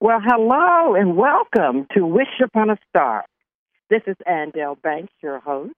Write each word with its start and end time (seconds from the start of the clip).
Well, 0.00 0.20
hello 0.24 0.94
and 0.94 1.16
welcome 1.16 1.88
to 1.96 2.06
Wish 2.06 2.40
Upon 2.40 2.70
a 2.70 2.76
Star. 2.88 3.24
This 3.90 4.02
is 4.06 4.14
Andell 4.28 4.80
Banks, 4.80 5.12
your 5.20 5.40
host. 5.40 5.74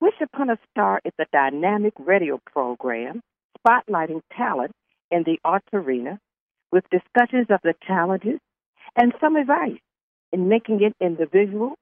Wish 0.00 0.14
Upon 0.22 0.48
a 0.48 0.56
Star 0.70 1.00
is 1.04 1.12
a 1.18 1.24
dynamic 1.32 1.92
radio 1.98 2.38
program 2.52 3.20
spotlighting 3.58 4.20
talent 4.36 4.70
in 5.10 5.24
the 5.24 5.40
arts 5.44 5.66
arena 5.72 6.20
with 6.70 6.84
discussions 6.92 7.48
of 7.50 7.58
the 7.64 7.74
challenges 7.84 8.38
and 8.94 9.12
some 9.20 9.34
advice 9.34 9.80
in 10.32 10.48
making 10.48 10.80
it 10.80 10.94
in 11.04 11.16
the 11.16 11.26
visual, 11.26 11.74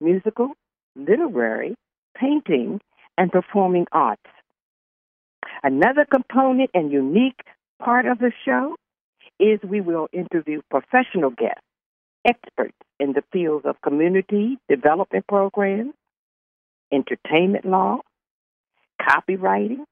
musical, 0.00 0.52
literary, 0.96 1.74
painting, 2.16 2.80
and 3.18 3.30
performing 3.30 3.84
arts. 3.92 4.22
Another 5.62 6.06
component 6.10 6.70
and 6.72 6.90
unique 6.90 7.42
part 7.78 8.06
of 8.06 8.18
the 8.20 8.32
show 8.46 8.74
is 9.42 9.58
we 9.68 9.80
will 9.80 10.08
interview 10.12 10.62
professional 10.70 11.30
guests, 11.30 11.64
experts 12.24 12.76
in 13.00 13.12
the 13.12 13.24
fields 13.32 13.66
of 13.66 13.80
community 13.82 14.56
development 14.68 15.26
programs, 15.26 15.94
entertainment 16.92 17.64
law, 17.64 17.98
copywriting, 19.00 19.84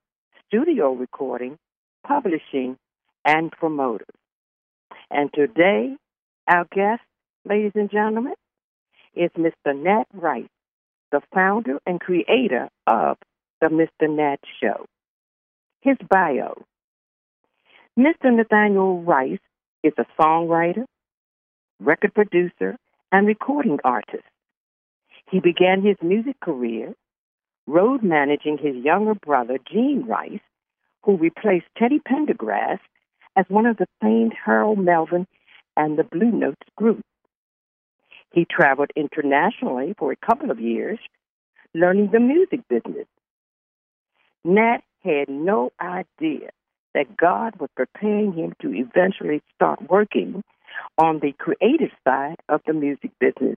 studio 0.47 0.93
recording, 0.93 1.59
publishing, 2.07 2.77
and 3.25 3.51
promoters. 3.51 4.07
And 5.11 5.33
today, 5.35 5.97
our 6.47 6.65
guest, 6.73 7.03
ladies 7.45 7.73
and 7.75 7.91
gentlemen, 7.91 8.35
is 9.17 9.31
Mr. 9.37 9.77
Nat 9.77 10.05
Rice, 10.15 10.47
the 11.11 11.21
founder 11.35 11.81
and 11.85 12.01
creator 12.01 12.69
of 12.87 13.17
The 13.61 13.67
Mr. 13.67 14.09
Nat 14.09 14.39
Show. 14.63 14.87
His 15.81 15.97
bio 16.09 16.63
Mr. 17.99 18.33
Nathaniel 18.33 19.03
Rice 19.03 19.41
is 19.83 19.93
a 19.99 20.07
songwriter, 20.21 20.85
record 21.81 22.15
producer, 22.15 22.77
and 23.11 23.27
recording 23.27 23.79
artist. 23.83 24.23
He 25.31 25.41
began 25.41 25.83
his 25.83 25.97
music 26.03 26.39
career 26.41 26.95
road 27.67 28.03
managing 28.03 28.59
his 28.59 28.77
younger 28.77 29.15
brother, 29.15 29.59
Gene 29.71 30.05
Rice, 30.07 30.41
who 31.03 31.17
replaced 31.17 31.67
Teddy 31.79 32.01
Pendergrass 32.01 32.79
as 33.37 33.45
one 33.49 33.67
of 33.67 33.77
the 33.77 33.87
famed 34.01 34.35
Harold 34.45 34.79
Melvin 34.79 35.27
and 35.77 35.99
the 35.99 36.05
Blue 36.05 36.31
Notes 36.31 36.67
group. 36.77 37.01
He 38.33 38.45
traveled 38.45 38.91
internationally 38.97 39.95
for 39.99 40.13
a 40.13 40.27
couple 40.27 40.51
of 40.51 40.61
years, 40.61 40.99
learning 41.75 42.11
the 42.13 42.21
music 42.21 42.61
business. 42.69 43.07
Nat 44.45 44.79
had 45.03 45.29
no 45.29 45.71
idea 45.81 46.51
that 46.95 47.17
God 47.17 47.57
was 47.61 47.71
preparing 47.77 48.33
him 48.33 48.55
to 48.63 48.75
eventually 48.75 49.43
start 49.55 49.89
working 49.89 50.43
on 50.99 51.21
the 51.21 51.33
creative 51.33 51.91
side 52.07 52.37
of 52.49 52.61
the 52.67 52.73
music 52.73 53.11
business. 53.19 53.57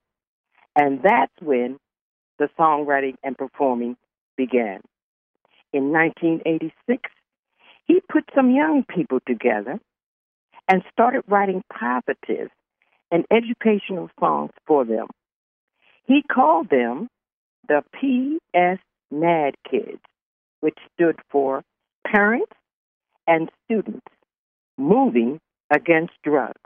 And 0.75 1.01
that's 1.03 1.33
when 1.41 1.77
the 2.39 2.49
songwriting 2.59 3.15
and 3.23 3.37
performing 3.37 3.95
began. 4.37 4.81
In 5.71 5.91
1986, 5.91 7.09
he 7.85 8.01
put 8.11 8.23
some 8.35 8.51
young 8.51 8.83
people 8.87 9.19
together 9.27 9.79
and 10.67 10.83
started 10.91 11.23
writing 11.27 11.63
positive 11.71 12.49
and 13.11 13.25
educational 13.31 14.09
songs 14.19 14.51
for 14.65 14.85
them. 14.85 15.07
He 16.05 16.21
called 16.23 16.69
them 16.69 17.07
the 17.67 17.83
PS 17.93 18.81
MAD 19.11 19.55
Kids, 19.69 20.01
which 20.61 20.77
stood 20.93 21.17
for 21.29 21.63
Parents 22.05 22.51
and 23.27 23.49
Students 23.65 24.07
Moving 24.77 25.39
Against 25.71 26.13
Drugs. 26.23 26.59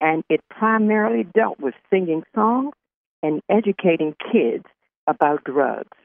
And 0.00 0.24
it 0.28 0.40
primarily 0.50 1.24
dealt 1.24 1.58
with 1.58 1.74
singing 1.90 2.22
songs 2.34 2.74
and 3.22 3.40
educating 3.48 4.14
kids 4.32 4.64
about 5.06 5.44
drugs. 5.44 5.96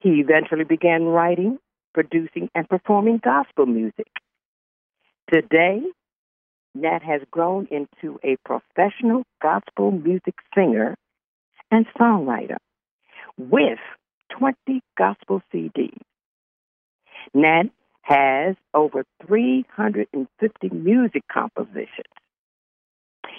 He 0.00 0.20
eventually 0.20 0.64
began 0.64 1.04
writing, 1.04 1.58
producing, 1.92 2.48
and 2.54 2.68
performing 2.68 3.20
gospel 3.22 3.66
music. 3.66 4.08
Today, 5.32 5.82
Nat 6.74 7.02
has 7.02 7.22
grown 7.30 7.66
into 7.70 8.20
a 8.22 8.36
professional 8.44 9.24
gospel 9.42 9.90
music 9.90 10.34
singer 10.54 10.94
and 11.70 11.86
songwriter 11.98 12.56
with 13.36 13.78
20 14.38 14.80
gospel 14.96 15.42
CDs. 15.52 15.98
Nat 17.34 17.64
has 18.08 18.56
over 18.72 19.04
350 19.26 20.68
music 20.70 21.22
compositions. 21.30 21.88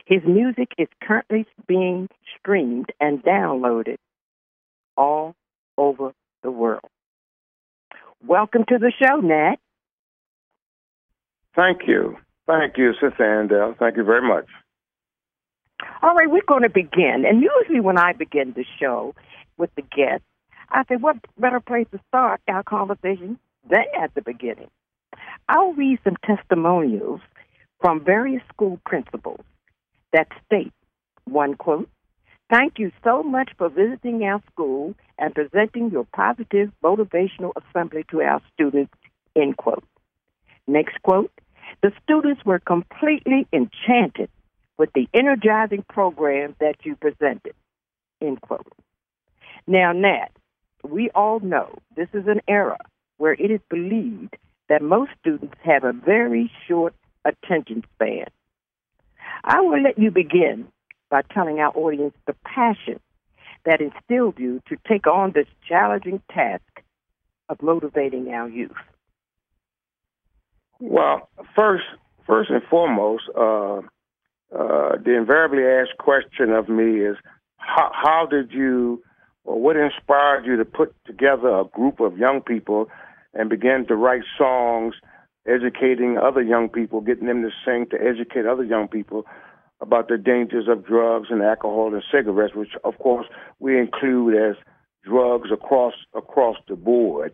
His 0.06 0.22
music 0.26 0.70
is 0.78 0.88
currently 1.04 1.48
being 1.68 2.08
streamed 2.38 2.92
and 3.00 3.24
downloaded 3.24 3.98
all 4.96 5.34
over 5.78 6.14
the 6.44 6.52
world. 6.52 6.86
Welcome 8.26 8.64
to 8.70 8.78
the 8.78 8.92
show, 9.02 9.18
Nat. 9.18 9.56
Thank 11.56 11.88
you. 11.88 12.18
Thank 12.46 12.78
you, 12.78 12.94
Sister 12.94 13.16
Andell. 13.20 13.78
Thank 13.78 13.98
you 13.98 14.04
very 14.04 14.28
much. 14.28 14.46
All 16.04 16.14
right, 16.14 16.30
we're 16.30 16.42
going 16.48 16.64
to 16.64 16.70
begin. 16.70 17.26
And 17.28 17.42
usually 17.42 17.80
when 17.80 17.98
I 17.98 18.14
begin 18.14 18.54
the 18.56 18.66
show 18.80 19.16
with 19.58 19.74
the 19.76 19.82
guests, 19.82 20.26
I 20.70 20.84
say, 20.88 20.96
what 20.96 21.18
better 21.40 21.60
place 21.60 21.88
to 21.92 22.00
start 22.10 22.42
our 22.48 22.64
conversation 22.64 23.40
than 23.68 23.86
at 24.00 24.14
the 24.14 24.22
beginning? 24.22 24.70
I'll 25.48 25.74
read 25.74 26.00
some 26.04 26.16
testimonials 26.26 27.22
from 27.82 28.04
various 28.04 28.44
school 28.54 28.80
principals 28.86 29.42
that 30.14 30.28
state, 30.46 30.74
one 31.26 31.56
quote, 31.56 31.90
Thank 32.50 32.80
you 32.80 32.92
so 33.04 33.22
much 33.22 33.52
for 33.58 33.70
visiting 33.70 34.24
our 34.24 34.42
school 34.52 34.96
and 35.20 35.36
presenting 35.36 35.92
your 35.92 36.08
positive 36.16 36.72
motivational 36.84 37.52
assembly 37.56 38.06
to 38.10 38.22
our 38.22 38.42
students, 38.54 38.92
end 39.36 39.58
quote. 39.58 39.84
Next 40.66 41.00
quote, 41.04 41.32
the 41.84 41.92
students 42.04 42.44
were 42.44 42.60
completely 42.60 43.48
enchanted 43.54 44.30
with 44.80 44.90
the 44.94 45.08
energizing 45.14 45.84
program 45.88 46.56
that 46.60 46.78
you 46.84 46.96
presented, 46.96 47.54
end 48.22 48.42
quote. 48.42 48.68
Now, 49.68 49.92
Nat, 49.92 50.30
we 50.84 51.12
all 51.12 51.40
know 51.40 51.78
this 51.96 52.10
is 52.14 52.26
an 52.26 52.42
era 52.48 52.78
where 53.20 53.34
it 53.34 53.52
is 53.52 53.60
believed 53.70 54.36
that 54.70 54.82
most 54.82 55.12
students 55.20 55.56
have 55.64 55.84
a 55.84 55.94
very 55.94 56.52
short 56.68 56.96
attention 57.26 57.84
span. 57.94 58.26
I 59.44 59.62
will 59.62 59.82
let 59.82 60.00
you 60.00 60.10
begin 60.10 60.68
by 61.10 61.22
telling 61.34 61.60
our 61.60 61.76
audience 61.76 62.16
the 62.26 62.36
passion 62.46 63.00
that 63.66 63.82
instilled 63.82 64.40
you 64.40 64.62
to 64.70 64.78
take 64.88 65.06
on 65.06 65.34
this 65.34 65.48
challenging 65.68 66.22
task 66.32 66.64
of 67.50 67.62
motivating 67.62 68.30
our 68.30 68.48
youth. 68.48 68.72
Well, 70.80 71.30
first, 71.56 71.84
first 72.26 72.50
and 72.50 72.64
foremost, 72.70 73.24
uh, 73.36 73.80
uh, 74.58 74.96
the 75.04 75.16
invariably 75.18 75.64
asked 75.64 75.98
question 75.98 76.52
of 76.52 76.70
me 76.70 77.02
is, 77.02 77.18
how, 77.58 77.92
how 77.94 78.28
did 78.28 78.52
you, 78.52 79.04
or 79.44 79.60
what 79.60 79.76
inspired 79.76 80.46
you 80.46 80.56
to 80.56 80.64
put 80.64 80.96
together 81.06 81.50
a 81.50 81.66
group 81.66 82.00
of 82.00 82.18
young 82.18 82.42
people 82.42 82.88
and 83.34 83.50
began 83.50 83.86
to 83.88 83.96
write 83.96 84.24
songs, 84.38 84.96
educating 85.48 86.18
other 86.18 86.42
young 86.42 86.70
people, 86.70 87.02
getting 87.02 87.28
them 87.28 87.42
to 87.44 87.50
sing 87.66 87.86
to 87.92 87.98
educate 87.98 88.46
other 88.46 88.64
young 88.64 88.88
people 88.88 89.26
about 89.82 90.10
the 90.10 90.18
dangers 90.18 90.68
of 90.68 90.86
drugs 90.86 91.28
and 91.30 91.42
alcohol 91.42 91.94
and 91.94 92.04
cigarettes, 92.12 92.54
which 92.56 92.72
of 92.84 92.98
course 93.00 93.28
we 93.60 93.78
include 93.80 94.36
as 94.36 94.56
drugs 95.04 95.50
across 95.52 95.94
across 96.14 96.58
the 96.68 96.76
board. 96.76 97.34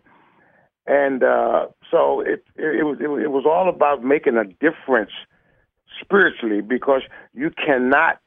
And 0.86 1.24
uh, 1.24 1.66
so 1.90 2.20
it, 2.20 2.44
it, 2.54 2.80
it 2.80 2.84
was 2.84 2.98
it, 3.00 3.30
was 3.30 3.44
all 3.46 3.68
about 3.68 4.04
making 4.04 4.36
a 4.36 4.44
difference 4.44 5.10
spiritually 6.00 6.60
because 6.60 7.02
you 7.34 7.50
cannot 7.50 8.20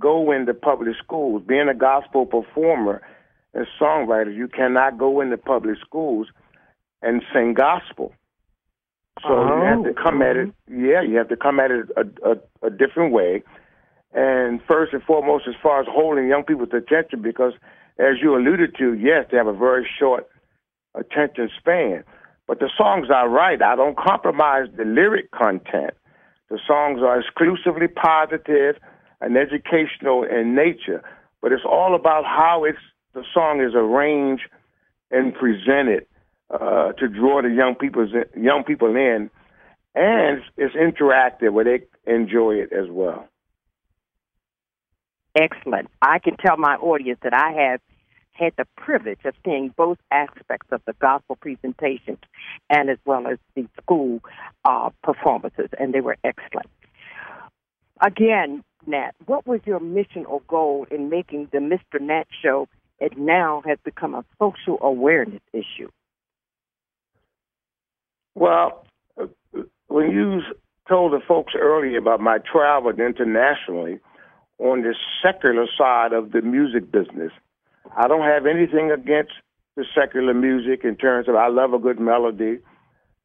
go 0.00 0.30
into 0.30 0.54
public 0.54 0.94
schools. 1.02 1.42
Being 1.46 1.68
a 1.68 1.74
gospel 1.74 2.26
performer 2.26 3.02
and 3.52 3.66
songwriter, 3.80 4.34
you 4.34 4.46
cannot 4.46 4.98
go 4.98 5.20
into 5.20 5.36
public 5.36 5.78
schools 5.84 6.28
and 7.04 7.22
sing 7.32 7.54
gospel. 7.54 8.12
So 9.22 9.28
oh. 9.28 9.58
you 9.58 9.64
have 9.64 9.84
to 9.84 10.00
oh, 10.00 10.02
come 10.02 10.22
at 10.22 10.36
it. 10.36 10.52
Yeah, 10.68 11.02
you 11.02 11.16
have 11.16 11.28
to 11.28 11.36
come 11.36 11.60
at 11.60 11.70
it 11.70 11.86
a, 11.96 12.30
a, 12.30 12.66
a 12.66 12.70
different 12.70 13.12
way. 13.12 13.42
And 14.12 14.60
first 14.66 14.92
and 14.92 15.02
foremost, 15.02 15.44
as 15.48 15.54
far 15.62 15.80
as 15.80 15.86
holding 15.88 16.28
young 16.28 16.44
people's 16.44 16.72
attention, 16.72 17.22
because 17.22 17.52
as 17.98 18.16
you 18.22 18.36
alluded 18.36 18.74
to, 18.78 18.94
yes, 18.94 19.26
they 19.30 19.36
have 19.36 19.46
a 19.46 19.52
very 19.52 19.88
short 19.98 20.28
attention 20.94 21.50
span. 21.58 22.04
But 22.46 22.60
the 22.60 22.70
songs 22.76 23.08
I 23.14 23.24
write, 23.24 23.62
I 23.62 23.76
don't 23.76 23.96
compromise 23.96 24.68
the 24.76 24.84
lyric 24.84 25.30
content. 25.30 25.94
The 26.50 26.58
songs 26.66 27.00
are 27.00 27.18
exclusively 27.20 27.88
positive 27.88 28.76
and 29.20 29.36
educational 29.36 30.24
in 30.24 30.54
nature, 30.54 31.02
but 31.40 31.52
it's 31.52 31.64
all 31.64 31.94
about 31.94 32.24
how 32.24 32.64
it's 32.64 32.78
the 33.14 33.24
song 33.32 33.60
is 33.60 33.74
arranged 33.74 34.44
and 35.10 35.34
presented 35.34 36.06
uh, 36.50 36.92
to 36.92 37.08
draw 37.08 37.42
the 37.42 37.48
young 37.48 37.74
people 37.74 38.06
young 38.36 38.64
people 38.64 38.94
in 38.96 39.30
and 39.94 40.42
it's 40.56 40.74
interactive 40.74 41.52
where 41.52 41.64
they 41.64 42.12
enjoy 42.12 42.54
it 42.54 42.72
as 42.72 42.88
well. 42.90 43.28
Excellent. 45.36 45.88
I 46.02 46.18
can 46.18 46.36
tell 46.36 46.56
my 46.56 46.74
audience 46.76 47.18
that 47.22 47.34
I 47.34 47.52
have 47.70 47.80
had 48.32 48.52
the 48.56 48.66
privilege 48.76 49.20
of 49.24 49.34
seeing 49.44 49.72
both 49.76 49.98
aspects 50.10 50.68
of 50.72 50.82
the 50.86 50.94
gospel 51.00 51.36
presentations 51.36 52.18
and 52.68 52.90
as 52.90 52.98
well 53.04 53.26
as 53.26 53.38
the 53.54 53.66
school 53.80 54.20
uh, 54.64 54.90
performances, 55.02 55.68
and 55.78 55.94
they 55.94 56.00
were 56.00 56.16
excellent. 56.24 56.68
Again, 58.00 58.64
Nat, 58.86 59.12
what 59.26 59.46
was 59.46 59.60
your 59.64 59.80
mission 59.80 60.24
or 60.26 60.40
goal 60.48 60.86
in 60.90 61.08
making 61.08 61.48
the 61.52 61.58
Mr. 61.58 62.00
Nat 62.00 62.26
show? 62.42 62.68
It 63.00 63.16
now 63.16 63.62
has 63.66 63.78
become 63.84 64.14
a 64.14 64.24
social 64.38 64.78
awareness 64.80 65.42
issue. 65.52 65.90
Well, 68.34 68.84
when 69.88 70.10
you 70.10 70.40
told 70.88 71.12
the 71.12 71.20
folks 71.26 71.54
earlier 71.58 71.98
about 71.98 72.20
my 72.20 72.38
travel 72.38 72.90
internationally 72.90 74.00
on 74.58 74.82
the 74.82 74.94
secular 75.22 75.66
side 75.78 76.12
of 76.12 76.32
the 76.32 76.42
music 76.42 76.90
business, 76.90 77.32
I 77.96 78.08
don't 78.08 78.24
have 78.24 78.46
anything 78.46 78.90
against 78.90 79.32
the 79.76 79.84
secular 79.94 80.34
music 80.34 80.84
in 80.84 80.96
terms 80.96 81.28
of 81.28 81.34
I 81.36 81.48
love 81.48 81.72
a 81.72 81.78
good 81.78 82.00
melody 82.00 82.58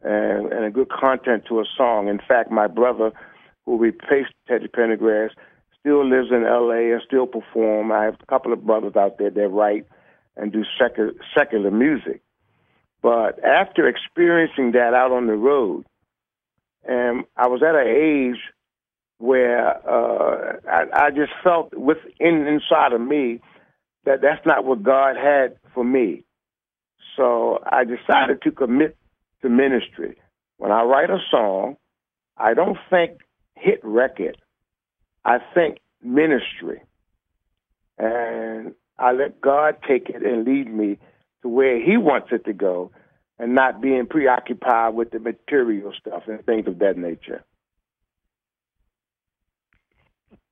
and, 0.01 0.51
and 0.51 0.65
a 0.65 0.71
good 0.71 0.89
content 0.89 1.44
to 1.50 1.59
a 1.59 1.65
song. 1.77 2.07
In 2.07 2.19
fact, 2.19 2.51
my 2.51 2.67
brother, 2.67 3.11
who 3.65 3.77
replaced 3.77 4.33
Teddy 4.47 4.67
Pendergrass, 4.67 5.29
still 5.79 6.07
lives 6.07 6.29
in 6.31 6.45
L.A. 6.45 6.94
and 6.94 7.01
still 7.06 7.27
perform. 7.27 7.91
I 7.91 8.03
have 8.06 8.15
a 8.21 8.25
couple 8.25 8.53
of 8.53 8.65
brothers 8.65 8.95
out 8.95 9.17
there 9.17 9.29
that 9.29 9.47
write 9.47 9.85
and 10.35 10.51
do 10.51 10.63
secular, 10.79 11.13
secular 11.38 11.71
music. 11.71 12.21
But 13.01 13.43
after 13.43 13.87
experiencing 13.87 14.73
that 14.73 14.93
out 14.93 15.11
on 15.11 15.27
the 15.27 15.33
road, 15.33 15.85
and 16.87 17.25
I 17.37 17.47
was 17.47 17.61
at 17.63 17.75
an 17.75 17.87
age 17.87 18.39
where 19.17 19.67
uh, 19.87 20.59
I, 20.69 21.07
I 21.07 21.09
just 21.11 21.31
felt 21.43 21.73
within 21.73 22.47
inside 22.47 22.93
of 22.93 23.01
me 23.01 23.41
that 24.05 24.21
that's 24.21 24.45
not 24.45 24.65
what 24.65 24.83
God 24.83 25.15
had 25.17 25.57
for 25.73 25.83
me. 25.83 26.23
So 27.15 27.59
I 27.69 27.83
decided 27.83 28.41
to 28.43 28.51
commit 28.51 28.97
to 29.41 29.49
ministry. 29.49 30.17
When 30.57 30.71
I 30.71 30.83
write 30.83 31.09
a 31.09 31.19
song, 31.29 31.75
I 32.37 32.53
don't 32.53 32.77
think 32.89 33.19
hit 33.55 33.81
record. 33.83 34.37
I 35.25 35.39
think 35.53 35.79
ministry. 36.01 36.81
And 37.97 38.73
I 38.97 39.11
let 39.11 39.41
God 39.41 39.75
take 39.87 40.09
it 40.09 40.23
and 40.23 40.45
lead 40.45 40.73
me 40.73 40.97
to 41.41 41.50
where 41.50 41.80
He 41.83 41.97
wants 41.97 42.30
it 42.31 42.45
to 42.45 42.53
go 42.53 42.91
and 43.38 43.56
not 43.56 43.81
being 43.81 44.06
preoccupied 44.06 44.94
with 44.94 45.12
the 45.12 45.19
material 45.19 45.94
stuff 46.00 46.24
and 46.27 46.45
things 46.45 46.68
of 46.68 46.80
that 46.80 46.97
nature. 46.97 47.44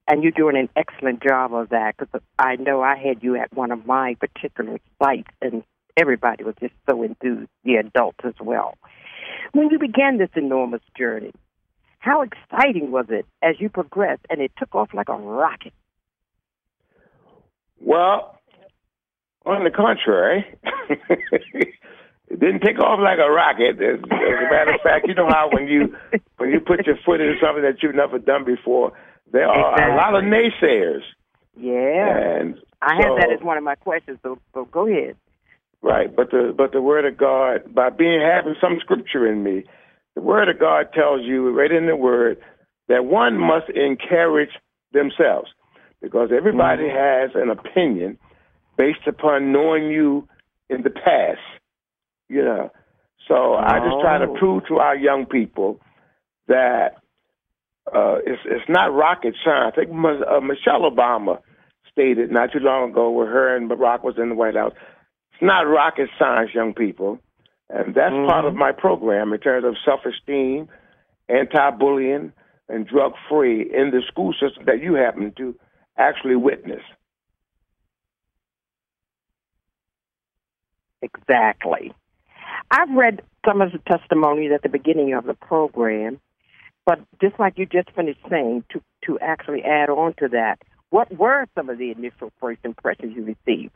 And 0.07 0.23
you're 0.23 0.31
doing 0.31 0.55
an 0.55 0.69
excellent 0.77 1.21
job 1.21 1.53
of 1.53 1.69
that 1.69 1.95
because 1.97 2.21
I 2.39 2.55
know 2.55 2.81
I 2.81 2.95
had 2.95 3.21
you 3.23 3.35
at 3.35 3.53
one 3.53 3.71
of 3.71 3.85
my 3.85 4.15
particular 4.15 4.79
sites, 5.03 5.27
and 5.41 5.63
everybody 5.97 6.45
was 6.45 6.55
just 6.61 6.73
so 6.89 7.03
enthused, 7.03 7.49
the 7.65 7.75
adults 7.75 8.19
as 8.23 8.35
well. 8.39 8.75
When 9.51 9.69
you 9.69 9.79
began 9.79 10.17
this 10.17 10.29
enormous 10.35 10.81
journey, 10.97 11.33
how 11.99 12.21
exciting 12.21 12.91
was 12.91 13.07
it 13.09 13.25
as 13.41 13.55
you 13.59 13.67
progressed 13.67 14.25
and 14.29 14.39
it 14.39 14.51
took 14.57 14.73
off 14.75 14.93
like 14.93 15.09
a 15.09 15.13
rocket? 15.13 15.73
Well, 17.79 18.36
on 19.47 19.63
the 19.63 19.71
contrary, 19.71 20.45
it 21.09 22.39
didn't 22.39 22.61
take 22.61 22.79
off 22.79 22.99
like 22.99 23.19
a 23.19 23.31
rocket. 23.31 23.81
As, 23.81 23.99
as 23.99 24.37
a 24.37 24.51
matter 24.51 24.73
of 24.75 24.81
fact, 24.81 25.07
you 25.07 25.15
know 25.15 25.27
how 25.27 25.49
when 25.51 25.67
you 25.67 25.95
when 26.37 26.51
you 26.51 26.59
put 26.59 26.85
your 26.85 26.97
foot 27.05 27.21
into 27.21 27.39
something 27.41 27.63
that 27.63 27.81
you've 27.81 27.95
never 27.95 28.19
done 28.19 28.45
before, 28.45 28.93
there 29.31 29.47
are 29.47 29.73
exactly. 29.73 29.93
a 29.93 29.95
lot 29.95 30.15
of 30.15 30.23
naysayers. 30.23 31.03
Yeah, 31.55 32.39
and 32.39 32.55
I 32.81 33.01
so, 33.01 33.07
have 33.07 33.17
that 33.17 33.31
as 33.31 33.41
one 33.41 33.57
of 33.57 33.63
my 33.63 33.75
questions. 33.75 34.19
So, 34.21 34.39
so 34.53 34.65
go 34.65 34.87
ahead. 34.87 35.15
Right, 35.81 36.13
but 36.13 36.31
the 36.31 36.53
but 36.55 36.71
the 36.71 36.81
word 36.81 37.05
of 37.05 37.17
God, 37.17 37.73
by 37.73 37.89
being 37.89 38.21
having 38.21 38.55
some 38.59 38.77
scripture 38.81 39.31
in 39.31 39.43
me, 39.43 39.63
the 40.15 40.21
word 40.21 40.49
of 40.49 40.59
God 40.59 40.93
tells 40.93 41.21
you 41.23 41.49
right 41.49 41.71
in 41.71 41.85
the 41.85 41.95
word 41.95 42.37
that 42.87 43.05
one 43.05 43.37
must 43.37 43.69
encourage 43.69 44.49
themselves 44.91 45.49
because 46.01 46.29
everybody 46.35 46.83
mm-hmm. 46.83 46.97
has 46.97 47.41
an 47.41 47.49
opinion 47.49 48.17
based 48.77 49.07
upon 49.07 49.51
knowing 49.51 49.91
you 49.91 50.27
in 50.69 50.83
the 50.83 50.89
past. 50.89 51.39
You 52.29 52.43
know, 52.43 52.71
so 53.27 53.35
oh. 53.35 53.55
I 53.55 53.79
just 53.79 54.01
try 54.01 54.17
to 54.19 54.25
oh. 54.25 54.35
prove 54.37 54.67
to 54.67 54.77
our 54.77 54.95
young 54.95 55.25
people 55.25 55.79
that 56.47 56.97
uh, 57.93 58.17
it's 58.25 58.41
it's 58.45 58.69
not 58.69 58.93
rocket 58.93 59.35
science. 59.43 59.75
I 59.77 59.85
think 59.85 59.91
uh, 59.91 60.39
Michelle 60.41 60.89
Obama 60.89 61.39
stated 61.91 62.31
not 62.31 62.51
too 62.51 62.59
long 62.59 62.91
ago, 62.91 63.09
where 63.09 63.27
her 63.27 63.55
and 63.55 63.69
Barack 63.69 64.03
was 64.03 64.15
in 64.17 64.29
the 64.29 64.35
White 64.35 64.55
House. 64.55 64.73
It's 65.33 65.41
not 65.41 65.61
rocket 65.61 66.09
science, 66.19 66.51
young 66.53 66.73
people, 66.73 67.19
and 67.69 67.95
that's 67.95 68.13
mm-hmm. 68.13 68.29
part 68.29 68.45
of 68.45 68.55
my 68.55 68.71
program 68.71 69.33
in 69.33 69.39
terms 69.39 69.65
of 69.65 69.75
self-esteem, 69.85 70.67
anti-bullying, 71.29 72.33
and 72.69 72.87
drug-free 72.87 73.61
in 73.61 73.91
the 73.91 74.01
school 74.07 74.33
system 74.33 74.65
that 74.65 74.81
you 74.81 74.95
happen 74.95 75.33
to 75.37 75.55
actually 75.97 76.35
witness. 76.35 76.81
Exactly. 81.01 81.93
I've 82.71 82.89
read 82.91 83.21
some 83.45 83.61
of 83.61 83.71
the 83.71 83.79
testimonies 83.79 84.51
at 84.53 84.63
the 84.63 84.69
beginning 84.69 85.13
of 85.13 85.25
the 85.25 85.33
program, 85.33 86.19
but 86.85 86.99
just 87.21 87.39
like 87.39 87.57
you 87.57 87.65
just 87.65 87.91
finished 87.91 88.19
saying, 88.29 88.63
to 88.71 88.81
to 89.05 89.19
actually 89.19 89.63
add 89.63 89.89
on 89.89 90.13
to 90.19 90.27
that, 90.29 90.59
what 90.89 91.15
were 91.17 91.45
some 91.55 91.69
of 91.69 91.77
the 91.77 91.91
initial 91.91 92.31
first 92.39 92.59
impressions 92.63 93.15
you 93.15 93.23
received? 93.23 93.73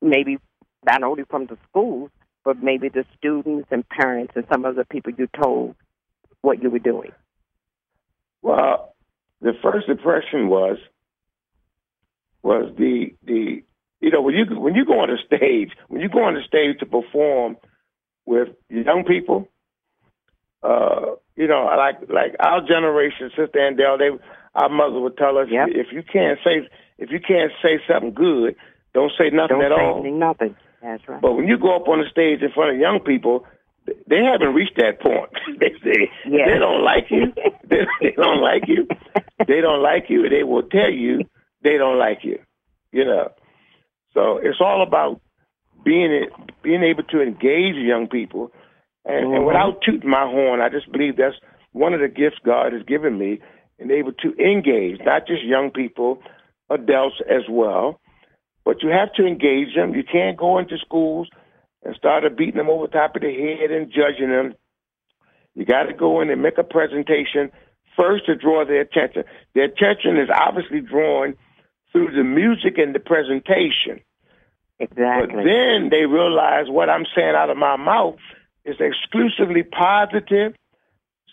Maybe 0.00 0.38
not 0.84 1.02
only 1.02 1.24
from 1.28 1.46
the 1.46 1.56
schools, 1.68 2.10
but 2.44 2.62
maybe 2.62 2.88
the 2.88 3.04
students 3.16 3.68
and 3.70 3.88
parents 3.88 4.32
and 4.34 4.44
some 4.52 4.64
of 4.64 4.76
the 4.76 4.84
people 4.84 5.12
you 5.16 5.28
told 5.40 5.74
what 6.40 6.62
you 6.62 6.70
were 6.70 6.78
doing. 6.78 7.12
Well, 8.42 8.94
the 9.40 9.52
first 9.62 9.88
impression 9.88 10.48
was 10.48 10.78
was 12.42 12.72
the 12.76 13.14
the 13.24 13.62
you 14.02 14.10
know 14.10 14.20
when 14.20 14.34
you 14.34 14.44
when 14.60 14.74
you 14.74 14.84
go 14.84 15.00
on 15.00 15.08
the 15.08 15.18
stage 15.24 15.70
when 15.88 16.02
you 16.02 16.08
go 16.08 16.24
on 16.24 16.34
the 16.34 16.42
stage 16.42 16.78
to 16.80 16.86
perform 16.86 17.56
with 18.26 18.48
young 18.68 19.04
people, 19.04 19.48
uh, 20.62 21.16
you 21.36 21.46
know, 21.46 21.64
like 21.76 22.08
like 22.08 22.36
our 22.40 22.60
generation, 22.66 23.30
Sister 23.30 23.58
Andell, 23.58 23.98
they 23.98 24.10
our 24.54 24.68
mother 24.68 25.00
would 25.00 25.16
tell 25.16 25.38
us 25.38 25.48
yep. 25.50 25.68
if 25.70 25.92
you 25.92 26.02
can't 26.02 26.38
say 26.44 26.68
if 26.98 27.10
you 27.10 27.20
can't 27.20 27.52
say 27.62 27.80
something 27.88 28.12
good, 28.12 28.54
don't 28.94 29.12
say 29.18 29.30
nothing 29.30 29.58
don't 29.58 29.72
at 29.72 29.76
say 29.76 29.82
all. 29.82 29.94
Anything, 30.00 30.18
nothing. 30.18 30.56
That's 30.82 31.08
right. 31.08 31.20
But 31.20 31.34
when 31.34 31.48
you 31.48 31.58
go 31.58 31.76
up 31.76 31.88
on 31.88 32.00
the 32.00 32.10
stage 32.10 32.42
in 32.42 32.52
front 32.52 32.74
of 32.74 32.80
young 32.80 33.00
people, 33.00 33.46
they 33.86 34.22
haven't 34.22 34.54
reached 34.54 34.76
that 34.76 35.00
point. 35.00 35.30
they 35.58 35.72
say 35.82 36.10
yes. 36.26 36.48
they 36.48 36.58
don't 36.58 36.82
like 36.82 37.06
you. 37.10 37.32
they, 37.68 37.86
they 38.00 38.10
don't 38.12 38.40
like 38.40 38.64
you. 38.68 38.86
They 39.46 39.60
don't 39.60 39.82
like 39.82 40.04
you. 40.08 40.28
They 40.28 40.42
will 40.42 40.64
tell 40.64 40.90
you 40.90 41.20
they 41.62 41.76
don't 41.76 41.98
like 41.98 42.20
you. 42.22 42.38
You 42.92 43.04
know. 43.04 43.32
So 44.14 44.38
it's 44.38 44.60
all 44.60 44.82
about 44.82 45.20
being 45.84 46.26
being 46.62 46.82
able 46.82 47.02
to 47.04 47.20
engage 47.20 47.74
young 47.76 48.08
people, 48.08 48.52
and, 49.04 49.26
mm-hmm. 49.26 49.34
and 49.36 49.46
without 49.46 49.82
tooting 49.84 50.10
my 50.10 50.26
horn, 50.26 50.60
I 50.60 50.68
just 50.68 50.90
believe 50.92 51.16
that's 51.16 51.36
one 51.72 51.94
of 51.94 52.00
the 52.00 52.08
gifts 52.08 52.36
God 52.44 52.72
has 52.72 52.82
given 52.82 53.18
me, 53.18 53.40
and 53.78 53.90
able 53.90 54.12
to 54.12 54.34
engage 54.34 55.00
not 55.04 55.26
just 55.26 55.42
young 55.42 55.70
people, 55.70 56.22
adults 56.70 57.16
as 57.28 57.42
well, 57.48 58.00
but 58.64 58.82
you 58.82 58.90
have 58.90 59.12
to 59.14 59.26
engage 59.26 59.74
them. 59.74 59.94
You 59.94 60.04
can't 60.04 60.36
go 60.36 60.58
into 60.58 60.78
schools 60.78 61.28
and 61.82 61.96
start 61.96 62.24
beating 62.36 62.56
them 62.56 62.70
over 62.70 62.86
the 62.86 62.92
top 62.92 63.16
of 63.16 63.22
the 63.22 63.34
head 63.34 63.70
and 63.70 63.90
judging 63.90 64.30
them. 64.30 64.54
You 65.54 65.64
got 65.64 65.84
to 65.84 65.94
go 65.94 66.20
in 66.20 66.30
and 66.30 66.42
make 66.42 66.58
a 66.58 66.64
presentation 66.64 67.50
first 67.96 68.26
to 68.26 68.36
draw 68.36 68.64
their 68.64 68.82
attention. 68.82 69.24
Their 69.54 69.64
attention 69.64 70.16
is 70.16 70.28
obviously 70.32 70.80
drawn 70.80 71.34
through 71.92 72.12
the 72.12 72.24
music 72.24 72.78
and 72.78 72.94
the 72.94 73.00
presentation. 73.00 74.00
Exactly. 74.78 75.36
But 75.36 75.44
then 75.44 75.90
they 75.90 76.06
realize 76.06 76.66
what 76.68 76.90
I'm 76.90 77.06
saying 77.14 77.34
out 77.36 77.50
of 77.50 77.56
my 77.56 77.76
mouth 77.76 78.18
is 78.64 78.76
exclusively 78.80 79.62
positive, 79.62 80.54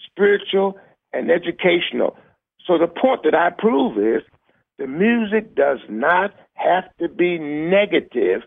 spiritual, 0.06 0.78
and 1.14 1.32
educational. 1.32 2.18
So 2.66 2.78
the 2.78 2.88
point 2.88 3.24
that 3.24 3.34
I 3.34 3.50
prove 3.50 3.98
is 3.98 4.22
the 4.78 4.88
music 4.88 5.56
does 5.56 5.80
not 5.90 6.34
have 6.54 6.86
to 7.00 7.10
be 7.10 7.40
negative 7.40 8.42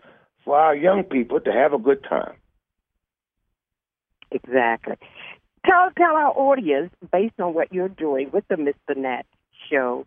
for 0.45 0.57
our 0.57 0.75
young 0.75 1.03
people 1.03 1.39
to 1.41 1.51
have 1.51 1.73
a 1.73 1.77
good 1.77 2.03
time. 2.03 2.35
Exactly. 4.31 4.95
Tell 5.65 5.89
tell 5.97 6.15
our 6.15 6.31
audience, 6.31 6.91
based 7.11 7.39
on 7.39 7.53
what 7.53 7.73
you're 7.73 7.87
doing 7.87 8.29
with 8.31 8.45
the 8.49 8.55
Mr. 8.55 8.97
Nat 8.97 9.23
show, 9.69 10.05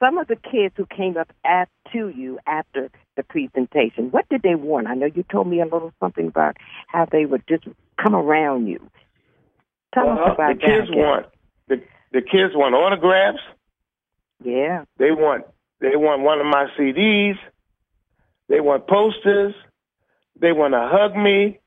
some 0.00 0.18
of 0.18 0.26
the 0.26 0.36
kids 0.36 0.74
who 0.76 0.86
came 0.86 1.16
up 1.16 1.30
at, 1.44 1.68
to 1.92 2.08
you 2.08 2.38
after 2.46 2.90
the 3.16 3.22
presentation, 3.22 4.10
what 4.10 4.28
did 4.28 4.42
they 4.42 4.54
want? 4.54 4.86
I 4.86 4.94
know 4.94 5.06
you 5.06 5.24
told 5.30 5.46
me 5.46 5.60
a 5.60 5.64
little 5.64 5.92
something 6.00 6.28
about 6.28 6.56
how 6.88 7.06
they 7.10 7.26
would 7.26 7.44
just 7.48 7.64
come 8.02 8.14
around 8.14 8.66
you. 8.66 8.80
Tell 9.94 10.06
well, 10.06 10.18
us 10.18 10.30
about 10.34 10.54
the 10.54 10.66
kids 10.66 10.88
that. 10.88 10.96
want 10.96 11.26
the 11.68 11.82
the 12.12 12.22
kids 12.22 12.54
want 12.54 12.74
autographs. 12.74 13.42
Yeah. 14.42 14.84
They 14.98 15.10
want 15.10 15.44
they 15.80 15.96
want 15.96 16.22
one 16.22 16.40
of 16.40 16.46
my 16.46 16.66
CDs. 16.78 17.36
They 18.48 18.60
want 18.60 18.86
posters. 18.86 19.54
They 20.40 20.52
want 20.52 20.74
to 20.74 20.88
hug 20.90 21.16
me. 21.16 21.58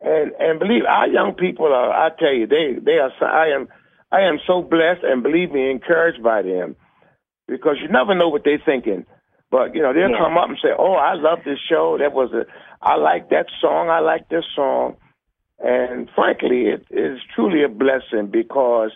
And 0.00 0.32
and 0.38 0.58
believe 0.58 0.82
our 0.88 1.06
young 1.06 1.34
people 1.34 1.66
are. 1.66 1.92
I 1.92 2.10
tell 2.18 2.32
you, 2.32 2.46
they 2.46 2.76
they 2.82 2.98
are. 2.98 3.12
I 3.22 3.54
am 3.54 3.68
I 4.10 4.22
am 4.22 4.40
so 4.46 4.60
blessed 4.60 5.04
and 5.04 5.22
believe 5.22 5.52
me, 5.52 5.70
encouraged 5.70 6.22
by 6.22 6.42
them, 6.42 6.76
because 7.52 7.76
you 7.80 7.88
never 7.88 8.14
know 8.14 8.28
what 8.28 8.42
they're 8.44 8.62
thinking. 8.64 9.04
But 9.50 9.74
you 9.74 9.82
know, 9.82 9.92
they'll 9.92 10.10
Yeah. 10.10 10.18
come 10.18 10.38
up 10.38 10.48
and 10.48 10.58
say, 10.58 10.72
"Oh, 10.76 10.94
I 10.94 11.14
love 11.14 11.44
this 11.44 11.58
show. 11.60 11.98
That 11.98 12.12
was 12.12 12.32
a. 12.32 12.46
I 12.80 12.96
like 12.96 13.28
that 13.28 13.46
song. 13.60 13.90
I 13.90 14.00
like 14.00 14.28
this 14.28 14.44
song." 14.56 14.96
And 15.58 16.08
frankly, 16.10 16.68
it 16.68 16.86
is 16.90 17.20
truly 17.34 17.62
a 17.62 17.68
blessing 17.68 18.26
because 18.28 18.90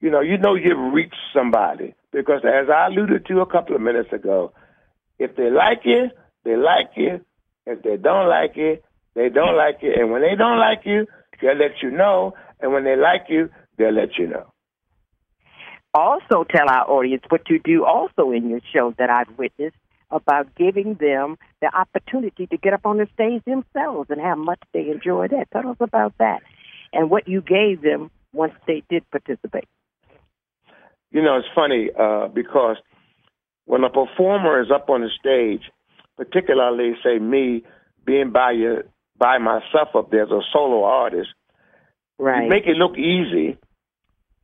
you 0.00 0.10
know 0.10 0.20
you 0.20 0.38
know 0.38 0.54
you've 0.54 0.92
reached 0.92 1.22
somebody. 1.32 1.94
Because 2.12 2.42
as 2.44 2.70
I 2.70 2.86
alluded 2.86 3.26
to 3.26 3.40
a 3.40 3.46
couple 3.46 3.76
of 3.76 3.82
minutes 3.82 4.12
ago, 4.12 4.52
if 5.18 5.36
they 5.36 5.50
like 5.50 5.80
you, 5.84 6.10
they 6.44 6.56
like 6.56 6.90
you. 6.96 7.20
If 7.66 7.82
they 7.82 7.96
don't 7.96 8.28
like 8.28 8.56
you, 8.56 8.78
they 9.14 9.28
don't 9.28 9.56
like 9.56 9.78
you. 9.82 9.92
And 9.96 10.10
when 10.12 10.22
they 10.22 10.34
don't 10.36 10.58
like 10.58 10.82
you, 10.84 11.06
they'll 11.40 11.56
let 11.56 11.82
you 11.82 11.90
know. 11.90 12.34
And 12.60 12.72
when 12.72 12.84
they 12.84 12.96
like 12.96 13.26
you, 13.28 13.50
they'll 13.76 13.92
let 13.92 14.16
you 14.18 14.26
know. 14.28 14.46
Also, 15.94 16.44
tell 16.44 16.68
our 16.68 16.90
audience 16.90 17.22
what 17.28 17.48
you 17.48 17.60
do 17.60 17.84
also 17.84 18.32
in 18.32 18.50
your 18.50 18.60
show 18.74 18.92
that 18.98 19.10
I've 19.10 19.38
witnessed 19.38 19.76
about 20.10 20.54
giving 20.56 20.94
them 20.94 21.36
the 21.60 21.74
opportunity 21.74 22.46
to 22.48 22.56
get 22.56 22.72
up 22.72 22.84
on 22.84 22.98
the 22.98 23.06
stage 23.14 23.42
themselves 23.44 24.10
and 24.10 24.20
how 24.20 24.34
much 24.34 24.60
they 24.72 24.90
enjoy 24.90 25.28
that. 25.28 25.50
Tell 25.52 25.68
us 25.68 25.76
about 25.80 26.14
that 26.18 26.42
and 26.92 27.10
what 27.10 27.28
you 27.28 27.40
gave 27.40 27.80
them 27.82 28.10
once 28.32 28.54
they 28.66 28.82
did 28.90 29.08
participate. 29.10 29.68
You 31.10 31.22
know, 31.22 31.36
it's 31.38 31.48
funny 31.54 31.90
uh, 31.98 32.26
because 32.28 32.76
when 33.66 33.84
a 33.84 33.88
performer 33.90 34.60
is 34.60 34.70
up 34.74 34.90
on 34.90 35.02
the 35.02 35.10
stage, 35.18 35.62
particularly 36.16 36.94
say 37.04 37.18
me 37.18 37.62
being 38.04 38.30
by 38.32 38.52
your 38.52 38.84
by 39.16 39.38
myself 39.38 39.94
up 39.94 40.10
there 40.10 40.24
as 40.24 40.30
a 40.30 40.40
solo 40.52 40.82
artist, 40.84 41.28
Right. 42.18 42.44
you 42.44 42.48
make 42.48 42.66
it 42.66 42.76
look 42.76 42.96
easy. 42.96 43.58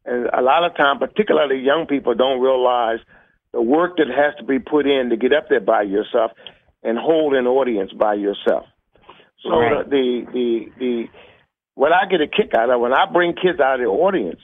And 0.05 0.27
a 0.33 0.41
lot 0.43 0.65
of 0.65 0.77
time, 0.77 0.99
particularly 0.99 1.59
young 1.61 1.87
people, 1.87 2.15
don't 2.15 2.41
realize 2.41 2.99
the 3.53 3.61
work 3.63 3.97
that 3.99 4.09
has 4.09 4.35
to 4.39 4.45
be 4.45 4.59
put 4.59 4.87
in 4.87 5.11
to 5.11 5.17
get 5.17 5.33
up 5.33 5.49
there 5.49 5.61
by 5.61 5.83
yourself 5.83 6.33
and 6.83 6.99
hold 6.99 7.35
an 7.35 7.47
audience 7.47 7.93
by 7.93 8.15
yourself. 8.15 8.65
So 9.43 9.51
Right. 9.51 9.89
the, 9.89 10.27
the 10.33 10.73
the 10.79 11.09
what 11.75 11.93
I 11.93 12.07
get 12.07 12.21
a 12.21 12.27
kick 12.27 12.55
out 12.55 12.71
of 12.71 12.81
when 12.81 12.93
I 12.93 13.07
bring 13.07 13.35
kids 13.35 13.59
out 13.61 13.75
of 13.75 13.81
the 13.81 13.87
audience, 13.87 14.41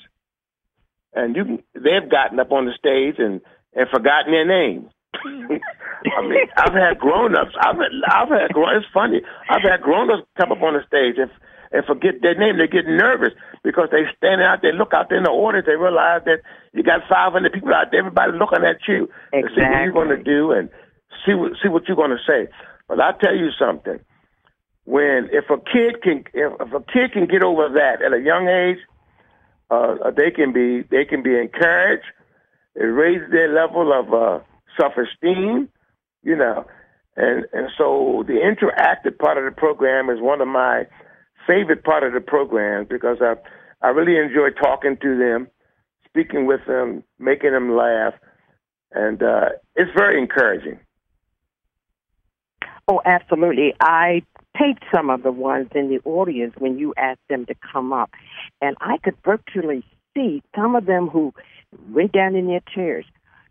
and 1.14 1.36
you 1.36 1.44
can, 1.44 1.62
they've 1.75 2.08
gotten 2.10 2.40
up 2.40 2.50
on 2.52 2.64
the 2.66 2.72
stage 2.78 3.16
and 3.18 3.40
and 3.75 3.88
forgotten 3.90 4.32
their 4.32 4.46
name. 4.46 4.88
I 5.25 6.22
mean, 6.22 6.46
I've 6.56 6.72
had 6.75 6.98
grown-ups. 6.98 7.54
I've 7.60 7.76
had, 7.76 7.92
I've 8.08 8.28
had 8.28 8.52
grown. 8.52 8.76
It's 8.76 8.86
funny. 8.92 9.20
I've 9.48 9.62
had 9.62 9.80
grown-ups 9.82 10.26
come 10.36 10.52
up 10.52 10.62
on 10.62 10.75
the 10.75 10.84
stage 10.86 11.16
and 11.18 11.30
and 11.73 11.85
forget 11.85 12.23
their 12.23 12.35
name. 12.35 12.58
They 12.58 12.66
get 12.66 12.87
nervous 12.87 13.32
because 13.62 13.88
they 13.90 14.04
stand 14.16 14.42
out 14.42 14.62
there, 14.62 14.73
look 14.73 14.94
out 14.94 15.08
there 15.08 15.18
in 15.18 15.25
the 15.25 15.30
audience. 15.30 15.66
They 15.66 15.76
realize 15.76 16.23
that 16.25 16.42
you 16.73 16.82
got 16.82 17.02
500 17.08 17.52
people 17.52 17.75
out 17.75 17.90
there. 17.90 18.00
Everybody 18.00 18.32
looking 18.38 18.64
at 18.64 18.78
you 18.87 19.08
to 19.32 19.49
see 19.54 19.62
what 19.62 19.82
you're 19.82 19.92
going 19.92 20.16
to 20.16 20.23
do 20.23 20.52
and 20.52 20.68
see 21.25 21.35
what 21.35 21.52
see 21.62 21.68
what 21.68 21.88
you're 21.88 21.96
going 21.96 22.16
to 22.16 22.23
say. 22.26 22.49
But 22.88 23.00
I 23.00 23.12
tell 23.20 23.35
you 23.35 23.50
something. 23.58 23.99
When 24.85 25.28
if 25.32 25.50
a 25.50 25.58
kid 25.58 26.02
can 26.02 26.25
if, 26.32 26.52
if 26.61 26.73
a 26.73 26.80
kid 26.92 27.12
can 27.12 27.26
get 27.26 27.42
over 27.42 27.68
that 27.75 28.02
at 28.02 28.12
a 28.12 28.23
young 28.23 28.46
age, 28.46 28.78
uh, 29.70 30.11
they 30.16 30.30
can 30.30 30.52
be 30.52 30.82
they 30.90 31.04
can 31.04 31.23
be 31.23 31.37
encouraged. 31.37 32.06
It 32.76 32.85
raises 32.85 33.30
their 33.30 33.52
level 33.52 33.92
of 33.92 34.12
uh, 34.12 34.44
self-esteem, 34.78 35.68
you 36.23 36.37
know, 36.37 36.66
and 37.16 37.46
and 37.52 37.70
so 37.76 38.23
the 38.26 38.35
interactive 38.35 39.18
part 39.18 39.38
of 39.38 39.44
the 39.44 39.50
program 39.50 40.08
is 40.11 40.20
one 40.20 40.40
of 40.40 40.49
my 40.49 40.87
favorite 41.46 41.84
part 41.84 42.02
of 42.02 42.12
the 42.12 42.20
program 42.20 42.86
because 42.88 43.18
I 43.20 43.34
I 43.82 43.90
really 43.90 44.18
enjoy 44.18 44.50
talking 44.50 44.96
to 45.02 45.18
them, 45.18 45.48
speaking 46.06 46.46
with 46.46 46.60
them, 46.66 47.04
making 47.18 47.52
them 47.52 47.76
laugh, 47.76 48.14
and 48.92 49.22
uh, 49.22 49.50
it's 49.74 49.90
very 49.96 50.20
encouraging. 50.20 50.78
Oh, 52.88 53.02
absolutely. 53.04 53.74
I 53.80 54.22
taped 54.56 54.84
some 54.94 55.10
of 55.10 55.22
the 55.22 55.32
ones 55.32 55.68
in 55.74 55.88
the 55.88 56.00
audience 56.08 56.54
when 56.58 56.78
you 56.78 56.94
asked 56.96 57.26
them 57.28 57.44
to 57.46 57.54
come 57.72 57.92
up, 57.92 58.10
and 58.62 58.76
I 58.80 58.98
could 59.02 59.16
virtually 59.24 59.84
see 60.16 60.42
some 60.54 60.76
of 60.76 60.86
them 60.86 61.08
who 61.08 61.34
went 61.90 62.12
down 62.12 62.36
in 62.36 62.46
their 62.46 62.62
chairs, 62.74 63.04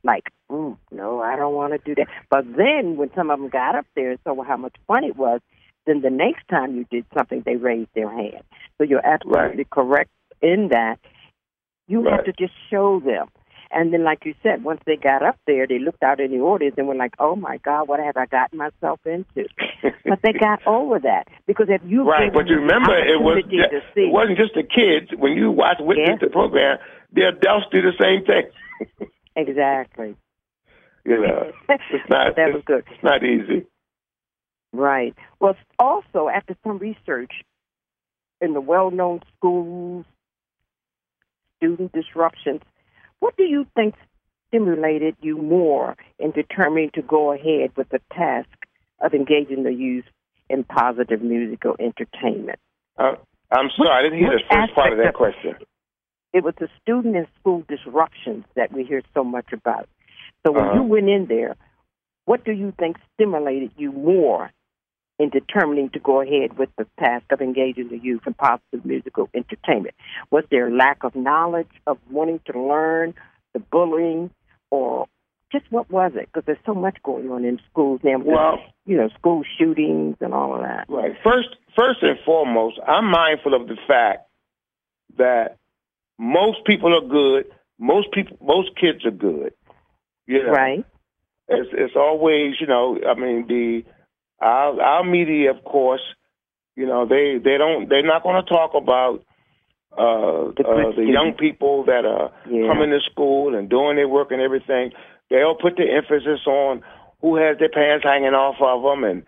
like, 0.04 0.32
mm, 0.50 0.78
"No, 0.92 1.22
I 1.22 1.36
don't 1.36 1.54
want 1.54 1.74
to 1.74 1.80
do 1.80 1.96
that." 1.96 2.08
But 2.30 2.46
then, 2.56 2.96
when 2.96 3.14
some 3.14 3.30
of 3.30 3.40
them 3.40 3.50
got 3.50 3.76
up 3.76 3.86
there 3.96 4.12
and 4.12 4.20
saw 4.24 4.42
how 4.44 4.58
much 4.58 4.76
fun 4.88 5.04
it 5.04 5.18
was, 5.18 5.42
then 5.86 6.02
the 6.02 6.10
next 6.10 6.48
time 6.50 6.76
you 6.76 6.86
did 6.90 7.06
something, 7.16 7.44
they 7.46 7.56
raised 7.56 7.90
their 7.96 8.10
hand. 8.10 8.44
So 8.78 8.84
you're 8.84 9.06
absolutely 9.06 9.66
correct 9.72 10.10
in 10.42 10.70
that. 10.72 10.98
You 11.88 12.06
have 12.06 12.26
to 12.26 12.34
just 12.34 12.54
show 12.70 13.00
them. 13.00 13.28
And 13.72 13.92
then, 13.94 14.04
like 14.04 14.26
you 14.26 14.34
said, 14.42 14.64
once 14.64 14.80
they 14.86 14.96
got 14.96 15.22
up 15.22 15.38
there, 15.48 15.68
they 15.68 15.80
looked 15.80 16.02
out 16.04 16.20
in 16.20 16.32
the 16.32 16.38
audience 16.38 16.76
and 16.78 16.88
were 16.88 16.96
like, 16.96 17.14
"Oh 17.20 17.36
my 17.36 17.58
God, 17.58 17.88
what 17.88 18.00
have 18.00 18.16
I 18.16 18.26
gotten 18.26 18.58
myself 18.58 19.00
into?" 19.06 19.48
but 20.06 20.20
they 20.24 20.34
got 20.34 20.66
over 20.66 21.00
that 21.00 21.28
because 21.46 21.68
if 21.70 21.82
you 21.86 22.04
right, 22.08 22.32
but 22.32 22.48
you 22.48 22.56
remember 22.58 22.96
it 22.96 23.20
was 23.22 23.44
opportunity 23.44 23.70
to 23.70 23.82
see, 23.94 24.02
it 24.02 24.14
wasn't 24.14 24.38
just 24.38 24.54
the 24.54 24.64
kids. 24.64 25.12
When 25.20 25.34
you 25.34 25.52
watch 25.52 25.78
witness 25.80 26.10
Yeah. 26.10 26.16
the 26.22 26.30
program, 26.32 26.78
the 27.12 27.24
adults 27.28 27.66
do 27.72 27.82
the 27.82 27.94
same 28.00 28.24
thing. 28.26 29.10
exactly. 29.36 30.16
you 31.04 31.22
know, 31.22 31.52
it's 31.70 32.10
not 32.10 32.36
that 32.38 32.54
was 32.54 32.64
good. 32.66 32.84
it's 32.90 33.04
not 33.04 33.24
easy. 33.24 33.66
Right. 34.76 35.16
Well, 35.40 35.56
also 35.80 36.28
after 36.28 36.56
some 36.64 36.78
research 36.78 37.32
in 38.42 38.54
the 38.54 38.62
well-known 38.62 39.22
schools, 39.38 40.06
student 41.58 41.92
disruptions, 41.94 42.62
what 43.20 43.36
do 43.38 43.44
you 43.44 43.66
think 43.76 43.96
stimulated 44.50 45.16
you 45.22 45.38
more 45.38 45.96
in 46.20 46.32
determining 46.32 46.92
to 46.96 47.02
go 47.02 47.32
ahead 47.32 47.72
with 47.76 47.90
the 47.90 48.02
task 48.14 48.50
of 49.02 49.14
engaging 49.14 49.64
the 49.64 49.74
youth 49.74 50.06
in 50.50 50.64
positive 50.64 51.22
musical 51.22 51.76
entertainment? 51.80 52.60
Uh, 52.98 53.16
I'm 53.52 53.70
sorry, 53.76 53.90
I 53.92 54.02
didn't 54.04 54.20
hear 54.20 54.32
the 54.32 54.44
first 54.52 54.76
part 54.76 54.92
of 54.92 54.98
that 55.00 55.10
of- 55.10 55.16
question. 55.16 55.56
It 56.34 56.44
was 56.44 56.54
the 56.60 56.68
student 56.82 57.16
and 57.16 57.28
school 57.40 57.64
disruptions 57.70 58.44
that 58.56 58.74
we 58.74 58.84
hear 58.84 59.02
so 59.14 59.24
much 59.24 59.54
about. 59.54 59.88
So 60.46 60.52
when 60.52 60.66
Uh-huh. 60.66 60.76
you 60.76 60.84
went 60.84 61.08
in 61.08 61.28
there, 61.28 61.56
what 62.26 62.44
do 62.44 62.52
you 62.52 62.74
think 62.78 62.98
stimulated 63.14 63.72
you 63.78 63.94
more 63.94 64.52
in 65.18 65.30
determining 65.30 65.90
to 65.92 66.00
go 66.00 66.22
ahead 66.22 66.58
with 66.58 66.70
the 66.78 66.86
task 67.00 67.26
of 67.32 67.42
engaging 67.42 67.90
the 67.90 67.98
youth 67.98 68.22
in 68.28 68.34
positive 68.34 68.86
musical 68.86 69.30
entertainment? 69.34 69.96
Was 70.32 70.44
there 70.52 70.70
lack 70.70 71.04
of 71.04 71.16
knowledge 71.16 71.70
of 71.88 71.98
wanting 72.10 72.40
to 72.52 72.62
learn, 72.62 73.14
the 73.54 73.60
bullying, 73.60 74.30
or 74.72 75.08
just 75.52 75.66
what 75.70 75.90
was 75.90 76.12
it? 76.16 76.28
Because 76.32 76.46
there's 76.46 76.58
so 76.66 76.74
much 76.74 76.98
going 77.04 77.30
on 77.30 77.46
in 77.46 77.60
schools 77.72 78.02
now. 78.04 78.18
Well- 78.18 78.60
you 78.86 78.98
know, 78.98 79.10
school 79.18 79.44
shootings 79.58 80.16
and 80.22 80.34
all 80.34 80.54
of 80.56 80.62
that. 80.62 80.86
Right. 80.88 81.14
First, 81.24 81.50
first 81.76 82.04
and 82.04 82.20
foremost, 82.24 82.80
I'm 82.88 83.10
mindful 83.10 83.56
of 83.56 83.68
the 83.68 83.78
fact 83.88 84.28
that 85.18 85.58
most 86.20 86.64
people 86.66 86.96
are 86.96 87.08
good. 87.08 87.52
Most 87.80 88.12
people, 88.12 88.38
most 88.42 88.70
kids 88.80 89.04
are 89.06 89.12
good. 89.12 89.54
You 90.28 90.44
know, 90.44 90.52
Right. 90.52 90.86
It's 91.48 91.70
it's 91.74 91.96
always, 91.96 92.56
you 92.60 92.66
know, 92.68 93.00
I 93.08 93.14
mean 93.14 93.46
the 93.48 93.84
our 94.40 94.82
our 94.82 95.04
media, 95.04 95.52
of 95.52 95.64
course, 95.64 96.02
you 96.76 96.86
know, 96.86 97.06
they 97.06 97.38
they 97.44 97.58
don't 97.58 97.90
they're 97.90 98.04
not 98.06 98.24
going 98.24 98.44
to 98.44 98.50
talk 98.50 98.72
about 98.76 99.24
uh, 99.98 100.52
The 100.58 100.64
uh, 100.68 100.96
the 100.96 101.06
young 101.06 101.34
people 101.40 101.86
that 101.86 102.06
are 102.06 102.32
Yeah. 102.50 102.68
coming 102.68 102.90
to 102.92 103.00
school 103.12 103.56
and 103.56 103.70
doing 103.70 103.96
their 103.96 104.08
work 104.10 104.32
and 104.32 104.42
everything. 104.42 104.92
They'll 105.30 105.56
put 105.56 105.78
the 105.78 105.88
emphasis 105.90 106.46
on 106.46 106.84
who 107.22 107.38
has 107.38 107.58
their 107.58 107.70
pants 107.70 108.04
hanging 108.04 108.34
off 108.34 108.58
of 108.62 108.84
them 108.84 109.04
and 109.04 109.24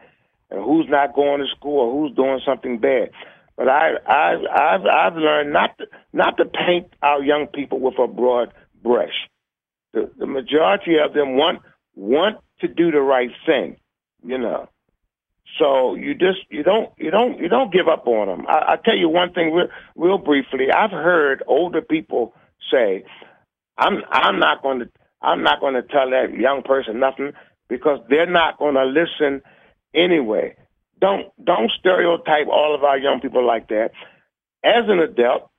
and 0.50 0.64
who's 0.64 0.88
not 0.90 1.14
going 1.16 1.42
to 1.42 1.48
school 1.56 1.80
or 1.80 1.92
who's 1.94 2.16
doing 2.16 2.40
something 2.46 2.80
bad. 2.80 3.12
But 3.58 3.68
I, 3.70 3.96
I, 4.06 4.36
I've, 4.76 4.86
I've 4.86 5.16
learned 5.18 5.52
not 5.52 5.78
to, 5.80 5.88
not 6.14 6.38
to 6.38 6.46
paint 6.46 6.88
our 7.02 7.22
young 7.24 7.48
people 7.48 7.80
with 7.80 7.98
a 8.00 8.08
broad 8.08 8.54
brush. 8.84 9.28
The, 9.94 10.10
the 10.18 10.28
majority 10.28 10.98
of 11.00 11.14
them 11.14 11.36
want 11.38 11.62
want 11.96 12.38
to 12.62 12.68
do 12.68 12.92
the 12.92 13.02
right 13.02 13.32
thing, 13.46 13.78
you 14.24 14.38
know. 14.38 14.70
So 15.60 15.96
you 15.96 16.14
just 16.14 16.40
you 16.50 16.64
don't 16.64 16.92
you 16.98 17.12
don't 17.12 17.40
you 17.40 17.48
don't 17.48 17.72
give 17.74 17.88
up 17.88 18.08
on 18.08 18.28
them. 18.28 18.48
I, 18.48 18.74
I 18.74 18.78
tell 18.84 18.96
you 18.98 19.10
one 19.10 19.34
thing 19.34 19.54
real, 19.54 19.68
real 19.96 20.18
briefly. 20.18 20.72
I've 20.72 20.92
heard 20.92 21.44
older 21.48 21.82
people 21.82 22.34
say, 22.72 23.06
"I'm 23.78 24.04
I'm 24.12 24.40
not 24.40 24.62
going 24.62 24.80
to 24.80 24.90
I'm 25.22 25.44
not 25.44 25.60
going 25.60 25.74
to 25.76 25.84
tell 25.84 26.10
that 26.12 26.34
young 26.34 26.62
person 26.64 27.00
nothing 27.00 27.32
because 27.70 28.00
they're 28.10 28.30
not 28.30 28.60
going 28.60 28.76
to 28.76 28.86
listen 28.86 29.42
anyway." 29.96 30.56
Don't 31.00 31.28
don't 31.44 31.72
stereotype 31.80 32.48
all 32.48 32.76
of 32.76 32.84
our 32.84 32.98
young 32.98 33.20
people 33.22 33.46
like 33.46 33.70
that. 33.70 33.92
As 34.64 34.84
an 34.88 35.00
adult, 35.00 35.50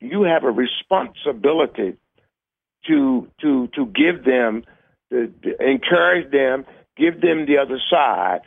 you 0.00 0.22
have 0.22 0.44
a 0.44 0.50
responsibility 0.50 1.96
to 2.86 3.28
to 3.40 3.68
to 3.74 3.86
give 3.86 4.24
them, 4.24 4.64
to, 5.10 5.32
to 5.42 5.62
encourage 5.64 6.30
them, 6.32 6.64
give 6.96 7.20
them 7.20 7.46
the 7.46 7.58
other 7.58 7.80
side. 7.90 8.40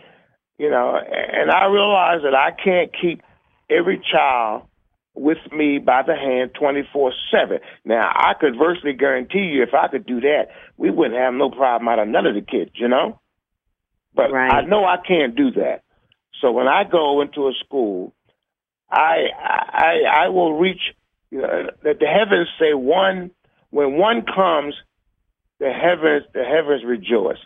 You 0.61 0.69
know, 0.69 0.95
and 0.95 1.49
I 1.49 1.65
realize 1.65 2.19
that 2.21 2.35
I 2.35 2.51
can't 2.51 2.91
keep 2.93 3.23
every 3.67 3.99
child 4.11 4.67
with 5.15 5.39
me 5.51 5.79
by 5.79 6.03
the 6.05 6.15
hand 6.15 6.51
24 6.53 7.13
7. 7.31 7.57
Now, 7.83 8.11
I 8.13 8.35
could 8.39 8.55
virtually 8.59 8.93
guarantee 8.93 9.39
you 9.39 9.63
if 9.63 9.73
I 9.73 9.87
could 9.87 10.05
do 10.05 10.21
that, 10.21 10.49
we 10.77 10.91
wouldn't 10.91 11.19
have 11.19 11.33
no 11.33 11.49
problem 11.49 11.87
out 11.87 11.97
of 11.97 12.07
none 12.09 12.27
of 12.27 12.35
the 12.35 12.41
kids, 12.41 12.69
you 12.75 12.87
know? 12.87 13.19
But 14.13 14.31
right. 14.31 14.53
I 14.53 14.61
know 14.61 14.85
I 14.85 14.97
can't 14.97 15.35
do 15.35 15.49
that. 15.49 15.81
So 16.41 16.51
when 16.51 16.67
I 16.67 16.83
go 16.83 17.21
into 17.21 17.47
a 17.47 17.53
school, 17.65 18.13
I 18.87 19.29
I 19.39 20.25
I 20.25 20.29
will 20.29 20.59
reach 20.59 20.93
you 21.31 21.41
know, 21.41 21.71
that 21.81 21.97
the 21.99 22.05
heavens 22.05 22.49
say 22.59 22.75
one 22.75 23.31
when 23.71 23.93
one 23.93 24.27
comes, 24.27 24.75
the 25.59 25.71
heavens 25.71 26.25
the 26.35 26.43
heavens 26.43 26.83
rejoice. 26.85 27.39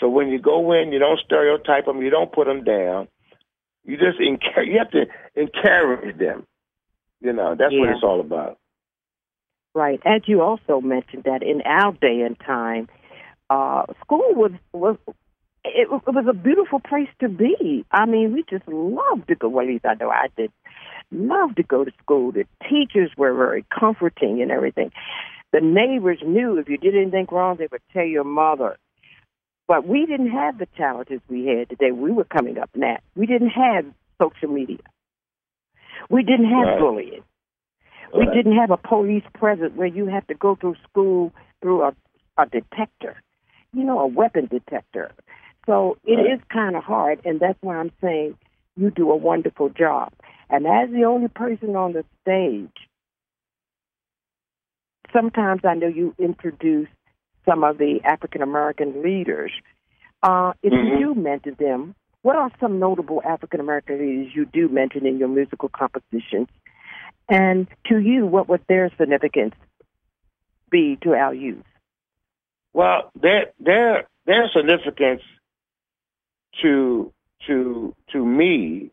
So 0.00 0.08
when 0.08 0.28
you 0.28 0.38
go 0.38 0.72
in, 0.72 0.92
you 0.92 0.98
don't 0.98 1.18
stereotype 1.24 1.86
them, 1.86 2.02
you 2.02 2.10
don't 2.10 2.32
put 2.32 2.46
them 2.46 2.64
down. 2.64 3.08
You 3.84 3.96
just 3.96 4.20
encourage, 4.20 4.68
you 4.72 4.78
have 4.78 4.90
to 4.92 5.06
encourage 5.34 6.18
them. 6.18 6.46
You 7.20 7.32
know, 7.32 7.56
that's 7.58 7.72
yeah. 7.72 7.80
what 7.80 7.88
it's 7.90 8.04
all 8.04 8.20
about. 8.20 8.58
Right. 9.74 10.00
As 10.04 10.22
you 10.26 10.40
also 10.42 10.80
mentioned 10.80 11.24
that 11.24 11.42
in 11.42 11.62
our 11.62 11.92
day 11.92 12.22
and 12.24 12.38
time, 12.38 12.88
uh, 13.50 13.84
school 14.02 14.34
was 14.34 14.52
was 14.72 14.96
it, 15.64 15.88
it 15.90 16.14
was 16.14 16.26
a 16.28 16.32
beautiful 16.32 16.80
place 16.80 17.08
to 17.20 17.28
be. 17.28 17.84
I 17.90 18.06
mean, 18.06 18.32
we 18.32 18.44
just 18.48 18.66
loved 18.68 19.28
to 19.28 19.34
go. 19.34 19.48
Well, 19.48 19.64
at 19.64 19.68
least 19.68 19.84
I 19.84 19.94
know 19.94 20.10
I 20.10 20.28
did. 20.36 20.52
Love 21.10 21.54
to 21.56 21.62
go 21.62 21.84
to 21.84 21.92
school. 22.02 22.32
The 22.32 22.44
teachers 22.68 23.10
were 23.16 23.34
very 23.34 23.64
comforting 23.78 24.42
and 24.42 24.50
everything. 24.50 24.90
The 25.52 25.60
neighbors 25.60 26.18
knew 26.24 26.58
if 26.58 26.68
you 26.68 26.76
did 26.76 26.94
anything 26.94 27.26
wrong, 27.30 27.56
they 27.56 27.68
would 27.70 27.80
tell 27.92 28.04
your 28.04 28.24
mother. 28.24 28.76
But 29.68 29.86
we 29.86 30.06
didn't 30.06 30.30
have 30.30 30.58
the 30.58 30.66
challenges 30.78 31.20
we 31.28 31.46
had 31.46 31.68
today. 31.68 31.92
We 31.92 32.10
were 32.10 32.24
coming 32.24 32.58
up 32.58 32.70
now. 32.74 32.98
We 33.14 33.26
didn't 33.26 33.50
have 33.50 33.84
social 34.20 34.48
media. 34.48 34.78
We 36.08 36.22
didn't 36.22 36.50
have 36.50 36.66
right. 36.66 36.78
bullying. 36.80 37.22
Right. 38.12 38.26
We 38.26 38.34
didn't 38.34 38.56
have 38.56 38.70
a 38.70 38.78
police 38.78 39.24
presence 39.34 39.72
where 39.76 39.86
you 39.86 40.06
have 40.06 40.26
to 40.28 40.34
go 40.34 40.56
through 40.56 40.76
school 40.88 41.32
through 41.60 41.82
a, 41.82 41.94
a 42.38 42.46
detector, 42.46 43.22
you 43.74 43.84
know, 43.84 44.00
a 44.00 44.06
weapon 44.06 44.46
detector. 44.46 45.12
So 45.66 45.98
it 46.04 46.14
right. 46.14 46.32
is 46.32 46.40
kind 46.50 46.74
of 46.74 46.82
hard, 46.82 47.20
and 47.26 47.38
that's 47.38 47.58
why 47.60 47.76
I'm 47.76 47.92
saying 48.00 48.38
you 48.76 48.90
do 48.90 49.10
a 49.10 49.16
wonderful 49.16 49.68
job. 49.68 50.12
And 50.48 50.66
as 50.66 50.88
the 50.90 51.04
only 51.04 51.28
person 51.28 51.76
on 51.76 51.92
the 51.92 52.04
stage, 52.22 52.88
sometimes 55.12 55.60
I 55.64 55.74
know 55.74 55.88
you 55.88 56.14
introduce 56.18 56.88
some 57.48 57.64
of 57.64 57.78
the 57.78 58.00
African 58.04 58.42
American 58.42 59.02
leaders. 59.02 59.52
Uh, 60.22 60.52
if 60.62 60.72
mm-hmm. 60.72 61.00
you 61.00 61.14
do 61.14 61.20
mention 61.20 61.56
them, 61.58 61.94
what 62.22 62.36
are 62.36 62.50
some 62.60 62.78
notable 62.78 63.22
African 63.24 63.60
American 63.60 63.98
leaders 63.98 64.32
you 64.34 64.44
do 64.44 64.68
mention 64.68 65.06
in 65.06 65.18
your 65.18 65.28
musical 65.28 65.68
compositions? 65.68 66.48
And 67.28 67.68
to 67.86 67.98
you, 67.98 68.26
what 68.26 68.48
would 68.48 68.62
their 68.68 68.90
significance 68.98 69.54
be 70.70 70.98
to 71.02 71.14
our 71.14 71.34
youth? 71.34 71.64
Well, 72.72 73.10
their 73.20 73.46
their 73.60 74.08
their 74.26 74.48
significance 74.54 75.22
to 76.62 77.12
to 77.46 77.94
to 78.12 78.24
me, 78.24 78.90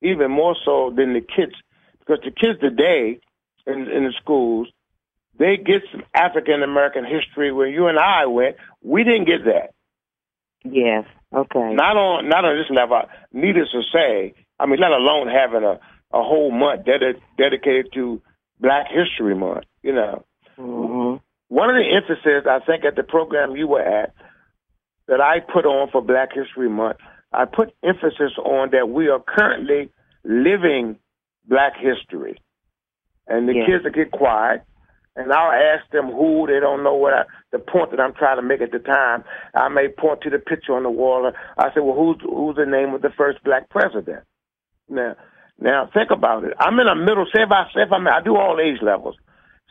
even 0.00 0.30
more 0.30 0.56
so 0.64 0.92
than 0.94 1.12
the 1.14 1.20
kids, 1.20 1.54
because 2.00 2.18
the 2.24 2.30
kids 2.30 2.58
today 2.60 3.20
in, 3.66 3.88
in 3.88 4.04
the 4.04 4.12
schools, 4.20 4.68
they 5.38 5.56
get 5.56 5.82
some 5.90 6.02
African 6.14 6.62
American 6.62 7.04
history. 7.04 7.52
Where 7.52 7.68
you 7.68 7.86
and 7.86 7.98
I 7.98 8.26
went, 8.26 8.56
we 8.82 9.04
didn't 9.04 9.26
get 9.26 9.44
that. 9.44 9.74
Yes. 10.64 11.04
Okay. 11.34 11.74
Not 11.74 11.96
on 11.96 12.28
not 12.28 12.44
on 12.44 12.56
this 12.56 12.70
level. 12.70 13.02
Needless 13.32 13.70
to 13.72 13.82
say, 13.92 14.34
I 14.60 14.66
mean, 14.66 14.80
let 14.80 14.90
alone 14.90 15.28
having 15.28 15.64
a 15.64 15.80
a 16.12 16.22
whole 16.22 16.50
month 16.50 16.84
ded- 16.84 17.20
dedicated 17.38 17.92
to 17.94 18.20
Black 18.60 18.86
History 18.90 19.34
Month. 19.34 19.64
You 19.82 19.94
know, 19.94 20.24
mm-hmm. 20.58 21.16
one 21.48 21.70
of 21.70 21.76
the 21.76 21.88
emphasis 21.96 22.46
I 22.48 22.60
think 22.64 22.84
at 22.84 22.96
the 22.96 23.02
program 23.02 23.56
you 23.56 23.66
were 23.66 23.80
at 23.82 24.14
that 25.08 25.20
I 25.20 25.40
put 25.40 25.66
on 25.66 25.90
for 25.90 26.02
Black 26.02 26.28
History 26.32 26.68
Month, 26.68 26.98
I 27.32 27.46
put 27.46 27.74
emphasis 27.82 28.32
on 28.38 28.70
that 28.72 28.88
we 28.88 29.08
are 29.08 29.20
currently 29.20 29.90
living 30.24 30.98
Black 31.48 31.72
history, 31.76 32.38
and 33.26 33.48
the 33.48 33.54
Yeah. 33.54 33.66
kids 33.66 33.84
will 33.84 33.90
get 33.90 34.12
quiet. 34.12 34.62
And 35.14 35.30
I'll 35.30 35.52
ask 35.52 35.90
them 35.92 36.06
who 36.06 36.46
they 36.46 36.58
don't 36.58 36.82
know 36.82 36.94
what 36.94 37.12
I, 37.12 37.22
the 37.50 37.58
point 37.58 37.90
that 37.90 38.00
I'm 38.00 38.14
trying 38.14 38.38
to 38.38 38.42
make 38.42 38.62
at 38.62 38.72
the 38.72 38.78
time. 38.78 39.24
I 39.54 39.68
may 39.68 39.88
point 39.88 40.22
to 40.22 40.30
the 40.30 40.38
picture 40.38 40.72
on 40.72 40.84
the 40.84 40.90
wall. 40.90 41.30
I 41.58 41.68
say, 41.74 41.80
well, 41.80 41.96
who's 41.96 42.16
who's 42.22 42.56
the 42.56 42.64
name 42.64 42.94
of 42.94 43.02
the 43.02 43.10
first 43.16 43.44
black 43.44 43.68
president? 43.68 44.24
Now, 44.88 45.16
now 45.60 45.90
think 45.92 46.10
about 46.10 46.44
it. 46.44 46.54
I'm 46.58 46.78
in 46.80 46.86
a 46.86 46.96
middle. 46.96 47.26
Say 47.26 47.42
if 47.42 47.52
I 47.52 47.64
say 47.74 47.82
if 47.82 47.92
I'm 47.92 48.08
I 48.08 48.22
do 48.24 48.36
all 48.36 48.58
age 48.58 48.80
levels. 48.80 49.16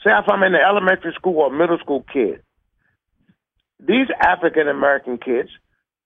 Say 0.04 0.12
if 0.12 0.30
I'm 0.30 0.44
in 0.44 0.54
the 0.54 0.62
elementary 0.62 1.14
school 1.16 1.38
or 1.38 1.52
middle 1.52 1.80
school 1.80 2.06
kid. 2.14 2.42
These 3.80 4.08
African 4.22 4.68
American 4.68 5.18
kids, 5.18 5.50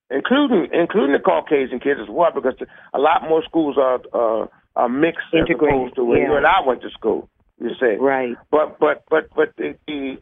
including 0.09 0.69
including 0.71 1.11
the 1.11 1.19
Caucasian 1.19 1.81
kids 1.81 1.99
as 2.01 2.09
well, 2.09 2.31
because 2.33 2.55
a 2.93 2.99
lot 2.99 3.23
more 3.27 3.43
schools 3.43 3.75
are 3.77 3.99
uh, 4.13 4.47
are 4.77 4.89
mixed 4.89 5.27
as 5.33 5.41
Integrated, 5.41 5.75
opposed 5.75 5.95
to 5.95 6.05
when 6.05 6.19
yeah. 6.19 6.27
you 6.27 6.37
and 6.37 6.45
I 6.45 6.61
went 6.65 6.81
to 6.83 6.89
school. 6.91 7.29
You 7.59 7.71
say, 7.79 7.97
Right. 7.97 8.35
but 8.51 8.79
but 8.79 9.03
but 9.09 9.29
but 9.35 9.55
the 9.57 9.75
the 9.87 10.17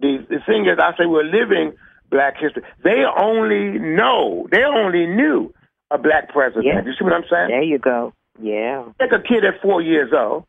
the, 0.00 0.26
the 0.28 0.38
thing 0.46 0.66
is, 0.66 0.78
I 0.78 0.90
say 0.98 1.06
we're 1.06 1.22
living 1.24 1.74
Black 2.10 2.36
history. 2.38 2.62
They 2.82 3.04
only 3.04 3.78
know, 3.78 4.46
they 4.50 4.62
only 4.64 5.06
knew 5.06 5.52
a 5.90 5.98
black 5.98 6.28
president. 6.32 6.66
Yeah. 6.66 6.82
You 6.84 6.92
see 6.98 7.04
what 7.04 7.12
I'm 7.12 7.24
saying? 7.30 7.48
There 7.48 7.62
you 7.62 7.78
go. 7.78 8.12
Yeah. 8.40 8.84
Take 9.00 9.12
a 9.12 9.20
kid 9.22 9.44
at 9.44 9.60
four 9.62 9.80
years 9.82 10.12
old 10.12 10.44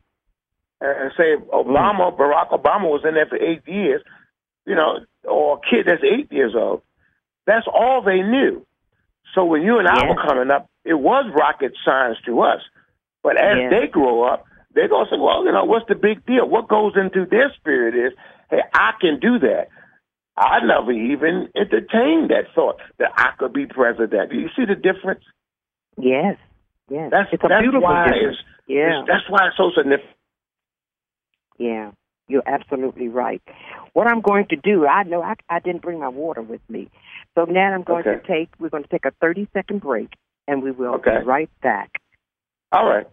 and 0.81 1.11
say 1.17 1.35
Obama, 1.53 2.11
mm. 2.11 2.17
Barack 2.17 2.49
Obama 2.51 2.83
was 2.89 3.01
in 3.07 3.13
there 3.15 3.25
for 3.27 3.37
eight 3.37 3.61
years, 3.67 4.01
you 4.65 4.75
know, 4.75 4.99
or 5.23 5.57
a 5.57 5.69
kid 5.69 5.85
that's 5.87 6.03
eight 6.03 6.31
years 6.31 6.53
old. 6.55 6.81
That's 7.47 7.65
all 7.67 8.01
they 8.01 8.21
knew. 8.21 8.65
So 9.33 9.45
when 9.45 9.61
you 9.61 9.79
and 9.79 9.87
I 9.87 10.07
were 10.07 10.21
coming 10.27 10.51
up, 10.51 10.69
it 10.83 10.95
was 10.95 11.31
rocket 11.35 11.73
science 11.85 12.17
to 12.25 12.41
us. 12.41 12.61
But 13.23 13.37
as 13.37 13.57
Yeah. 13.57 13.69
they 13.69 13.87
grow 13.87 14.23
up, 14.23 14.45
they're 14.75 14.89
going 14.89 15.05
to 15.05 15.11
say, 15.15 15.19
well, 15.19 15.45
you 15.45 15.51
know, 15.51 15.63
what's 15.65 15.87
the 15.87 15.95
big 15.95 16.25
deal? 16.25 16.47
What 16.47 16.67
goes 16.67 16.93
into 16.95 17.25
their 17.29 17.51
spirit 17.57 17.95
is, 17.95 18.13
hey, 18.51 18.61
I 18.73 18.91
can 18.99 19.19
do 19.19 19.39
that. 19.39 19.67
I 20.37 20.59
never 20.65 20.91
even 20.91 21.47
entertained 21.55 22.29
that 22.29 22.51
thought 22.53 22.77
that 22.99 23.11
I 23.15 23.29
could 23.39 23.53
be 23.53 23.65
president. 23.65 24.31
Do 24.31 24.37
you 24.37 24.49
see 24.55 24.65
the 24.65 24.75
difference? 24.75 25.23
Yes. 25.97 26.35
Yes. 26.89 27.09
That's 27.09 27.29
it's 27.31 27.43
a 27.43 27.47
that's 27.47 27.61
beautiful 27.61 27.81
why 27.87 28.11
difference. 28.11 28.37
it's, 28.37 28.47
Yeah. 28.67 28.99
it's 28.99 29.07
that's 29.07 29.29
why 29.29 29.47
it's 29.47 29.57
so 29.57 29.71
significant. 29.75 30.11
Yeah, 31.57 31.91
you're 32.27 32.43
absolutely 32.45 33.07
right. 33.07 33.41
What 33.93 34.07
I'm 34.07 34.19
going 34.21 34.45
to 34.49 34.57
do, 34.57 34.85
I 34.85 35.03
know 35.03 35.21
I, 35.23 35.35
I 35.49 35.59
didn't 35.59 35.81
bring 35.81 35.99
my 35.99 36.09
water 36.09 36.41
with 36.41 36.61
me. 36.69 36.89
So 37.35 37.45
now 37.45 37.73
I'm 37.73 37.83
going 37.83 38.03
to 38.03 38.19
take, 38.27 38.49
we're 38.59 38.69
going 38.69 38.83
to 38.83 38.89
take 38.89 39.05
a 39.05 39.11
30 39.21 39.47
second 39.53 39.79
break 39.81 40.09
and 40.47 40.61
we 40.61 40.71
will 40.71 40.95
Okay. 40.95 41.19
be 41.19 41.25
right 41.25 41.49
back. 41.63 41.91
All 42.73 42.85
right. 42.85 43.07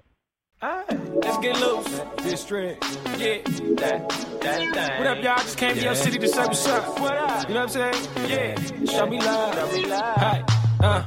Alright, 0.62 1.14
let's 1.24 1.38
get 1.38 1.58
loose. 1.58 2.00
District. 2.18 2.84
Yeah. 3.18 3.38
That, 3.78 4.08
that, 4.42 4.74
that. 4.74 4.98
What 4.98 5.08
up, 5.08 5.16
y'all? 5.20 5.36
Just 5.38 5.58
came 5.58 5.74
to 5.74 5.82
your 5.82 5.96
city 5.96 6.20
to 6.20 6.28
say 6.28 6.38
what's 6.38 6.64
up. 6.68 7.00
What 7.00 7.16
up? 7.16 7.48
You 7.48 7.54
know 7.54 7.64
what 7.64 7.76
I'm 7.76 7.92
saying? 7.92 8.30
Yeah. 8.30 8.84
Show 8.84 9.06
me 9.06 9.18
love. 9.18 9.54
Show 9.56 9.72
me 9.72 9.86
love. 9.86 10.16
Hey. 10.18 10.44
Uh. 10.78 11.04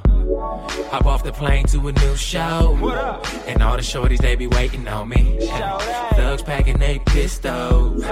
Hop 0.90 1.06
off 1.06 1.24
the 1.24 1.32
plane 1.32 1.66
to 1.68 1.88
a 1.88 1.92
new 1.94 2.16
show. 2.18 2.76
What 2.82 2.98
up? 2.98 3.26
And 3.48 3.64
all 3.64 3.78
the 3.78 3.82
shorties, 3.82 4.18
they 4.18 4.36
be 4.36 4.48
waiting 4.48 4.86
on 4.90 5.08
me. 5.08 5.38
Thugs 5.40 6.42
packing 6.42 6.78
they 6.78 7.00
pistols. 7.00 8.04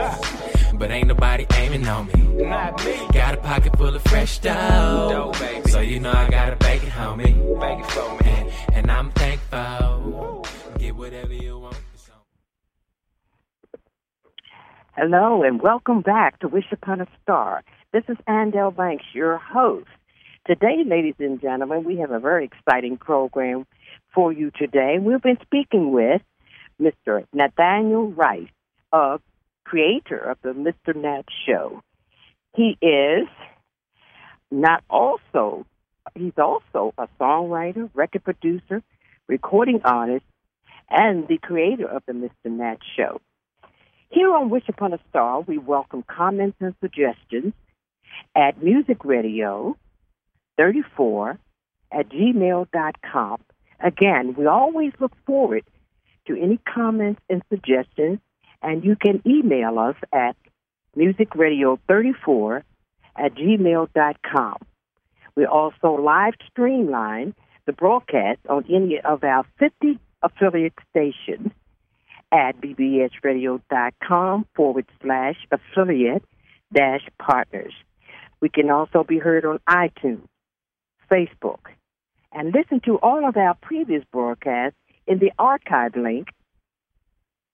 But 0.75 0.91
ain't 0.91 1.10
nobody 1.10 1.45
aiming 1.56 1.86
on 1.89 2.08
me. 2.08 2.45
Not 2.45 2.86
me. 2.86 2.95
Got 3.12 3.34
a 3.34 3.38
pocket 3.38 3.75
full 3.77 3.93
of 3.93 4.01
fresh 4.03 4.39
dough. 4.39 5.34
Dough. 5.34 5.62
So 5.65 5.82
you 5.82 5.99
know 5.99 6.13
I 6.13 6.29
gotta 6.29 6.56
bake 6.56 6.84
it, 6.84 6.89
homie. 6.89 7.60
Beg 7.60 7.79
it 7.79 7.86
for 7.88 8.23
me. 8.23 8.32
And, 8.32 8.75
and 8.75 8.91
I'm 8.91 9.12
thankful. 9.12 10.32
Get 10.93 10.99
whatever 10.99 11.34
you 11.34 11.58
want. 11.58 11.77
Hello 14.95 15.41
and 15.41 15.60
welcome 15.60 16.01
back 16.01 16.39
to 16.39 16.47
Wish 16.47 16.71
Upon 16.71 17.01
a 17.01 17.08
Star. 17.21 17.63
This 17.91 18.03
is 18.08 18.17
Andel 18.27 18.75
Banks, 18.75 19.03
your 19.13 19.38
host. 19.38 19.88
Today, 20.45 20.84
ladies 20.86 21.15
and 21.19 21.41
gentlemen, 21.41 21.84
we 21.84 21.97
have 21.97 22.12
a 22.12 22.19
very 22.19 22.45
exciting 22.45 22.97
program 22.97 23.65
for 24.13 24.32
you 24.32 24.51
today. 24.51 24.97
We've 25.01 25.21
been 25.21 25.39
speaking 25.41 25.91
with 25.91 26.21
Mr. 26.79 27.25
Nathaniel 27.34 28.12
Rice, 28.12 28.49
uh, 28.91 29.17
creator 29.65 30.19
of 30.19 30.38
the 30.43 30.49
Mr. 30.49 30.95
Nat 30.95 31.23
Show. 31.47 31.82
He 32.56 32.77
is 32.82 33.27
not 34.51 34.84
also, 34.91 35.65
he's 36.13 36.38
also 36.38 36.93
a 36.99 37.08
songwriter, 37.19 37.89
record 37.95 38.23
producer, 38.23 38.84
recording 39.27 39.82
artist, 39.84 40.25
and 40.93 41.27
the 41.27 41.39
creator 41.39 41.88
of 41.88 42.03
the 42.06 42.13
Mr. 42.13 42.29
Nat 42.45 42.77
Show. 42.95 43.19
Here 44.10 44.32
on 44.34 44.51
Wish 44.51 44.69
Upon 44.69 44.93
a 44.93 44.99
Star, 45.10 45.41
we 45.41 45.58
welcome 45.58 46.03
comments 46.03 46.58
and 46.60 46.75
suggestions 46.82 47.53
at 48.36 48.62
Music 48.62 49.03
Radio 49.03 49.75
34 50.58 51.39
at 51.91 52.10
gmail.com. 52.10 53.41
Again, 53.79 54.36
we 54.38 54.45
always 54.45 54.93
look 54.99 55.13
forward 55.25 55.63
to 56.27 56.39
any 56.39 56.60
comments 56.71 57.21
and 57.27 57.41
suggestions, 57.49 58.19
and 58.62 58.84
you 58.84 58.95
can 58.95 59.21
email 59.25 59.79
us 59.79 59.95
at 60.13 60.36
musicradio34 60.95 62.62
at 63.17 63.34
gmail.com. 63.34 64.58
We 65.36 65.45
also 65.47 65.93
live 65.93 66.34
streamline 66.51 67.34
the 67.65 67.73
broadcast 67.73 68.39
on 68.47 68.65
any 68.69 68.99
of 69.03 69.23
our 69.23 69.43
50 69.58 69.99
affiliate 70.23 70.73
station 70.89 71.51
at 72.31 72.59
bbsradio.com 72.59 74.45
forward 74.55 74.86
slash 75.01 75.36
affiliate 75.51 76.23
dash 76.73 77.07
partners. 77.19 77.73
We 78.41 78.49
can 78.49 78.69
also 78.71 79.03
be 79.03 79.19
heard 79.19 79.45
on 79.45 79.59
iTunes, 79.69 80.27
Facebook, 81.12 81.59
and 82.31 82.53
listen 82.53 82.81
to 82.86 82.97
all 82.97 83.27
of 83.27 83.38
our 83.38 83.55
previous 83.62 84.03
broadcasts 84.12 84.77
in 85.05 85.19
the 85.19 85.31
archive 85.38 85.95
link 85.95 86.29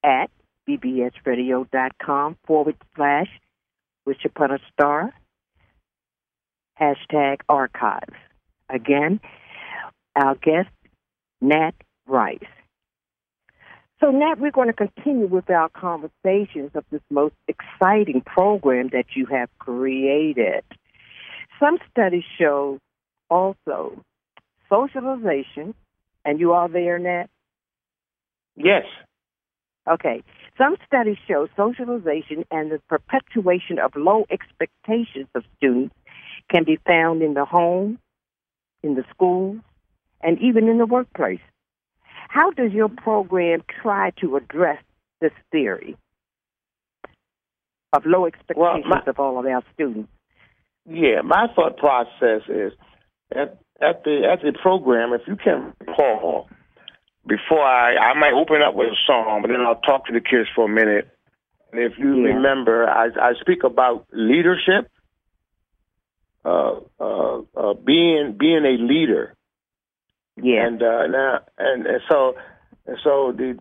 at 0.03 0.29
bbsradio.com 0.67 2.37
forward 2.45 2.75
slash 2.95 3.27
wish 4.05 4.23
upon 4.23 4.51
a 4.51 4.59
star 4.71 5.13
hashtag 6.79 7.41
archive. 7.49 8.13
Again, 8.69 9.19
our 10.15 10.35
guest, 10.35 10.69
Nat 11.41 11.73
Rice. 12.07 12.39
So, 13.99 14.11
Nat, 14.11 14.35
we're 14.39 14.51
going 14.51 14.67
to 14.67 14.73
continue 14.73 15.27
with 15.27 15.49
our 15.49 15.67
conversations 15.69 16.71
of 16.73 16.85
this 16.89 17.01
most 17.09 17.35
exciting 17.49 18.21
program 18.21 18.89
that 18.93 19.07
you 19.15 19.25
have 19.25 19.49
created. 19.59 20.63
Some 21.59 21.79
studies 21.91 22.23
show 22.37 22.79
also 23.29 24.01
socialization, 24.69 25.73
and 26.23 26.39
you 26.39 26.53
are 26.53 26.69
there, 26.69 26.97
Nat? 26.97 27.25
Yes. 28.55 28.83
Okay. 29.89 30.23
Some 30.57 30.77
studies 30.85 31.17
show 31.27 31.47
socialization 31.57 32.45
and 32.51 32.71
the 32.71 32.79
perpetuation 32.87 33.79
of 33.79 33.91
low 33.95 34.25
expectations 34.29 35.27
of 35.35 35.43
students 35.57 35.95
can 36.49 36.63
be 36.63 36.77
found 36.87 37.21
in 37.21 37.33
the 37.33 37.45
home, 37.45 37.99
in 38.83 38.95
the 38.95 39.03
schools, 39.13 39.57
and 40.21 40.39
even 40.39 40.69
in 40.69 40.77
the 40.77 40.85
workplace. 40.85 41.39
How 42.29 42.51
does 42.51 42.71
your 42.71 42.89
program 42.89 43.63
try 43.81 44.11
to 44.21 44.37
address 44.37 44.81
this 45.19 45.31
theory 45.51 45.97
of 47.91 48.03
low 48.05 48.27
expectations 48.27 48.55
well, 48.57 48.79
my, 48.85 49.01
of 49.07 49.19
all 49.19 49.39
of 49.39 49.45
our 49.47 49.63
students? 49.73 50.09
Yeah, 50.87 51.21
my 51.23 51.47
thought 51.55 51.77
process 51.77 52.43
is 52.47 52.71
at 53.31 53.57
at 53.81 54.03
the 54.03 54.29
at 54.31 54.41
the 54.43 54.53
program, 54.61 55.11
if 55.13 55.21
you 55.27 55.37
can 55.37 55.73
recall, 55.79 56.47
before 57.25 57.63
I 57.63 57.95
I 57.95 58.13
might 58.13 58.33
open 58.33 58.61
up 58.61 58.75
with 58.75 58.89
a 58.89 58.97
song, 59.07 59.39
but 59.41 59.47
then 59.47 59.61
I'll 59.61 59.81
talk 59.81 60.05
to 60.05 60.13
the 60.13 60.21
kids 60.21 60.47
for 60.55 60.65
a 60.65 60.69
minute. 60.69 61.09
And 61.71 61.81
if 61.81 61.93
you 61.97 62.15
yeah. 62.15 62.35
remember, 62.35 62.87
I 62.87 63.07
I 63.19 63.33
speak 63.41 63.63
about 63.63 64.05
leadership, 64.11 64.87
uh, 66.45 66.75
uh, 66.99 67.41
uh, 67.57 67.73
being 67.73 68.35
being 68.39 68.65
a 68.65 68.77
leader, 68.77 69.35
yeah. 70.41 70.65
And 70.65 70.81
uh, 70.81 71.07
now, 71.07 71.39
and, 71.57 71.85
and 71.85 72.01
so, 72.09 72.35
and 72.85 72.97
so 73.03 73.33
the 73.35 73.57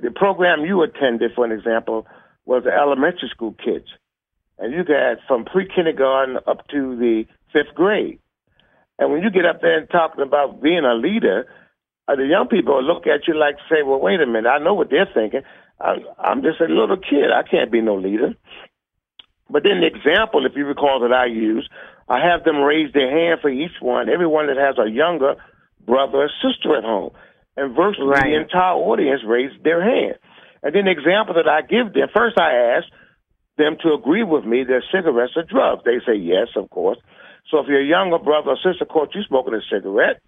the 0.00 0.10
program 0.10 0.64
you 0.64 0.82
attended, 0.82 1.32
for 1.34 1.44
an 1.44 1.52
example, 1.52 2.06
was 2.44 2.64
the 2.64 2.72
elementary 2.72 3.28
school 3.28 3.54
kids, 3.62 3.86
and 4.58 4.72
you 4.72 4.84
got 4.84 5.18
from 5.26 5.44
pre 5.44 5.68
kindergarten 5.68 6.38
up 6.46 6.66
to 6.68 6.96
the 6.96 7.24
fifth 7.52 7.74
grade. 7.74 8.18
And 8.98 9.12
when 9.12 9.22
you 9.22 9.30
get 9.30 9.44
up 9.44 9.60
there 9.60 9.78
and 9.78 9.90
talking 9.90 10.22
about 10.22 10.62
being 10.62 10.84
a 10.84 10.94
leader, 10.94 11.46
uh, 12.08 12.16
the 12.16 12.26
young 12.26 12.48
people 12.48 12.82
look 12.82 13.06
at 13.06 13.26
you 13.28 13.34
like 13.38 13.56
say, 13.68 13.82
"Well, 13.82 14.00
wait 14.00 14.20
a 14.20 14.26
minute, 14.26 14.48
I 14.48 14.58
know 14.58 14.74
what 14.74 14.90
they're 14.90 15.08
thinking. 15.12 15.42
I'm, 15.80 15.98
I'm 16.18 16.42
just 16.42 16.60
a 16.60 16.64
little 16.64 16.96
kid. 16.96 17.30
I 17.32 17.42
can't 17.42 17.70
be 17.70 17.80
no 17.80 17.96
leader." 17.96 18.34
But 19.48 19.62
then 19.62 19.80
the 19.80 19.86
example, 19.86 20.44
if 20.44 20.56
you 20.56 20.64
recall, 20.64 21.00
that 21.00 21.12
I 21.12 21.26
use, 21.26 21.68
I 22.08 22.20
have 22.20 22.44
them 22.44 22.58
raise 22.58 22.92
their 22.92 23.10
hand 23.10 23.40
for 23.40 23.48
each 23.48 23.80
one. 23.80 24.08
Everyone 24.08 24.46
that 24.46 24.56
has 24.56 24.76
a 24.78 24.90
younger 24.90 25.36
brother 25.86 26.26
or 26.26 26.30
sister 26.42 26.76
at 26.76 26.84
home. 26.84 27.10
And 27.56 27.74
virtually 27.74 28.10
right. 28.10 28.28
the 28.28 28.42
entire 28.42 28.74
audience 28.74 29.22
raised 29.24 29.64
their 29.64 29.80
hand. 29.80 30.18
And 30.62 30.74
then 30.74 30.84
the 30.84 30.90
example 30.90 31.34
that 31.34 31.48
I 31.48 31.62
give 31.62 31.94
them, 31.94 32.08
first 32.12 32.38
I 32.38 32.76
ask 32.76 32.86
them 33.56 33.76
to 33.82 33.94
agree 33.94 34.24
with 34.24 34.44
me 34.44 34.64
that 34.64 34.82
cigarettes 34.92 35.32
are 35.36 35.46
drugs. 35.48 35.82
They 35.84 36.04
say 36.04 36.18
yes, 36.18 36.48
of 36.56 36.68
course. 36.68 36.98
So 37.50 37.58
if 37.60 37.68
your 37.68 37.82
younger 37.82 38.18
brother 38.18 38.52
or 38.52 38.58
sister 38.60 38.84
caught 38.84 39.14
you 39.14 39.22
smoking 39.28 39.54
a 39.54 39.62
cigarette, 39.70 40.20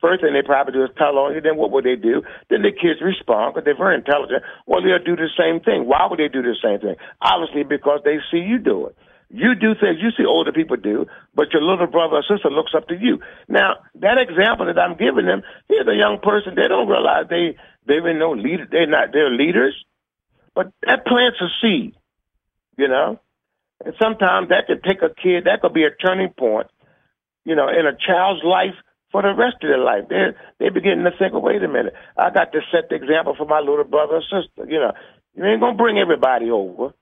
first 0.00 0.22
thing 0.22 0.32
they 0.32 0.46
probably 0.46 0.74
do 0.74 0.84
is 0.84 0.94
tell 0.96 1.18
on 1.18 1.34
you. 1.34 1.40
Then 1.40 1.56
what 1.56 1.72
would 1.72 1.84
they 1.84 1.96
do? 1.96 2.22
Then 2.48 2.62
the 2.62 2.70
kids 2.70 3.00
respond 3.02 3.54
because 3.54 3.64
they're 3.64 3.76
very 3.76 3.96
intelligent. 3.96 4.44
Well, 4.66 4.82
they'll 4.82 5.02
do 5.02 5.16
the 5.16 5.32
same 5.34 5.60
thing. 5.60 5.88
Why 5.88 6.06
would 6.06 6.20
they 6.20 6.28
do 6.28 6.42
the 6.42 6.56
same 6.62 6.78
thing? 6.78 6.96
Obviously 7.20 7.64
because 7.64 8.00
they 8.04 8.18
see 8.30 8.44
you 8.44 8.58
do 8.58 8.86
it. 8.86 8.96
You 9.32 9.54
do 9.54 9.74
things 9.74 9.98
you 10.02 10.10
see 10.16 10.26
older 10.26 10.52
people 10.52 10.76
do, 10.76 11.06
but 11.34 11.52
your 11.52 11.62
little 11.62 11.86
brother 11.86 12.16
or 12.16 12.22
sister 12.22 12.50
looks 12.50 12.72
up 12.76 12.88
to 12.88 12.98
you. 12.98 13.20
Now, 13.48 13.76
that 13.94 14.18
example 14.18 14.66
that 14.66 14.78
I'm 14.78 14.96
giving 14.96 15.26
them, 15.26 15.42
here's 15.68 15.86
a 15.86 15.94
young 15.94 16.18
person, 16.20 16.54
they 16.56 16.66
don't 16.66 16.88
realize 16.88 17.26
they, 17.30 17.56
they're 17.86 18.02
been 18.02 18.18
no 18.18 18.32
leader, 18.32 18.66
they're 18.68 18.88
not, 18.88 19.12
they're 19.12 19.30
leaders, 19.30 19.74
but 20.54 20.72
that 20.84 21.06
plants 21.06 21.38
a 21.40 21.46
seed, 21.62 21.94
you 22.76 22.88
know? 22.88 23.20
And 23.84 23.94
sometimes 24.02 24.48
that 24.48 24.66
could 24.66 24.82
take 24.82 25.00
a 25.00 25.14
kid, 25.14 25.44
that 25.44 25.62
could 25.62 25.74
be 25.74 25.84
a 25.84 25.90
turning 25.90 26.30
point, 26.30 26.66
you 27.44 27.54
know, 27.54 27.68
in 27.68 27.86
a 27.86 27.96
child's 27.96 28.42
life 28.44 28.74
for 29.12 29.22
the 29.22 29.32
rest 29.32 29.56
of 29.62 29.68
their 29.68 29.78
life. 29.78 30.04
They 30.08 30.34
they 30.58 30.68
begin 30.70 31.04
to 31.04 31.10
think, 31.18 31.32
well, 31.32 31.42
wait 31.42 31.62
a 31.62 31.68
minute, 31.68 31.94
I 32.16 32.30
got 32.30 32.52
to 32.52 32.60
set 32.72 32.88
the 32.90 32.96
example 32.96 33.34
for 33.36 33.46
my 33.46 33.60
little 33.60 33.84
brother 33.84 34.16
or 34.16 34.22
sister. 34.22 34.66
You 34.68 34.80
know, 34.80 34.92
you 35.34 35.44
ain't 35.44 35.60
gonna 35.60 35.76
bring 35.76 35.98
everybody 35.98 36.50
over. 36.50 36.92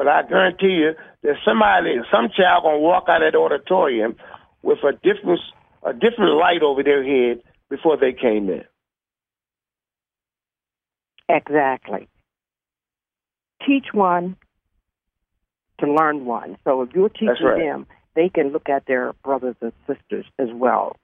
But 0.00 0.08
I 0.08 0.22
guarantee 0.22 0.80
you, 0.80 0.92
that 1.24 1.34
somebody, 1.44 1.96
some 2.10 2.30
child 2.34 2.62
gonna 2.62 2.78
walk 2.78 3.04
out 3.10 3.22
of 3.22 3.34
that 3.34 3.38
auditorium 3.38 4.16
with 4.62 4.78
a 4.78 4.92
different, 4.92 5.40
a 5.82 5.92
different 5.92 6.38
light 6.38 6.62
over 6.62 6.82
their 6.82 7.04
head 7.04 7.42
before 7.68 7.98
they 7.98 8.14
came 8.14 8.48
in. 8.48 8.64
Exactly. 11.28 12.08
Teach 13.66 13.88
one 13.92 14.36
to 15.80 15.92
learn 15.92 16.24
one. 16.24 16.56
So 16.64 16.80
if 16.80 16.94
you're 16.94 17.10
teaching 17.10 17.44
right. 17.44 17.58
them, 17.58 17.86
they 18.16 18.30
can 18.30 18.52
look 18.52 18.70
at 18.70 18.86
their 18.86 19.12
brothers 19.22 19.56
and 19.60 19.72
sisters 19.86 20.24
as 20.38 20.48
well. 20.54 20.96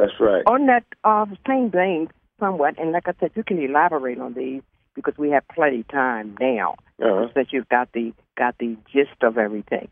That's 0.00 0.18
right. 0.18 0.44
On 0.46 0.64
that 0.64 0.84
uh, 1.04 1.26
same 1.46 1.70
vein, 1.70 2.08
somewhat, 2.40 2.78
and 2.78 2.90
like 2.90 3.06
I 3.06 3.12
said, 3.20 3.32
you 3.34 3.44
can 3.44 3.62
elaborate 3.62 4.18
on 4.18 4.32
these 4.32 4.62
because 4.94 5.14
we 5.18 5.30
have 5.30 5.46
plenty 5.48 5.80
of 5.80 5.88
time 5.88 6.36
now 6.40 6.76
uh-huh. 7.02 7.28
that 7.34 7.52
you've 7.52 7.68
got 7.68 7.90
the 7.92 8.12
got 8.36 8.56
the 8.58 8.76
gist 8.92 9.22
of 9.22 9.38
everything. 9.38 9.88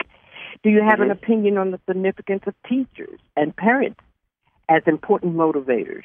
Do 0.62 0.70
you 0.70 0.82
have 0.82 0.94
mm-hmm. 0.94 1.02
an 1.04 1.10
opinion 1.10 1.58
on 1.58 1.70
the 1.70 1.80
significance 1.88 2.42
of 2.46 2.54
teachers 2.68 3.18
and 3.36 3.54
parents 3.56 4.00
as 4.68 4.82
important 4.86 5.34
motivators 5.34 6.04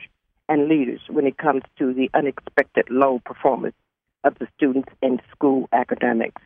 and 0.50 0.68
leaders 0.68 1.02
when 1.10 1.26
it 1.26 1.38
comes 1.38 1.64
to 1.80 1.94
the 1.94 2.10
unexpected 2.14 2.86
low 2.90 3.20
performance 3.26 3.76
of 4.24 4.38
the 4.40 4.48
students 4.56 4.90
in 5.02 5.20
school 5.32 5.68
academics? 5.72 6.42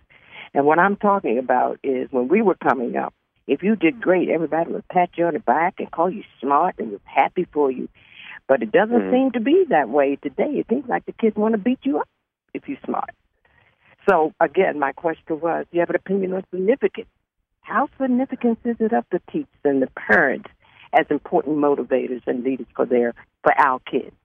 And 0.54 0.66
what 0.66 0.80
I'm 0.80 0.98
talking 0.98 1.38
about 1.38 1.80
is 1.84 2.10
when 2.12 2.28
we 2.28 2.42
were 2.42 2.56
coming 2.56 2.98
up, 2.98 3.14
if 3.48 3.64
you 3.64 3.76
did 3.76 4.02
great, 4.02 4.30
everybody 4.30 4.72
would 4.72 4.88
pat 4.90 5.10
you 5.18 5.26
on 5.26 5.34
the 5.34 5.40
back 5.40 5.76
and 5.80 5.90
call 5.92 6.10
you 6.10 6.24
smart 6.40 6.76
and 6.78 6.92
was 6.92 7.02
happy 7.06 7.48
for 7.52 7.72
you. 7.72 7.88
But 8.48 8.62
it 8.62 8.72
doesn't 8.72 8.96
mm-hmm. 8.96 9.14
seem 9.14 9.32
to 9.32 9.40
be 9.40 9.66
that 9.70 9.90
way 9.90 10.18
today. 10.22 10.60
It 10.60 10.68
seems 10.70 10.88
like 10.88 11.06
the 11.06 11.14
kids 11.14 11.36
want 11.36 11.54
to 11.54 11.58
beat 11.58 11.80
you 11.84 12.00
up 12.00 12.10
if 12.54 12.68
you're 12.68 12.78
smart. 12.86 13.12
So 14.10 14.34
again, 14.40 14.80
my 14.80 14.92
question 14.92 15.40
was, 15.40 15.66
do 15.72 15.78
you 15.78 15.80
have 15.82 15.90
an 15.90 15.96
opinion 15.96 16.34
on 16.34 16.44
significance? 16.52 17.08
How 17.62 17.88
significant 18.00 18.60
is 18.66 18.78
it 18.80 18.94
of 18.94 19.06
the 19.12 19.22
teachers 19.32 19.48
and 19.64 19.82
the 19.82 19.88
parents 19.88 20.50
as 20.94 21.06
important 21.10 21.58
motivators 21.58 22.22
and 22.28 22.44
leaders 22.44 22.68
for 22.76 22.86
their 22.86 23.14
for 23.44 23.54
our 23.58 23.80
kids? 23.80 24.16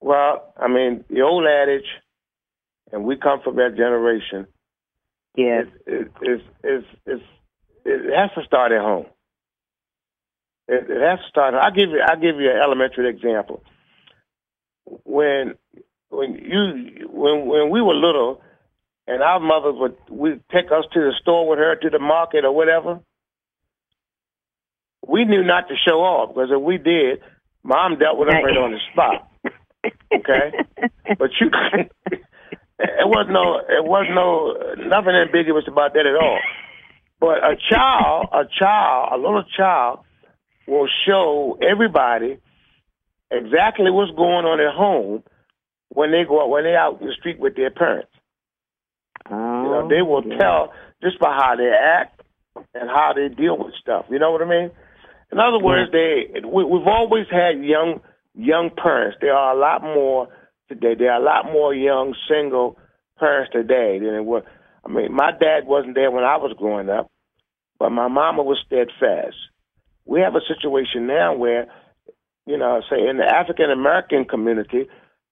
Well, 0.00 0.54
I 0.56 0.68
mean, 0.68 1.04
the 1.10 1.22
old 1.22 1.44
adage, 1.46 1.86
and 2.92 3.04
we 3.04 3.16
come 3.16 3.40
from 3.42 3.56
that 3.56 3.76
generation. 3.76 4.46
Yes, 5.36 5.66
it, 5.86 6.10
it, 6.22 6.40
it, 6.64 6.84
it, 7.06 7.22
it 7.84 8.16
has 8.16 8.30
to 8.36 8.44
start 8.44 8.72
at 8.72 8.80
home. 8.80 9.06
It, 10.66 10.88
has 10.88 11.18
to 11.20 11.28
start. 11.28 11.54
I'll 11.54 11.72
give 11.72 11.90
you. 11.90 12.00
I'll 12.04 12.20
give 12.20 12.40
you 12.40 12.50
an 12.50 12.60
elementary 12.62 13.08
example. 13.10 13.62
When 15.04 15.54
you 16.48 17.08
when 17.10 17.46
when 17.46 17.70
we 17.70 17.80
were 17.80 17.94
little, 17.94 18.40
and 19.06 19.22
our 19.22 19.40
mothers 19.40 19.74
would 19.76 19.96
would 20.10 20.42
take 20.50 20.66
us 20.66 20.84
to 20.92 21.00
the 21.00 21.12
store 21.20 21.48
with 21.48 21.58
her 21.58 21.76
to 21.76 21.90
the 21.90 21.98
market 21.98 22.44
or 22.44 22.54
whatever. 22.54 23.00
We 25.06 25.24
knew 25.24 25.42
not 25.42 25.68
to 25.68 25.74
show 25.86 26.00
off 26.00 26.34
because 26.34 26.50
if 26.52 26.60
we 26.60 26.76
did, 26.76 27.20
mom 27.62 27.98
dealt 27.98 28.18
with 28.18 28.28
us 28.28 28.34
right 28.44 28.56
on 28.56 28.72
the 28.72 28.80
spot. 28.92 29.30
Okay, 30.12 30.50
but 31.18 31.30
you 31.40 31.50
it 32.78 33.08
wasn't 33.08 33.32
no, 33.32 33.58
it 33.58 33.84
wasn't 33.84 34.14
no, 34.14 34.54
nothing 34.88 35.14
ambiguous 35.14 35.64
about 35.68 35.94
that 35.94 36.06
at 36.06 36.16
all. 36.16 36.40
But 37.20 37.38
a 37.38 37.56
child, 37.70 38.28
a 38.32 38.44
child, 38.58 39.12
a 39.12 39.16
little 39.16 39.44
child 39.56 40.00
will 40.66 40.88
show 41.06 41.58
everybody 41.62 42.38
exactly 43.30 43.90
what's 43.90 44.12
going 44.12 44.46
on 44.46 44.60
at 44.60 44.74
home 44.74 45.22
when 45.90 46.10
they 46.10 46.24
go 46.28 46.42
out, 46.42 46.50
when 46.50 46.64
they 46.64 46.74
out 46.74 47.00
in 47.00 47.06
the 47.06 47.14
street 47.14 47.38
with 47.38 47.56
their 47.56 47.70
parents. 47.70 48.10
Oh, 49.30 49.34
You 49.34 49.68
know, 49.70 49.88
they 49.88 50.02
will 50.02 50.22
oh, 50.24 50.28
yeah. 50.28 50.38
tell 50.38 50.72
just 51.02 51.18
by 51.18 51.32
how 51.32 51.56
they 51.56 51.70
act 51.70 52.22
and 52.74 52.88
how 52.88 53.12
they 53.14 53.28
deal 53.34 53.56
with 53.58 53.74
stuff. 53.80 54.06
You 54.10 54.18
know 54.18 54.30
what 54.32 54.42
I 54.42 54.46
mean? 54.46 54.70
In 55.30 55.38
other 55.38 55.58
words, 55.62 55.92
they 55.92 56.40
we, 56.44 56.64
we've 56.64 56.86
always 56.86 57.26
had 57.30 57.62
young 57.62 58.00
young 58.34 58.70
parents. 58.70 59.18
There 59.20 59.34
are 59.34 59.54
a 59.54 59.58
lot 59.58 59.82
more 59.82 60.28
today. 60.68 60.94
There 60.98 61.12
are 61.12 61.20
a 61.20 61.24
lot 61.24 61.46
more 61.52 61.74
young 61.74 62.14
single 62.28 62.78
parents 63.18 63.52
today 63.52 63.98
than 63.98 64.14
it 64.14 64.24
was. 64.24 64.44
I 64.84 64.90
mean, 64.90 65.12
my 65.14 65.32
dad 65.32 65.66
wasn't 65.66 65.94
there 65.94 66.10
when 66.10 66.24
I 66.24 66.36
was 66.36 66.54
growing 66.56 66.88
up, 66.88 67.10
but 67.78 67.90
my 67.90 68.08
mama 68.08 68.42
was 68.42 68.58
steadfast. 68.64 69.36
We 70.06 70.20
have 70.20 70.34
a 70.34 70.40
situation 70.48 71.06
now 71.06 71.34
where, 71.34 71.66
you 72.46 72.56
know, 72.56 72.80
say 72.88 73.06
in 73.06 73.18
the 73.18 73.24
African 73.26 73.70
American 73.70 74.24
community, 74.24 74.88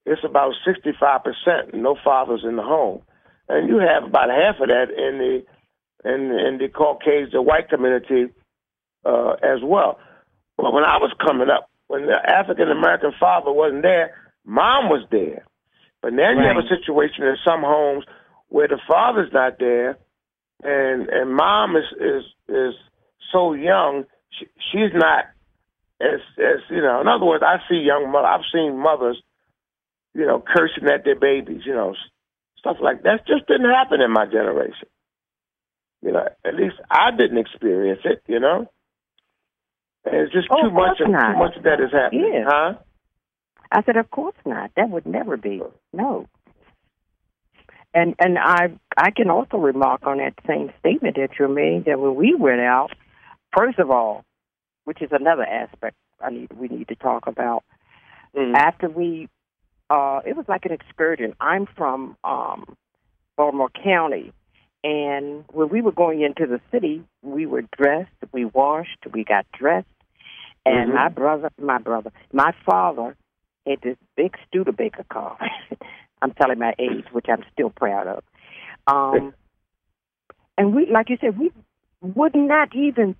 it's 0.07 0.25
about 0.25 0.55
sixty-five 0.64 1.21
percent 1.25 1.75
no 1.75 1.97
fathers 2.03 2.45
in 2.45 2.57
the 2.57 2.62
home, 2.62 3.03
and 3.49 3.69
you 3.69 3.79
have 3.79 4.05
about 4.05 4.31
half 4.31 4.61
of 4.61 4.69
that 4.69 4.88
in 4.90 5.19
the 5.19 5.45
in 6.09 6.31
in 6.31 6.59
the 6.59 6.69
Caucasian 6.69 7.31
the 7.33 7.42
white 7.42 7.69
community 7.69 8.33
uh, 9.05 9.33
as 9.42 9.61
well. 9.62 9.99
But 10.57 10.73
when 10.73 10.85
I 10.85 10.97
was 10.99 11.12
coming 11.25 11.51
up, 11.51 11.69
when 11.88 12.07
the 12.07 12.14
African 12.14 12.71
American 12.71 13.12
father 13.19 13.53
wasn't 13.53 13.83
there, 13.83 14.14
mom 14.45 14.88
was 14.88 15.05
there. 15.11 15.45
But 16.03 16.12
now 16.12 16.31
you 16.31 16.47
have 16.47 16.57
a 16.57 16.69
situation 16.69 17.25
in 17.25 17.37
some 17.45 17.62
homes 17.62 18.05
where 18.49 18.69
the 18.69 18.79
father's 18.87 19.33
not 19.33 19.59
there, 19.59 19.99
and 20.62 21.09
and 21.09 21.35
mom 21.35 21.77
is 21.77 21.85
is 22.01 22.25
is 22.49 22.75
so 23.33 23.55
young, 23.55 24.05
she, 24.31 24.47
she's 24.71 24.92
not 24.95 25.25
as 26.01 26.21
as 26.38 26.61
you 26.71 26.81
know. 26.81 27.01
In 27.01 27.09
other 27.09 27.25
words, 27.25 27.42
I 27.45 27.59
see 27.69 27.77
young 27.77 28.12
mother. 28.12 28.29
I've 28.29 28.47
seen 28.53 28.79
mothers, 28.79 29.21
you 30.17 30.27
know, 30.27 30.43
cursing 30.47 30.89
at 30.89 31.05
their 31.05 31.19
babies, 31.19 31.63
you 31.67 31.75
know, 31.75 31.95
stuff 32.59 32.77
like 32.81 33.03
that. 33.03 33.27
Just 33.27 33.47
didn't 33.47 33.71
happen 33.71 34.01
in 34.01 34.11
my 34.11 34.25
generation. 34.27 34.89
You 36.03 36.13
know, 36.13 36.27
at 36.45 36.55
least 36.55 36.77
I 36.91 37.11
didn't 37.11 37.39
experience 37.39 38.01
it. 38.05 38.23
You 38.27 38.41
know, 38.41 38.71
and 40.05 40.15
it's 40.17 40.33
just 40.33 40.49
Oh, 40.51 40.63
too 40.63 40.71
much. 40.71 41.01
Of, 41.01 41.11
not. 41.11 41.33
too 41.33 41.39
much 41.39 41.57
of 41.57 41.63
that 41.65 41.81
is 41.81 41.93
happening, 41.93 42.33
Yeah. 42.33 42.45
huh? 42.47 42.75
I 43.73 43.83
said, 43.83 43.97
of 43.97 44.11
course 44.11 44.37
not. 44.47 44.71
That 44.77 44.89
would 44.91 45.07
never 45.07 45.37
be. 45.37 45.61
No. 45.93 46.27
And 47.95 48.15
and 48.19 48.39
I 48.39 48.71
I 48.97 49.11
can 49.11 49.31
also 49.31 49.57
remark 49.59 50.07
on 50.07 50.19
that 50.19 50.35
same 50.47 50.71
statement 50.81 51.17
that 51.17 51.31
you 51.39 51.49
made 51.49 51.87
that 51.87 51.99
when 51.99 52.15
we 52.15 52.35
went 52.35 52.61
out, 52.61 52.91
first 53.57 53.79
of 53.79 53.91
all, 53.91 54.25
which 54.85 55.03
is 55.03 55.11
another 55.13 55.45
aspect 55.45 55.97
I 56.21 56.31
need 56.31 56.53
we 56.53 56.69
need 56.69 56.89
to 56.89 56.95
talk 56.97 57.27
about. 57.27 57.65
Mhm. 58.37 58.55
After 58.55 58.89
we, 58.91 59.29
uh, 59.90 60.20
it 60.27 60.37
was 60.37 60.46
like 60.49 60.64
an 60.64 60.72
excursion. 60.72 61.35
I'm 61.40 61.66
from 61.77 62.16
um, 62.25 62.77
Baltimore 63.37 63.70
County, 63.70 64.33
and 64.83 65.44
when 65.53 65.68
we 65.68 65.81
were 65.81 65.92
going 65.92 66.22
into 66.22 66.46
the 66.46 66.61
city, 66.70 67.05
we 67.22 67.46
were 67.46 67.62
dressed, 67.77 68.11
we 68.33 68.44
washed, 68.44 68.99
we 69.12 69.25
got 69.25 69.46
dressed, 69.53 69.87
and 70.64 70.90
Mhm. 70.90 70.94
my 70.94 71.09
brother, 71.09 71.51
my 71.61 71.79
brother, 71.79 72.12
my 72.33 72.53
father 72.64 73.16
had 73.66 73.81
this 73.81 73.96
big 74.16 74.37
Studebaker 74.46 75.05
car. 75.05 75.37
I'm 76.22 76.33
telling 76.33 76.59
my 76.59 76.75
age, 76.79 77.07
which 77.12 77.27
I'm 77.29 77.44
still 77.53 77.70
proud 77.70 78.07
of. 78.07 78.25
Um, 78.87 79.35
and 80.59 80.75
we, 80.75 80.87
like 80.87 81.11
you 81.11 81.18
said, 81.20 81.38
we 81.38 81.53
would 82.01 82.35
not 82.35 82.75
even 82.75 83.14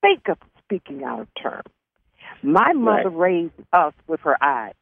think 0.00 0.28
of 0.28 0.38
speaking 0.64 1.04
out 1.04 1.20
of 1.20 1.28
term. 1.40 1.62
My 2.42 2.72
mother 2.72 3.10
raised 3.10 3.52
us 3.72 3.92
with 4.06 4.20
her 4.20 4.36
eyes. 4.42 4.74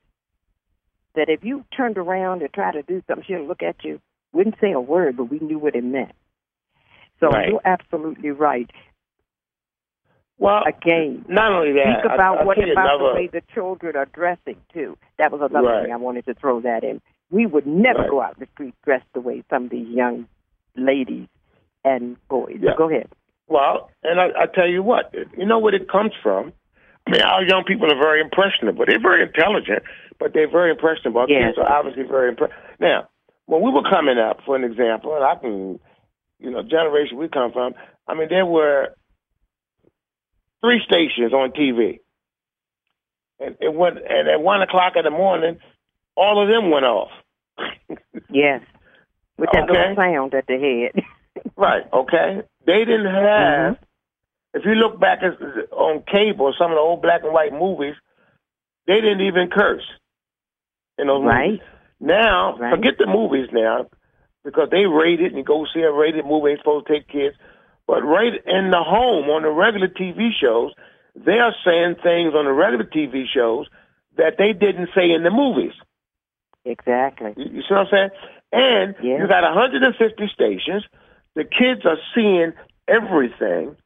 That 1.17 1.29
if 1.29 1.43
you 1.43 1.65
turned 1.77 1.99
around 1.99 2.43
and 2.43 2.53
tried 2.53 2.73
to 2.73 2.83
do 2.83 3.03
something, 3.09 3.25
she'd 3.27 3.39
look 3.49 3.63
at 3.63 3.83
you, 3.85 4.01
wouldn't 4.33 4.57
say 4.61 4.73
a 4.73 4.81
word, 4.81 5.17
but 5.17 5.25
we 5.25 5.39
knew 5.41 5.59
what 5.59 5.75
it 5.75 5.83
meant. 5.85 6.13
So 7.21 7.29
Right. 7.29 7.49
you're 7.49 7.61
absolutely 7.65 8.31
right. 8.31 8.71
Well, 10.39 10.63
Again, 10.67 11.25
not 11.29 11.51
only 11.53 11.73
that, 11.73 12.03
think 12.03 12.13
about 12.13 12.39
I, 12.39 12.41
I 12.43 12.45
what 12.45 12.59
about 12.59 12.97
another, 12.97 13.09
the 13.09 13.15
way 13.15 13.27
the 13.29 13.43
children 13.55 13.97
are 13.97 14.05
dressing 14.05 14.57
too. 14.73 14.99
That 15.17 15.33
was 15.33 15.41
another 15.41 15.69
Right. 15.69 15.83
thing 15.85 15.93
I 15.93 15.97
wanted 15.97 16.27
to 16.27 16.35
throw 16.35 16.61
that 16.61 16.85
in. 16.85 17.01
We 17.31 17.47
would 17.47 17.67
never 17.67 18.01
Right. 18.01 18.11
go 18.11 18.21
out 18.21 18.35
in 18.35 18.41
the 18.41 18.47
street 18.53 18.75
dressed 18.85 19.11
the 19.15 19.21
way 19.21 19.43
some 19.49 19.65
of 19.65 19.71
these 19.71 19.89
young 19.89 20.29
ladies 20.77 21.29
and 21.85 22.17
boys. 22.29 22.59
Yeah. 22.61 22.75
Go 22.77 22.91
ahead. 22.91 23.09
Well, 23.49 23.91
and 24.03 24.21
I, 24.21 24.43
I 24.43 24.47
tell 24.47 24.69
you 24.69 24.83
what, 24.83 25.15
you 25.39 25.47
know 25.47 25.59
what 25.59 25.73
it 25.73 25.89
comes 25.89 26.13
from. 26.23 26.53
I 27.07 27.11
mean, 27.11 27.23
our 27.23 27.43
young 27.45 27.65
people 27.65 27.91
are 27.91 27.97
very 27.99 28.21
impressionable. 28.21 28.85
They're 28.87 29.01
very 29.01 29.23
intelligent, 29.23 29.83
but 30.19 30.33
they're 30.35 30.51
very 30.51 30.71
impressionable. 30.71 31.21
Our 31.23 31.29
Yes. 31.29 31.55
kids 31.55 31.59
are 31.59 31.73
obviously 31.79 32.03
very 32.03 32.31
impressed. 32.31 32.53
Now, 32.81 33.09
when 33.47 33.63
we 33.63 33.71
were 33.71 33.83
coming 33.89 34.19
up, 34.19 34.41
for 34.45 34.57
an 34.57 34.65
example, 34.65 35.15
and 35.15 35.25
I 35.25 35.37
can, 35.37 35.79
you 36.41 36.51
know, 36.51 36.63
generation 36.63 37.17
we 37.17 37.29
come 37.29 37.53
from, 37.53 37.75
I 38.09 38.15
mean, 38.15 38.29
there 38.29 38.45
were 38.47 38.95
three 40.61 40.81
stations 40.85 41.33
on 41.33 41.53
TV, 41.53 42.01
and 43.39 43.57
it 43.61 43.73
went, 43.73 43.99
and 43.99 44.29
at 44.29 44.41
one 44.41 44.63
o'clock 44.63 44.95
in 44.97 45.05
the 45.05 45.11
morning, 45.11 45.59
all 46.17 46.43
of 46.43 46.49
them 46.49 46.71
went 46.71 46.87
off. 46.87 47.11
Yes. 48.31 48.63
With 49.39 49.51
that 49.53 49.65
Okay. 49.71 49.79
little 49.79 49.97
sound 49.97 50.35
at 50.35 50.47
the 50.47 50.59
head. 50.95 51.05
Right. 51.55 51.83
Okay. 51.93 52.43
They 52.67 52.79
didn't 52.87 53.05
have. 53.07 53.75
Mm-hmm. 53.77 53.85
If 54.57 54.65
you 54.65 54.75
look 54.75 54.99
back 54.99 55.19
at, 55.23 55.35
on 55.71 56.03
cable, 56.11 56.55
some 56.59 56.71
of 56.71 56.77
the 56.77 56.81
old 56.81 57.03
black 57.03 57.23
and 57.23 57.33
white 57.35 57.53
movies, 57.53 57.95
they 58.87 59.03
didn't 59.03 59.21
even 59.21 59.51
curse 59.51 59.85
in 60.97 61.09
those 61.09 61.23
Right. 61.23 61.51
movies. 61.51 61.61
Now, 62.01 62.57
Right. 62.57 62.71
forget 62.75 62.97
the 62.97 63.07
movies 63.07 63.49
now, 63.53 63.87
because 64.45 64.71
they 64.71 64.87
rated 64.87 65.27
and 65.27 65.37
you 65.37 65.43
go 65.45 65.67
see 65.67 65.83
a 65.83 65.93
rated 65.93 66.25
movie 66.25 66.53
ain't 66.53 66.61
supposed 66.61 66.87
to 66.87 66.93
take 66.95 67.07
kids. 67.07 67.37
But 67.87 68.03
right 68.03 68.33
in 68.47 68.71
the 68.71 68.83
home 68.83 69.29
on 69.29 69.43
the 69.43 69.51
regular 69.51 69.89
TV 69.89 70.33
shows, 70.33 70.73
they 71.15 71.39
are 71.39 71.55
saying 71.63 71.97
things 71.97 72.35
on 72.35 72.47
the 72.47 72.53
regular 72.53 72.85
TV 72.85 73.27
shows 73.27 73.67
that 74.17 74.39
they 74.39 74.55
didn't 74.55 74.89
say 74.95 75.11
in 75.13 75.23
the 75.23 75.31
movies. 75.31 75.75
Exactly. 76.65 77.35
You, 77.37 77.45
you 77.57 77.63
see 77.63 77.75
what 77.75 77.81
I'm 77.81 77.89
saying? 77.91 78.11
And 78.53 78.95
Yeah. 79.03 79.19
you 79.19 79.29
got 79.29 79.43
150 79.45 80.29
stations. 80.29 80.85
The 81.35 81.45
kids 81.45 81.85
are 81.85 81.99
seeing 82.15 82.55
everything. 82.89 83.77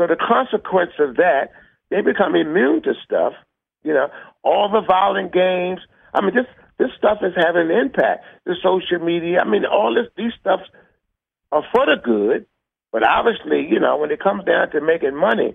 So 0.00 0.06
the 0.06 0.16
consequence 0.16 0.92
of 0.98 1.16
that, 1.16 1.52
they 1.90 2.00
become 2.00 2.34
immune 2.34 2.80
to 2.84 2.94
stuff. 3.04 3.34
You 3.84 3.92
know, 3.92 4.08
all 4.42 4.70
the 4.72 4.80
violent 4.80 5.30
games. 5.30 5.80
I 6.14 6.22
mean, 6.22 6.34
this 6.34 6.46
this 6.78 6.88
stuff 6.96 7.18
is 7.20 7.34
having 7.36 7.70
an 7.70 7.76
impact. 7.76 8.24
The 8.46 8.56
social 8.62 9.04
media. 9.04 9.40
I 9.40 9.44
mean, 9.44 9.66
all 9.66 9.94
this 9.94 10.08
these 10.16 10.32
stuffs 10.40 10.64
are 11.52 11.64
for 11.70 11.84
the 11.84 12.00
good, 12.02 12.46
but 12.92 13.06
obviously, 13.06 13.68
you 13.68 13.78
know, 13.78 13.98
when 13.98 14.10
it 14.10 14.20
comes 14.20 14.44
down 14.44 14.70
to 14.70 14.80
making 14.80 15.14
money, 15.14 15.52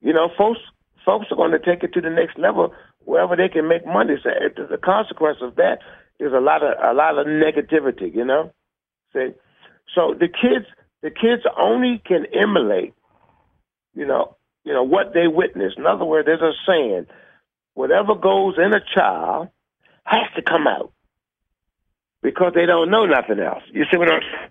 you 0.00 0.14
know, 0.14 0.30
folks 0.38 0.60
folks 1.04 1.26
are 1.30 1.36
going 1.36 1.52
to 1.52 1.58
take 1.58 1.84
it 1.84 1.92
to 1.92 2.00
the 2.00 2.08
next 2.08 2.38
level 2.38 2.72
wherever 3.04 3.36
they 3.36 3.50
can 3.50 3.68
make 3.68 3.84
money. 3.84 4.14
So 4.22 4.30
the 4.64 4.78
consequence 4.78 5.38
of 5.42 5.56
that 5.56 5.80
is 6.18 6.32
a 6.32 6.40
lot 6.40 6.62
of 6.62 6.72
a 6.82 6.94
lot 6.96 7.18
of 7.18 7.26
negativity. 7.26 8.14
You 8.14 8.24
know, 8.24 8.50
see. 9.12 9.34
So 9.94 10.14
the 10.18 10.28
kids 10.28 10.64
the 11.02 11.10
kids 11.10 11.42
only 11.60 12.00
can 12.06 12.24
emulate, 12.32 12.94
you 13.94 14.06
know, 14.06 14.36
you 14.64 14.72
know 14.72 14.82
what 14.82 15.12
they 15.14 15.26
witness. 15.26 15.74
In 15.76 15.86
other 15.86 16.04
words, 16.04 16.26
there's 16.26 16.40
a 16.40 16.52
saying: 16.66 17.06
whatever 17.74 18.14
goes 18.14 18.54
in 18.58 18.72
a 18.74 18.80
child 18.94 19.48
has 20.04 20.28
to 20.36 20.42
come 20.42 20.66
out 20.66 20.92
because 22.22 22.52
they 22.54 22.66
don't 22.66 22.90
know 22.90 23.06
nothing 23.06 23.38
else. 23.38 23.62
You 23.72 23.84
see 23.90 23.98
what 23.98 24.10
I'm 24.10 24.20
saying? 24.20 24.50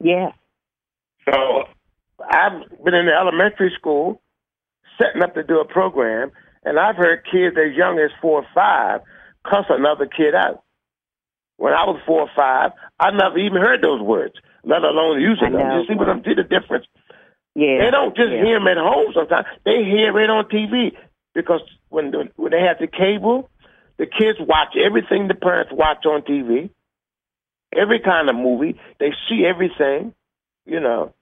Yes. 0.00 0.32
So 1.28 1.64
I've 2.20 2.84
been 2.84 2.94
in 2.94 3.06
the 3.06 3.12
elementary 3.12 3.72
school 3.78 4.20
setting 5.00 5.22
up 5.22 5.34
to 5.34 5.42
do 5.42 5.60
a 5.60 5.64
program, 5.64 6.30
and 6.64 6.78
I've 6.78 6.96
heard 6.96 7.24
kids 7.30 7.56
as 7.56 7.76
young 7.76 7.98
as 7.98 8.10
four 8.20 8.42
or 8.42 8.46
five 8.54 9.00
cuss 9.44 9.66
another 9.68 10.06
kid 10.06 10.34
out. 10.34 10.62
When 11.56 11.72
I 11.72 11.84
was 11.84 12.00
four 12.06 12.22
or 12.22 12.30
five, 12.34 12.72
I 12.98 13.10
never 13.10 13.38
even 13.38 13.62
heard 13.62 13.82
those 13.82 14.00
words, 14.00 14.34
let 14.64 14.82
alone 14.82 15.20
using 15.20 15.52
them. 15.52 15.80
You 15.80 15.86
see 15.86 15.94
what 15.94 16.08
I'm 16.08 16.22
see 16.24 16.34
the 16.34 16.42
difference? 16.42 16.86
Yeah. 17.54 17.84
They 17.84 17.90
don't 17.90 18.16
just 18.16 18.30
yeah. 18.30 18.44
hear 18.44 18.58
them 18.58 18.68
at 18.68 18.76
home 18.76 19.12
sometimes. 19.14 19.46
They 19.64 19.84
hear 19.84 20.18
it 20.18 20.30
on 20.30 20.44
TV 20.46 20.92
because 21.34 21.60
when 21.88 22.10
the, 22.10 22.28
when 22.36 22.52
they 22.52 22.60
have 22.60 22.78
the 22.80 22.86
cable, 22.88 23.48
the 23.98 24.06
kids 24.06 24.38
watch 24.40 24.74
everything 24.76 25.28
the 25.28 25.34
parents 25.34 25.72
watch 25.72 26.04
on 26.06 26.22
TV. 26.22 26.70
Every 27.76 28.00
kind 28.00 28.28
of 28.28 28.36
movie, 28.36 28.78
they 29.00 29.12
see 29.28 29.44
everything. 29.46 30.14
You 30.64 30.80
know, 30.80 31.12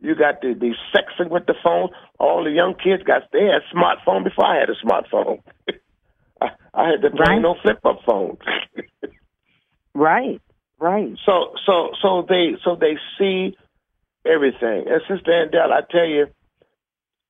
you 0.00 0.14
got 0.16 0.40
the 0.40 0.54
the 0.54 0.74
sexing 0.94 1.30
with 1.30 1.46
the 1.46 1.54
phone. 1.62 1.90
All 2.18 2.44
the 2.44 2.50
young 2.50 2.74
kids 2.74 3.02
got 3.04 3.22
they 3.32 3.44
had 3.44 3.62
a 3.62 3.74
smartphone 3.74 4.24
before 4.24 4.44
I 4.46 4.58
had 4.60 4.68
a 4.70 4.74
smartphone. 4.84 5.40
I, 6.40 6.48
I 6.74 6.88
had 6.90 7.02
the 7.02 7.10
Right. 7.10 7.26
plain 7.26 7.42
no 7.42 7.54
flip 7.62 7.78
up 7.84 8.00
phone. 8.06 8.38
Right. 9.94 10.40
Right. 10.78 11.16
So 11.26 11.54
so 11.66 11.90
so 12.00 12.26
they 12.28 12.56
so 12.64 12.76
they 12.76 12.96
see 13.18 13.56
everything. 14.24 14.86
And 14.88 15.02
Sister 15.08 15.30
Andell, 15.30 15.72
I 15.72 15.80
tell 15.90 16.06
you, 16.06 16.26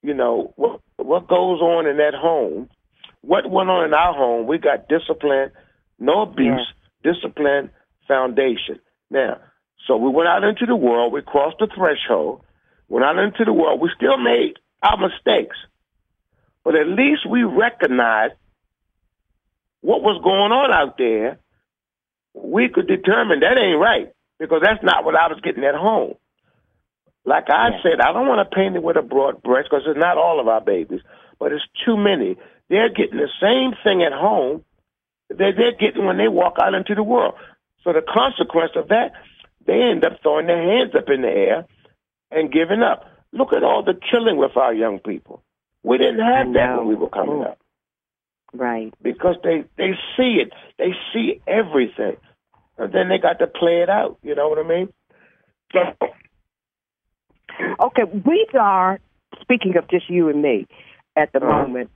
you 0.02 0.14
know 0.14 0.52
what 0.56 0.80
what 0.96 1.28
goes 1.28 1.60
on 1.60 1.86
in 1.86 1.98
that 1.98 2.14
home. 2.14 2.68
What 3.22 3.48
went 3.50 3.70
on 3.70 3.84
in 3.84 3.94
our 3.94 4.14
home? 4.14 4.46
We 4.46 4.58
got 4.58 4.88
discipline, 4.88 5.52
no 5.98 6.22
abuse, 6.22 6.66
discipline, 7.04 7.70
foundation. 8.08 8.80
Now, 9.10 9.38
so 9.86 9.96
we 9.96 10.10
went 10.10 10.28
out 10.28 10.44
into 10.44 10.66
the 10.66 10.76
world. 10.76 11.12
We 11.12 11.22
crossed 11.22 11.58
the 11.58 11.68
threshold. 11.68 12.42
Went 12.88 13.04
out 13.04 13.18
into 13.18 13.44
the 13.44 13.52
world. 13.52 13.80
We 13.80 13.90
still 13.96 14.18
made 14.18 14.54
our 14.82 14.96
mistakes, 14.96 15.56
but 16.64 16.74
at 16.74 16.88
least 16.88 17.28
we 17.28 17.44
recognized 17.44 18.34
what 19.80 20.02
was 20.02 20.20
going 20.22 20.52
on 20.52 20.72
out 20.72 20.98
there 20.98 21.38
we 22.34 22.68
could 22.68 22.86
determine 22.86 23.40
that 23.40 23.58
ain't 23.58 23.80
right 23.80 24.12
because 24.38 24.60
that's 24.62 24.82
not 24.82 25.04
what 25.04 25.16
I 25.16 25.28
was 25.28 25.40
getting 25.42 25.64
at 25.64 25.74
home. 25.74 26.14
Like 27.24 27.50
I 27.50 27.68
Yeah. 27.70 27.82
said, 27.82 28.00
I 28.00 28.12
don't 28.12 28.26
want 28.26 28.48
to 28.48 28.54
paint 28.56 28.76
it 28.76 28.82
with 28.82 28.96
a 28.96 29.02
broad 29.02 29.42
brush 29.42 29.64
because 29.64 29.86
it's 29.86 29.98
not 29.98 30.18
all 30.18 30.40
of 30.40 30.48
our 30.48 30.60
babies, 30.60 31.00
but 31.38 31.52
it's 31.52 31.64
too 31.84 31.96
many. 31.96 32.36
They're 32.68 32.88
getting 32.88 33.18
the 33.18 33.30
same 33.40 33.74
thing 33.84 34.02
at 34.02 34.12
home 34.12 34.64
that 35.28 35.56
they're 35.56 35.72
getting 35.72 36.04
when 36.04 36.16
they 36.16 36.28
walk 36.28 36.56
out 36.60 36.74
into 36.74 36.94
the 36.94 37.02
world. 37.02 37.34
So 37.84 37.92
the 37.92 38.02
consequence 38.02 38.72
of 38.76 38.88
that, 38.88 39.12
they 39.66 39.80
end 39.82 40.04
up 40.04 40.20
throwing 40.22 40.46
their 40.46 40.62
hands 40.62 40.94
up 40.94 41.08
in 41.08 41.22
the 41.22 41.28
air 41.30 41.66
and 42.30 42.52
giving 42.52 42.82
up. 42.82 43.04
Look 43.32 43.52
at 43.52 43.62
all 43.62 43.82
the 43.82 43.94
killing 44.10 44.36
with 44.36 44.56
our 44.56 44.74
young 44.74 44.98
people. 44.98 45.42
We 45.82 45.98
didn't 45.98 46.20
have 46.20 46.52
that 46.54 46.76
when 46.76 46.86
we 46.86 46.94
were 46.94 47.08
coming 47.08 47.38
Mm. 47.38 47.46
up 47.50 47.58
Right. 48.52 48.92
because 49.02 49.36
they 49.42 49.64
they 49.76 49.98
see 50.16 50.40
it, 50.40 50.52
they 50.78 50.94
see 51.12 51.40
everything, 51.46 52.16
and 52.78 52.92
then 52.92 53.08
they 53.08 53.18
got 53.18 53.38
to 53.38 53.46
play 53.46 53.80
it 53.82 53.88
out. 53.88 54.18
You 54.22 54.34
know 54.34 54.48
what 54.48 54.58
I 54.58 54.62
mean? 54.62 54.92
So, 55.72 55.80
Okay, 57.80 58.04
we 58.04 58.46
are 58.58 59.00
speaking 59.40 59.76
of 59.76 59.88
just 59.88 60.08
you 60.08 60.28
and 60.28 60.42
me 60.42 60.66
at 61.16 61.32
the 61.32 61.42
Uh-huh. 61.42 61.62
moment. 61.66 61.90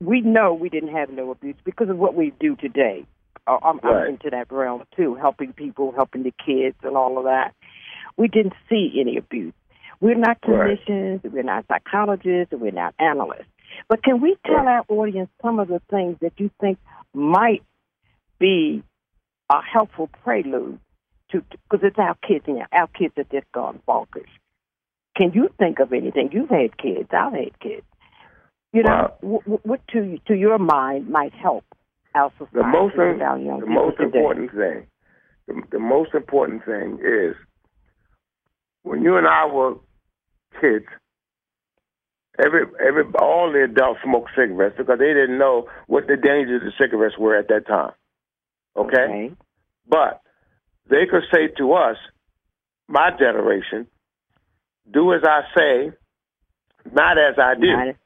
We 0.00 0.20
know 0.20 0.52
we 0.52 0.68
didn't 0.68 0.90
have 0.92 1.10
no 1.10 1.30
abuse 1.30 1.56
because 1.64 1.88
of 1.88 1.98
what 1.98 2.14
we 2.14 2.30
do 2.38 2.56
today. 2.56 3.06
Uh, 3.46 3.58
I'm, 3.62 3.80
Right. 3.82 4.02
I'm 4.02 4.08
into 4.14 4.30
that 4.30 4.50
realm 4.52 4.84
too, 4.96 5.14
helping 5.14 5.52
people, 5.52 5.92
helping 5.92 6.22
the 6.22 6.32
kids, 6.44 6.76
and 6.82 6.96
all 6.96 7.18
of 7.18 7.24
that. 7.24 7.54
We 8.16 8.28
didn't 8.28 8.54
see 8.68 8.98
any 9.00 9.16
abuse. 9.16 9.54
We're 10.00 10.14
not 10.16 10.38
Right. 10.46 10.78
clinicians, 10.78 11.22
we're 11.30 11.42
not 11.42 11.66
psychologists, 11.68 12.52
and 12.52 12.60
we're 12.60 12.72
not 12.72 12.94
analysts. 12.98 13.46
But 13.88 14.02
can 14.02 14.20
we 14.20 14.36
tell 14.46 14.56
Right. 14.56 14.66
our 14.66 14.84
audience 14.88 15.30
some 15.42 15.58
of 15.58 15.68
the 15.68 15.80
things 15.90 16.18
that 16.20 16.38
you 16.38 16.50
think 16.60 16.78
might 17.14 17.62
be 18.38 18.82
a 19.50 19.62
helpful 19.62 20.08
prelude 20.22 20.78
to 21.30 21.40
because 21.68 21.84
it's 21.84 21.98
our 21.98 22.14
kids 22.16 22.46
now. 22.48 22.66
Our 22.72 22.88
kids 22.88 23.14
are 23.18 23.24
just 23.24 23.50
gone 23.52 23.80
bonkers. 23.88 24.28
Can 25.16 25.32
you 25.32 25.48
think 25.58 25.78
of 25.80 25.92
anything? 25.92 26.30
You've 26.32 26.48
had 26.50 26.76
kids. 26.78 27.08
I've 27.12 27.32
had 27.32 27.58
kids. 27.60 27.86
You 28.72 28.82
know, 28.82 28.90
Wow. 29.22 29.40
what, 29.46 29.66
what 29.66 29.80
to 29.92 30.18
to 30.26 30.34
your 30.34 30.58
mind 30.58 31.08
might 31.08 31.32
help 31.32 31.64
our 32.14 32.30
society 32.32 32.56
the 32.58 32.62
most 32.64 32.94
young 32.96 33.60
the 33.60 33.66
most 33.66 33.98
important 34.00 34.50
thing, 34.52 34.86
the, 35.46 35.62
the 35.72 35.78
most 35.78 36.14
important 36.14 36.64
thing 36.64 36.98
is 37.02 37.34
when 38.82 39.02
you 39.02 39.16
and 39.16 39.26
I 39.26 39.46
were 39.46 39.74
kids. 40.60 40.86
Every 42.44 42.64
every 42.86 43.04
all 43.20 43.50
the 43.50 43.64
adults 43.64 44.00
smoked 44.04 44.30
cigarettes 44.36 44.74
because 44.76 44.98
they 44.98 45.14
didn't 45.14 45.38
know 45.38 45.68
what 45.86 46.06
the 46.06 46.16
dangers 46.16 46.62
of 46.66 46.72
cigarettes 46.78 47.16
were 47.18 47.34
at 47.38 47.48
that 47.48 47.66
time. 47.66 47.92
okay? 48.76 49.30
But 49.88 50.20
they 50.90 51.06
could 51.10 51.22
say 51.32 51.48
to 51.56 51.72
us, 51.72 51.96
my 52.88 53.10
generation, 53.18 53.86
do 54.92 55.12
as 55.12 55.22
I 55.24 55.42
say, 55.56 55.92
not 56.92 57.18
as 57.18 57.34
I 57.38 57.54
do, 57.54 57.66
Not- 57.66 57.96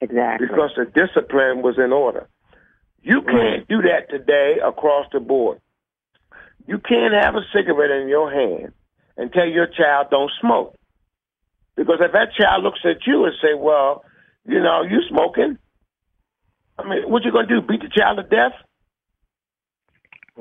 Exactly. 0.00 0.46
because 0.48 0.70
the 0.76 0.84
discipline 0.84 1.62
was 1.62 1.78
in 1.78 1.92
order. 1.92 2.28
You 3.02 3.22
can't 3.22 3.66
do 3.68 3.82
that 3.82 4.10
today 4.10 4.56
across 4.64 5.06
the 5.12 5.20
board. 5.20 5.60
You 6.66 6.78
can't 6.78 7.14
have 7.14 7.34
a 7.34 7.42
cigarette 7.54 7.90
in 7.90 8.08
your 8.08 8.30
hand 8.30 8.72
and 9.16 9.32
tell 9.32 9.46
your 9.46 9.66
child 9.66 10.08
don't 10.10 10.30
smoke. 10.40 10.76
Because 11.76 11.98
if 12.00 12.12
that 12.12 12.32
child 12.38 12.62
looks 12.62 12.80
at 12.84 13.06
you 13.06 13.24
and 13.24 13.34
say, 13.40 13.54
well, 13.56 14.04
you 14.46 14.60
know, 14.60 14.82
you 14.82 15.00
smoking, 15.08 15.58
I 16.78 16.88
mean, 16.88 17.10
what 17.10 17.24
you 17.24 17.32
going 17.32 17.48
to 17.48 17.60
do, 17.60 17.66
beat 17.66 17.80
the 17.82 17.88
child 17.88 18.18
to 18.18 18.22
death? 18.24 18.52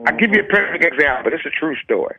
I'll 0.05 0.17
give 0.17 0.31
you 0.31 0.41
a 0.41 0.47
perfect 0.47 0.83
example. 0.83 1.31
It's 1.33 1.45
a 1.45 1.49
true 1.59 1.75
story. 1.83 2.15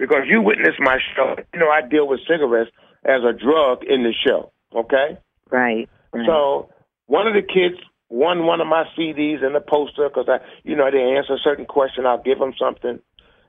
Because 0.00 0.24
you 0.26 0.40
witnessed 0.40 0.80
my 0.80 0.96
show. 1.14 1.36
You 1.52 1.60
know, 1.60 1.68
I 1.68 1.86
deal 1.86 2.08
with 2.08 2.20
cigarettes 2.26 2.70
as 3.04 3.20
a 3.22 3.36
drug 3.36 3.84
in 3.84 4.02
the 4.02 4.14
show, 4.26 4.50
okay? 4.74 5.18
right. 5.50 5.88
right. 6.12 6.26
So 6.26 6.70
one 7.06 7.26
of 7.26 7.34
the 7.34 7.42
kids 7.42 7.76
won 8.08 8.46
one 8.46 8.62
of 8.62 8.66
my 8.66 8.84
CDs 8.96 9.44
and 9.44 9.54
a 9.54 9.60
poster 9.60 10.08
because 10.08 10.26
I, 10.26 10.38
you 10.64 10.74
know, 10.74 10.90
they 10.90 11.16
answer 11.16 11.34
a 11.34 11.44
certain 11.44 11.66
question. 11.66 12.06
I'll 12.06 12.22
give 12.22 12.38
them 12.38 12.54
something, 12.58 12.98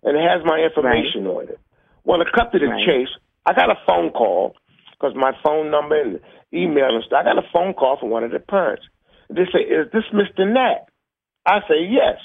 and 0.03 0.17
it 0.17 0.21
has 0.21 0.43
my 0.43 0.59
information 0.59 1.25
on 1.25 1.49
it. 1.49 1.59
Well, 2.03 2.19
to 2.19 2.25
cut 2.29 2.51
to 2.51 2.59
the 2.59 2.67
Right. 2.67 2.85
chase, 2.85 3.09
I 3.45 3.53
got 3.53 3.69
a 3.69 3.79
phone 3.87 4.11
call 4.11 4.55
because 4.91 5.15
my 5.15 5.31
phone 5.43 5.71
number 5.71 5.99
and 5.99 6.19
email 6.53 6.93
and 6.93 7.03
stuff. 7.03 7.21
I 7.21 7.23
got 7.23 7.37
a 7.37 7.47
phone 7.53 7.73
call 7.73 7.97
from 7.97 8.09
one 8.09 8.23
of 8.23 8.31
the 8.31 8.39
parents. 8.39 8.83
They 9.29 9.45
say, 9.45 9.61
"Is 9.61 9.89
this 9.91 10.03
Mr. 10.11 10.45
Nat?" 10.45 10.85
I 11.45 11.61
say, 11.67 11.85
"Yes." 11.85 12.19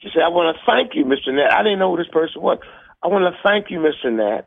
She 0.00 0.10
said, 0.10 0.22
"I 0.22 0.28
want 0.28 0.56
to 0.56 0.62
thank 0.66 0.94
you, 0.94 1.04
Mr. 1.04 1.32
Nat. 1.32 1.52
I 1.52 1.62
didn't 1.62 1.78
know 1.78 1.90
who 1.90 2.02
this 2.02 2.12
person 2.12 2.42
was. 2.42 2.58
I 3.02 3.08
want 3.08 3.32
to 3.32 3.40
thank 3.42 3.70
you, 3.70 3.78
Mr. 3.78 4.12
Nat, 4.12 4.42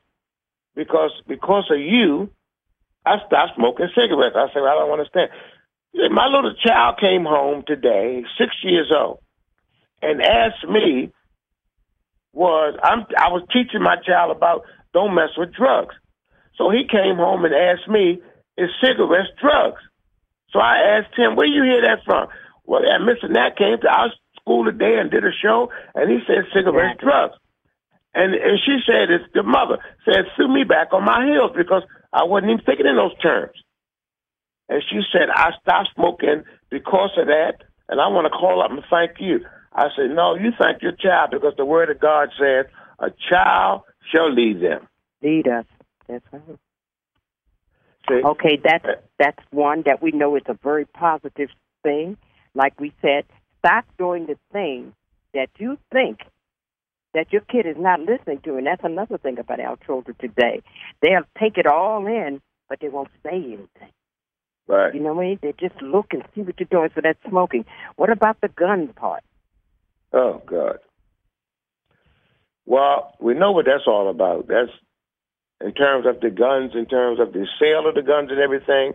because 0.76 1.12
because 1.28 1.66
of 1.72 1.80
you, 1.80 2.30
I 3.06 3.18
stopped 3.28 3.56
smoking 3.56 3.90
cigarettes. 3.96 4.36
I 4.36 4.48
said, 4.54 4.64
I 4.64 4.76
don't 4.76 4.92
understand. 4.92 5.30
My 6.14 6.28
little 6.28 6.54
child 6.56 6.98
came 7.00 7.26
home 7.26 7.64
today, 7.68 8.24
six 8.38 8.56
years 8.64 8.92
old, 8.96 9.20
and 10.02 10.22
asked 10.22 10.68
me 10.70 11.12
was 12.34 12.78
I'm 12.84 13.06
I 13.18 13.30
was 13.30 13.44
teaching 13.52 13.82
my 13.84 13.98
child 14.06 14.36
about 14.36 14.64
don't 14.94 15.16
mess 15.16 15.30
with 15.38 15.54
drugs. 15.54 15.96
So 16.58 16.70
he 16.70 16.88
came 16.88 17.16
home 17.16 17.46
and 17.46 17.54
asked 17.54 17.90
me, 17.90 18.22
Is 18.58 18.70
cigarettes 18.82 19.30
drugs? 19.42 19.82
So 20.52 20.60
I 20.60 21.00
asked 21.00 21.18
him, 21.18 21.36
Where 21.36 21.48
you 21.48 21.64
hear 21.64 21.82
that 21.82 22.04
from? 22.06 22.28
Well, 22.66 22.82
and 22.86 23.08
Mr. 23.08 23.30
Nat 23.30 23.58
came 23.58 23.80
to 23.82 23.88
our 23.88 24.12
school 24.40 24.66
today 24.66 24.98
and 25.00 25.10
did 25.10 25.24
a 25.26 25.32
show 25.42 25.72
and 25.96 26.10
he 26.10 26.20
said 26.28 26.46
cigarettes 26.54 27.00
Exactly. 27.00 27.08
drugs. 27.10 27.36
And 28.13 28.34
and 28.34 28.60
she 28.65 28.80
said 28.86 29.10
it's 29.10 29.32
the 29.34 29.43
mother 29.43 29.78
said 30.06 30.26
sue 30.36 30.47
me 30.47 30.63
back 30.63 30.91
on 30.91 31.06
my 31.06 31.26
heels 31.26 31.52
because 31.56 31.84
I 32.12 32.24
wasn't 32.24 32.52
even 32.52 32.65
thinking 32.65 32.86
in 32.86 32.97
those 32.97 33.17
terms. 33.19 33.56
And 34.67 34.84
she 34.89 35.00
said 35.13 35.30
I 35.34 35.52
stopped 35.62 35.89
smoking 35.95 36.43
because 36.69 37.12
of 37.17 37.28
that, 37.28 37.63
and 37.88 38.02
I 38.02 38.08
want 38.08 38.26
to 38.26 38.38
call 38.38 38.62
up 38.62 38.71
and 38.71 38.84
thank 38.89 39.19
you. 39.19 39.45
I 39.74 39.88
said 39.95 40.12
no, 40.12 40.36
you 40.36 40.52
thank 40.60 40.82
your 40.82 40.91
child 40.91 41.32
because 41.32 41.54
the 41.58 41.65
word 41.65 41.89
of 41.89 42.02
God 42.02 42.30
says 42.38 42.65
a 43.00 43.12
child 43.30 43.84
shall 44.13 44.32
lead 44.32 44.62
them. 44.62 44.88
Lead 45.24 45.47
us. 45.47 45.65
That's 46.08 46.26
right. 46.34 46.41
See? 48.10 48.21
Okay, 48.26 48.60
that's 48.62 48.86
that's 49.19 49.39
one 49.52 49.84
that 49.86 50.02
we 50.02 50.12
know 50.12 50.36
is 50.36 50.43
a 50.47 50.58
very 50.62 50.86
positive 50.86 51.50
thing. 51.84 52.17
Like 52.56 52.78
we 52.80 52.91
said, 53.02 53.24
stop 53.60 53.86
doing 53.97 54.26
the 54.26 54.38
thing 54.52 54.93
that 55.34 55.50
you 55.60 55.78
think 55.93 56.19
that 57.13 57.32
your 57.32 57.41
kid 57.41 57.65
is 57.65 57.76
not 57.78 58.00
listening 58.00 58.39
to, 58.43 58.56
and 58.56 58.65
that's 58.65 58.84
another 58.84 59.17
thing 59.17 59.38
about 59.39 59.60
our 59.60 59.78
children 59.86 60.15
today. 60.19 60.62
They'll 61.02 61.28
take 61.39 61.58
it 61.58 61.67
all 61.67 62.06
in, 62.08 62.41
but 62.69 62.80
they 62.80 62.89
won't 62.89 63.10
say 63.24 63.36
anything. 63.36 63.91
Right. 64.67 64.93
You 64.93 65.02
know 65.02 65.13
what 65.13 65.24
I 65.24 65.28
mean? 65.28 65.39
They 65.41 65.54
just 65.60 65.82
look 65.82 66.08
and 66.12 66.24
see 66.34 66.41
what 66.41 66.60
you're 66.60 66.67
doing. 66.71 66.89
So 66.95 67.02
that's 67.04 67.19
smoking. 67.28 67.65
What 67.97 68.10
about 68.10 68.39
the 68.41 68.47
gun 68.47 68.88
part? 68.95 69.24
Oh 70.13 70.42
God. 70.46 70.77
Well, 72.65 73.15
we 73.19 73.33
know 73.33 73.52
what 73.52 73.65
that's 73.65 73.88
all 73.88 74.10
about. 74.10 74.48
That's 74.48 74.71
in 75.60 75.73
terms 75.73 76.06
of 76.06 76.21
the 76.21 76.29
guns, 76.29 76.71
in 76.73 76.86
terms 76.86 77.19
of 77.19 77.33
the 77.33 77.46
sale 77.60 77.88
of 77.88 77.96
the 77.96 78.02
guns 78.02 78.29
and 78.31 78.40
everything. 78.40 78.94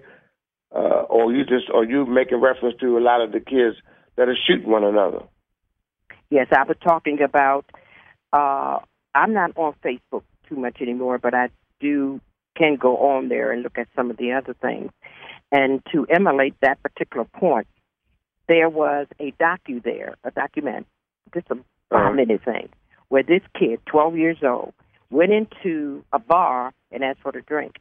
Uh, 0.74 1.04
or 1.08 1.32
you 1.32 1.44
just, 1.44 1.66
or 1.72 1.84
you 1.84 2.06
making 2.06 2.40
reference 2.40 2.76
to 2.80 2.98
a 2.98 3.00
lot 3.00 3.20
of 3.20 3.32
the 3.32 3.40
kids 3.40 3.76
that 4.16 4.28
are 4.28 4.36
shooting 4.46 4.70
one 4.70 4.84
another. 4.84 5.20
Yes, 6.30 6.48
I 6.52 6.64
was 6.64 6.76
talking 6.82 7.20
about. 7.22 7.66
Uh, 8.36 8.80
I'm 9.14 9.32
not 9.32 9.52
on 9.56 9.74
Facebook 9.84 10.22
too 10.48 10.56
much 10.56 10.76
anymore, 10.82 11.18
but 11.18 11.32
I 11.34 11.48
do 11.80 12.20
can 12.56 12.76
go 12.76 12.96
on 12.98 13.28
there 13.28 13.50
and 13.52 13.62
look 13.62 13.78
at 13.78 13.88
some 13.96 14.10
of 14.10 14.16
the 14.18 14.32
other 14.32 14.54
things. 14.54 14.90
And 15.52 15.82
to 15.92 16.06
emulate 16.06 16.54
that 16.60 16.82
particular 16.82 17.24
point, 17.24 17.66
there 18.48 18.68
was 18.68 19.06
a 19.18 19.32
docu 19.32 19.82
there, 19.82 20.16
a 20.24 20.30
document, 20.30 20.86
just 21.34 21.46
a 21.50 21.54
Uh-huh. 21.54 21.62
five 22.08 22.14
minute 22.16 22.42
thing, 22.44 22.68
where 23.08 23.22
this 23.22 23.42
kid, 23.58 23.80
12 23.86 24.16
years 24.16 24.38
old, 24.42 24.72
went 25.10 25.32
into 25.32 26.04
a 26.12 26.18
bar 26.18 26.72
and 26.90 27.04
asked 27.04 27.20
for 27.20 27.30
a 27.36 27.42
drink. 27.42 27.76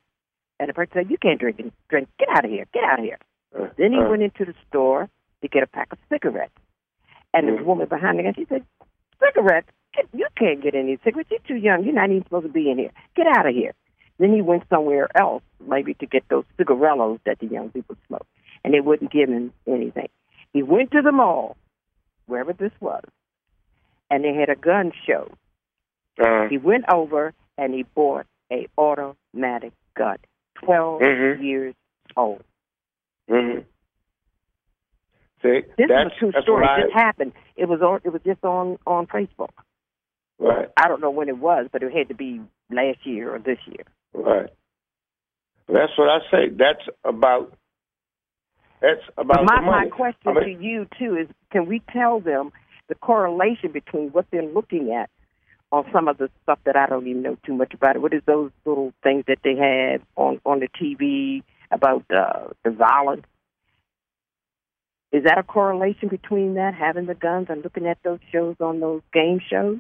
And 0.60 0.70
the 0.70 0.74
person 0.74 0.94
said, 0.94 1.10
You 1.12 1.18
can't 1.18 1.40
drink 1.40 1.60
and 1.60 1.72
drink. 1.90 2.08
Get 2.20 2.30
out 2.30 2.46
of 2.46 2.52
here. 2.52 2.66
Get 2.74 2.84
out 2.84 3.00
of 3.00 3.06
here. 3.06 3.18
Uh, 3.58 3.68
Then 3.78 3.92
he 3.92 4.00
uh, 4.00 4.10
went 4.10 4.22
into 4.24 4.46
the 4.46 4.54
store 4.68 5.10
to 5.42 5.48
get 5.48 5.64
a 5.64 5.68
pack 5.68 5.92
of 5.92 5.98
cigarettes. 6.10 6.54
And 7.34 7.48
Mhm. 7.50 7.58
the 7.58 7.64
woman 7.66 7.88
behind 7.88 8.20
the 8.20 8.24
counter, 8.24 8.40
she 8.42 8.46
said, 8.46 8.64
Cigarettes? 9.20 9.70
You 10.14 10.28
can't 10.38 10.62
get 10.62 10.76
any 10.76 10.98
cigarettes. 11.04 11.30
You're 11.32 11.40
too 11.48 11.56
young. 11.56 11.84
You're 11.84 11.94
not 11.94 12.10
even 12.10 12.24
supposed 12.24 12.46
to 12.48 12.52
be 12.52 12.70
in 12.70 12.78
here. 12.78 12.92
Get 13.16 13.28
out 13.28 13.48
of 13.48 13.54
here. 13.56 13.74
Then 14.18 14.34
he 14.34 14.42
went 14.42 14.64
somewhere 14.70 15.08
else, 15.18 15.44
maybe 15.66 15.94
to 15.96 16.06
get 16.06 16.24
those 16.30 16.46
cigarellos 16.58 17.20
that 17.26 17.40
the 17.40 17.48
young 17.48 17.70
people 17.70 17.98
smoke, 18.08 18.26
and 18.64 18.74
they 18.74 18.80
wouldn't 18.80 19.12
give 19.12 19.30
him 19.30 19.52
anything. 19.68 20.08
He 20.54 20.64
went 20.64 20.92
to 20.92 21.02
the 21.02 21.12
mall, 21.12 21.58
wherever 22.28 22.54
this 22.54 22.72
was, 22.80 23.04
and 24.10 24.24
they 24.24 24.34
had 24.34 24.50
a 24.50 24.56
gun 24.56 24.94
show. 25.06 25.30
Uh, 26.18 26.48
He 26.48 26.58
went 26.58 26.86
over 26.94 27.34
and 27.58 27.74
he 27.74 27.84
bought 27.84 28.26
a 28.52 28.68
automatic 28.78 29.74
gun, 29.96 30.18
12 30.56 31.02
Mhm. 31.02 31.44
years 31.44 31.76
old. 32.16 32.42
hmm 33.28 33.60
See, 35.42 35.62
This 35.78 35.90
that's, 35.90 36.08
is 36.08 36.16
a 36.16 36.20
true 36.20 36.32
story. 36.42 36.62
what 36.62 36.70
I, 36.70 36.84
This 36.84 36.94
happened. 36.94 37.34
It 37.58 37.66
was 37.68 37.82
on. 37.82 38.00
It 38.04 38.10
was 38.10 38.22
just 38.24 38.44
on 38.46 38.80
on 38.88 39.08
Facebook. 39.08 39.50
Right, 40.40 40.70
I 40.78 40.88
don't 40.88 41.02
know 41.02 41.12
when 41.12 41.30
it 41.30 41.38
was, 41.38 41.68
but 41.72 41.84
it 41.84 41.94
had 41.94 42.10
to 42.10 42.16
be 42.16 42.42
last 42.72 43.00
year 43.04 43.34
or 43.34 43.40
this 43.40 43.60
year. 43.68 43.86
right. 44.14 44.50
That's 45.68 45.98
what 45.98 46.10
I 46.10 46.20
say. 46.30 46.50
That's 46.50 46.88
about. 47.04 47.54
That's 48.82 49.02
about 49.18 49.46
my, 49.46 49.62
my 49.62 49.88
question 49.88 50.20
I 50.28 50.34
mean, 50.34 50.60
to 50.60 50.64
you 50.64 50.88
too 51.00 51.18
is: 51.18 51.28
Can 51.52 51.66
we 51.66 51.82
tell 51.92 52.20
them 52.20 52.52
the 52.88 52.96
correlation 52.96 53.72
between 53.72 54.10
what 54.10 54.28
they're 54.32 54.44
looking 54.44 54.94
at 54.94 55.10
on 55.72 55.86
some 55.92 56.08
of 56.08 56.18
the 56.18 56.30
stuff 56.44 56.60
that 56.66 56.76
I 56.76 56.86
don't 56.86 57.08
even 57.08 57.24
know 57.24 57.38
too 57.46 57.54
much 57.54 57.74
about? 57.74 57.98
What 57.98 58.14
is 58.14 58.22
those 58.28 58.52
little 58.64 58.94
things 59.02 59.24
that 59.28 59.40
they 59.44 59.56
had 59.56 60.02
on 60.16 60.40
on 60.46 60.60
the 60.60 60.68
TV 60.68 61.42
about 61.72 62.06
uh, 62.16 62.50
the 62.64 62.70
violence? 62.70 63.26
Is 65.12 65.24
that 65.24 65.38
a 65.38 65.44
correlation 65.44 66.10
between 66.10 66.56
that 66.56 66.76
having 66.76 67.06
the 67.06 67.16
guns 67.16 67.48
and 67.50 67.64
looking 67.64 67.88
at 67.88 67.98
those 68.04 68.20
shows 68.32 68.58
on 68.60 68.82
those 68.82 69.02
game 69.14 69.40
shows? 69.50 69.80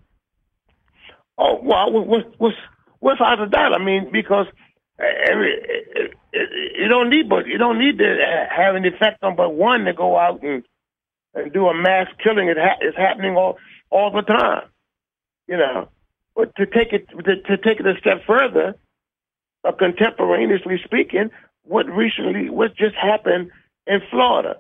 Oh 1.38 1.60
well, 1.62 1.92
what, 1.92 2.34
what's 2.40 2.56
what's 3.00 3.22
out 3.22 3.42
of 3.42 3.52
that? 3.52 3.74
I 3.74 3.84
mean, 3.84 4.10
because 4.12 4.48
eh, 5.00 5.04
every 5.32 5.52
it, 5.54 6.14
it, 6.34 6.50
you 6.80 6.88
don't 6.88 7.10
need, 7.10 7.28
but 7.30 7.48
you 7.48 7.58
don't 7.58 7.80
need 7.80 7.98
to 8.00 8.46
have 8.50 8.76
an 8.76 8.86
effect 8.86 9.24
on 9.24 9.36
but 9.36 9.50
one 9.54 9.86
to 9.86 9.94
go 9.94 10.18
out 10.18 10.42
and 10.44 10.64
and 11.34 11.52
do 11.52 11.68
a 11.68 11.74
mass 11.74 12.08
killing. 12.24 12.48
It 12.48 12.58
ha- 12.58 12.78
it's 12.82 12.98
happening 12.98 13.36
all 13.36 13.58
all 13.90 14.12
the 14.12 14.22
time, 14.22 14.70
you 15.48 15.58
know. 15.58 15.90
But 16.36 16.56
to 16.58 16.66
take 16.66 16.94
it 16.94 17.08
to, 17.10 17.36
to 17.42 17.58
take 17.58 17.80
it 17.80 17.88
a 17.88 17.98
step 18.00 18.22
further, 18.26 18.76
uh, 19.64 19.72
contemporaneously 19.74 20.80
speaking, 20.84 21.30
what 21.64 21.86
recently 21.90 22.50
what 22.50 22.76
just 22.76 22.96
happened 22.96 23.52
in 23.88 24.00
Florida? 24.10 24.56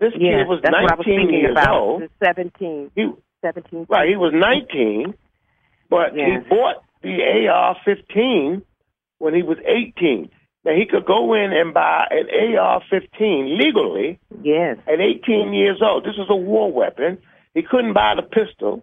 This 0.00 0.12
Yeah, 0.16 0.38
kid 0.42 0.48
was 0.48 0.60
that's 0.62 0.72
what 0.74 0.92
I 0.92 0.94
was 0.96 1.06
19 1.06 1.30
years 1.32 1.52
about. 1.52 1.74
old. 1.80 2.02
The 2.02 2.08
17, 2.24 2.90
He 2.96 3.08
17. 3.42 3.86
Right, 3.88 4.08
he 4.08 4.16
was 4.16 4.32
19, 4.34 5.14
but 5.92 6.16
Yeah. 6.16 6.40
he 6.40 6.48
bought 6.48 6.82
the 7.02 7.22
AR-15 7.22 8.62
when 9.18 9.34
he 9.34 9.42
was 9.42 9.58
18. 9.66 10.30
Now 10.64 10.72
he 10.72 10.86
could 10.86 11.04
go 11.04 11.34
in 11.34 11.52
and 11.52 11.74
buy 11.74 12.06
an 12.10 12.28
AR-15 12.30 13.58
legally 13.58 14.18
Yes. 14.42 14.78
at 14.86 15.00
18 15.00 15.52
years 15.52 15.82
old. 15.82 16.04
This 16.04 16.16
is 16.16 16.30
a 16.30 16.36
war 16.36 16.72
weapon. 16.72 17.18
He 17.54 17.62
couldn't 17.62 17.92
buy 17.92 18.14
the 18.14 18.22
pistol, 18.22 18.82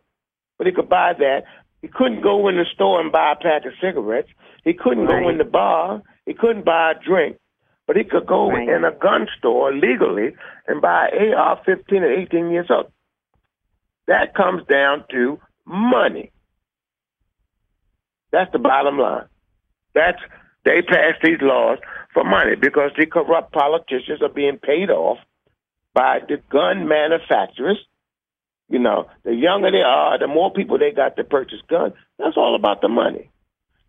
but 0.57 0.67
he 0.67 0.73
could 0.73 0.87
buy 0.89 1.13
that. 1.13 1.45
He 1.81 1.87
couldn't 1.87 2.21
go 2.21 2.47
in 2.47 2.57
the 2.57 2.65
store 2.65 3.01
and 3.01 3.11
buy 3.11 3.31
a 3.31 3.35
pack 3.35 3.65
of 3.65 3.73
cigarettes. 3.81 4.29
He 4.63 4.73
couldn't 4.73 5.07
Right. 5.07 5.23
go 5.23 5.29
in 5.29 5.37
the 5.39 5.45
bar. 5.45 6.03
He 6.27 6.33
couldn't 6.35 6.63
buy 6.65 6.91
a 6.91 6.95
drink. 6.95 7.37
But 7.87 7.95
he 7.95 8.03
could 8.03 8.27
go 8.27 8.51
Right. 8.51 8.69
in 8.69 8.83
a 8.83 8.91
gun 8.91 9.27
store 9.37 9.71
legally 9.73 10.35
and 10.67 10.79
buy 10.79 11.07
an 11.07 11.33
AR-15 11.33 12.03
at 12.03 12.11
18 12.11 12.51
years 12.51 12.69
old. 12.69 12.91
That 14.05 14.35
comes 14.35 14.63
down 14.67 15.05
to 15.09 15.39
money. 15.65 16.31
That's 18.31 18.51
the 18.51 18.59
bottom 18.59 18.97
line. 18.97 19.25
That's 19.93 20.19
they 20.65 20.81
pass 20.81 21.15
these 21.23 21.41
laws 21.41 21.79
for 22.13 22.23
money 22.23 22.55
because 22.55 22.91
the 22.97 23.05
corrupt 23.05 23.51
politicians 23.53 24.21
are 24.21 24.29
being 24.29 24.57
paid 24.57 24.89
off 24.89 25.17
by 25.93 26.19
the 26.27 26.37
gun 26.49 26.87
manufacturers. 26.87 27.77
You 28.67 28.77
know, 28.79 29.07
the 29.23 29.33
younger 29.33 29.71
they 29.71 29.81
are, 29.81 30.19
the 30.19 30.27
more 30.27 30.51
people 30.53 30.77
they 30.77 30.91
got 30.91 31.15
to 31.15 31.23
purchase 31.23 31.59
guns. 31.67 31.93
That's 32.19 32.37
all 32.37 32.55
about 32.55 32.81
the 32.81 32.87
money. 32.89 33.31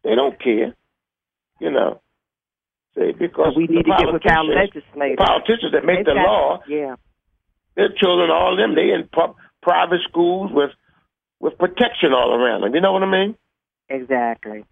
They 0.02 0.14
don't 0.14 0.40
care. 0.42 0.74
You 1.60 1.70
know. 1.70 2.00
See, 2.94 3.12
because 3.12 3.54
we 3.54 3.66
need 3.66 3.84
the 3.84 3.92
to 3.92 3.96
get 3.98 4.12
with 4.12 4.26
our 4.26 4.34
politicians- 4.34 4.74
legislators. 4.94 5.16
Politicians 5.18 5.72
that 5.72 5.84
make 5.84 5.98
They've 5.98 6.06
the 6.06 6.14
law, 6.14 6.62
Yeah. 6.66 6.96
their 7.76 7.90
children, 7.90 8.30
all 8.30 8.52
of 8.52 8.58
them, 8.58 8.74
they 8.74 8.90
in 8.92 9.08
private 9.62 10.00
schools 10.08 10.50
with 10.52 10.70
with 11.40 11.56
protection 11.58 12.12
all 12.12 12.34
around 12.34 12.62
them. 12.62 12.74
You 12.74 12.80
know 12.80 12.92
what 12.92 13.02
I 13.02 13.06
mean? 13.06 13.34
Exactly. 13.90 14.64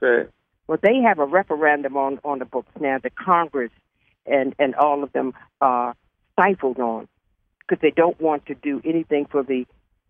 See, 0.00 0.22
Well, 0.66 0.78
they 0.82 0.96
have 1.06 1.18
a 1.20 1.24
referendum 1.24 1.96
on 1.96 2.18
on 2.24 2.38
the 2.40 2.44
books 2.44 2.72
now 2.80 2.98
that 3.02 3.14
Congress 3.14 3.70
and 4.26 4.54
and 4.58 4.74
all 4.74 5.02
of 5.04 5.12
them 5.12 5.32
are 5.60 5.94
stifled 6.32 6.78
on 6.80 7.08
because 7.60 7.80
they 7.80 7.90
don't 7.92 8.20
want 8.20 8.46
to 8.46 8.54
do 8.54 8.82
anything 8.84 9.26
for 9.26 9.42
the 9.42 9.64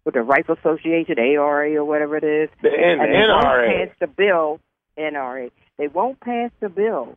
for 0.05 0.11
the 0.11 0.22
Rifle 0.22 0.57
Association, 0.59 1.18
ARA 1.18 1.74
or 1.76 1.85
whatever 1.85 2.16
it 2.16 2.24
is, 2.24 2.49
the, 2.62 2.70
N- 2.70 2.99
the 2.99 3.05
and 3.05 3.14
they 3.14 3.18
won't 3.28 3.45
NRA. 3.45 3.87
pass 3.89 3.97
the 4.01 4.07
bill. 4.09 4.61
NRA. 4.99 5.51
They 5.78 5.89
won't 5.89 6.18
pass 6.20 6.51
the 6.61 6.68
bill 6.68 7.16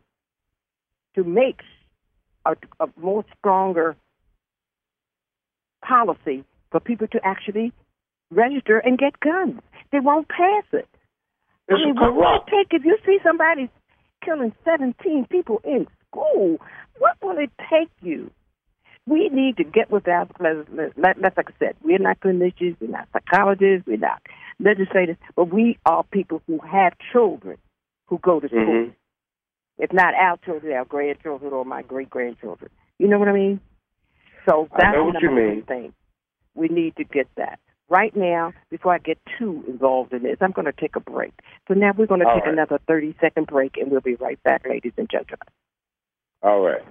to 1.14 1.24
make 1.24 1.60
a, 2.46 2.56
a 2.80 2.88
more 2.96 3.24
stronger 3.38 3.96
policy 5.84 6.44
for 6.70 6.80
people 6.80 7.06
to 7.08 7.20
actually 7.24 7.72
register 8.30 8.78
and 8.78 8.98
get 8.98 9.18
guns. 9.20 9.60
They 9.92 10.00
won't 10.00 10.28
pass 10.28 10.64
it. 10.72 10.88
It's 11.68 11.80
I 11.82 11.84
mean, 11.86 11.94
what 11.96 12.14
will 12.14 12.36
it 12.36 12.42
take 12.50 12.78
if 12.78 12.84
you 12.84 12.96
see 13.04 13.18
somebody 13.24 13.68
killing 14.24 14.52
17 14.64 15.26
people 15.30 15.60
in 15.64 15.86
school? 16.08 16.58
What 16.98 17.16
will 17.22 17.38
it 17.38 17.50
take 17.70 17.90
you? 18.02 18.30
We 19.06 19.28
need 19.28 19.56
to 19.58 19.64
get 19.64 19.90
with 19.90 20.08
our, 20.08 20.26
let- 20.40 20.96
like 20.96 21.16
I 21.36 21.52
said, 21.58 21.76
we're 21.82 21.98
not 21.98 22.20
clinicians, 22.20 22.76
we're 22.80 22.90
not 22.90 23.08
psychologists, 23.12 23.86
we're 23.86 23.98
not 23.98 24.20
legislators, 24.58 25.16
but 25.36 25.52
we 25.52 25.78
are 25.86 26.02
people 26.04 26.42
who 26.46 26.58
have 26.60 26.92
children 27.12 27.58
who 28.06 28.18
go 28.18 28.40
to 28.40 28.48
school. 28.48 28.60
Mhm. 28.60 28.94
If 29.78 29.92
not 29.92 30.14
our 30.14 30.38
children, 30.38 30.72
our 30.76 30.84
grandchildren 30.86 31.52
or 31.52 31.64
my 31.64 31.82
great 31.82 32.08
grandchildren. 32.10 32.70
You 32.98 33.08
know 33.08 33.18
what 33.18 33.28
I 33.28 33.32
mean? 33.32 33.60
So 34.48 34.68
I 34.72 34.76
that's 34.78 34.96
know 34.96 35.04
what 35.04 35.20
you 35.22 35.30
mean. 35.30 35.62
thing. 35.62 35.92
We 36.54 36.68
need 36.68 36.96
to 36.96 37.04
get 37.04 37.28
that. 37.36 37.60
Right 37.88 38.16
now, 38.16 38.52
before 38.68 38.94
I 38.94 38.98
get 38.98 39.18
too 39.38 39.62
involved 39.68 40.12
in 40.12 40.24
this, 40.24 40.38
I'm 40.40 40.50
going 40.50 40.66
to 40.66 40.72
take 40.72 40.96
a 40.96 41.00
break. 41.00 41.32
So 41.68 41.74
now 41.74 41.92
we're 41.96 42.06
going 42.06 42.20
to 42.20 42.26
All 42.26 42.34
take 42.34 42.44
right. 42.44 42.52
another 42.52 42.80
30 42.88 43.14
second 43.20 43.46
break 43.46 43.76
and 43.76 43.90
we'll 43.90 44.00
be 44.00 44.16
right 44.16 44.42
back, 44.42 44.66
ladies 44.68 44.94
and 44.96 45.08
gentlemen. 45.08 45.38
All 46.42 46.60
right. 46.60 46.82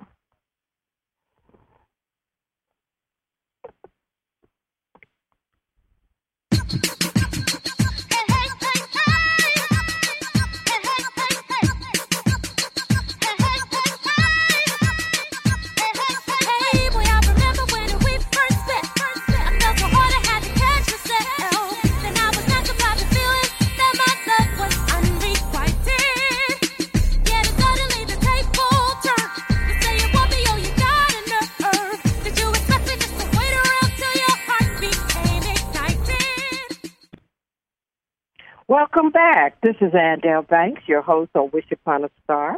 This 39.65 39.77
is 39.81 39.93
Andell 39.93 40.47
Banks, 40.47 40.83
your 40.85 41.01
host 41.01 41.31
on 41.33 41.49
Wish 41.51 41.65
Upon 41.71 42.03
a 42.03 42.09
Star, 42.23 42.55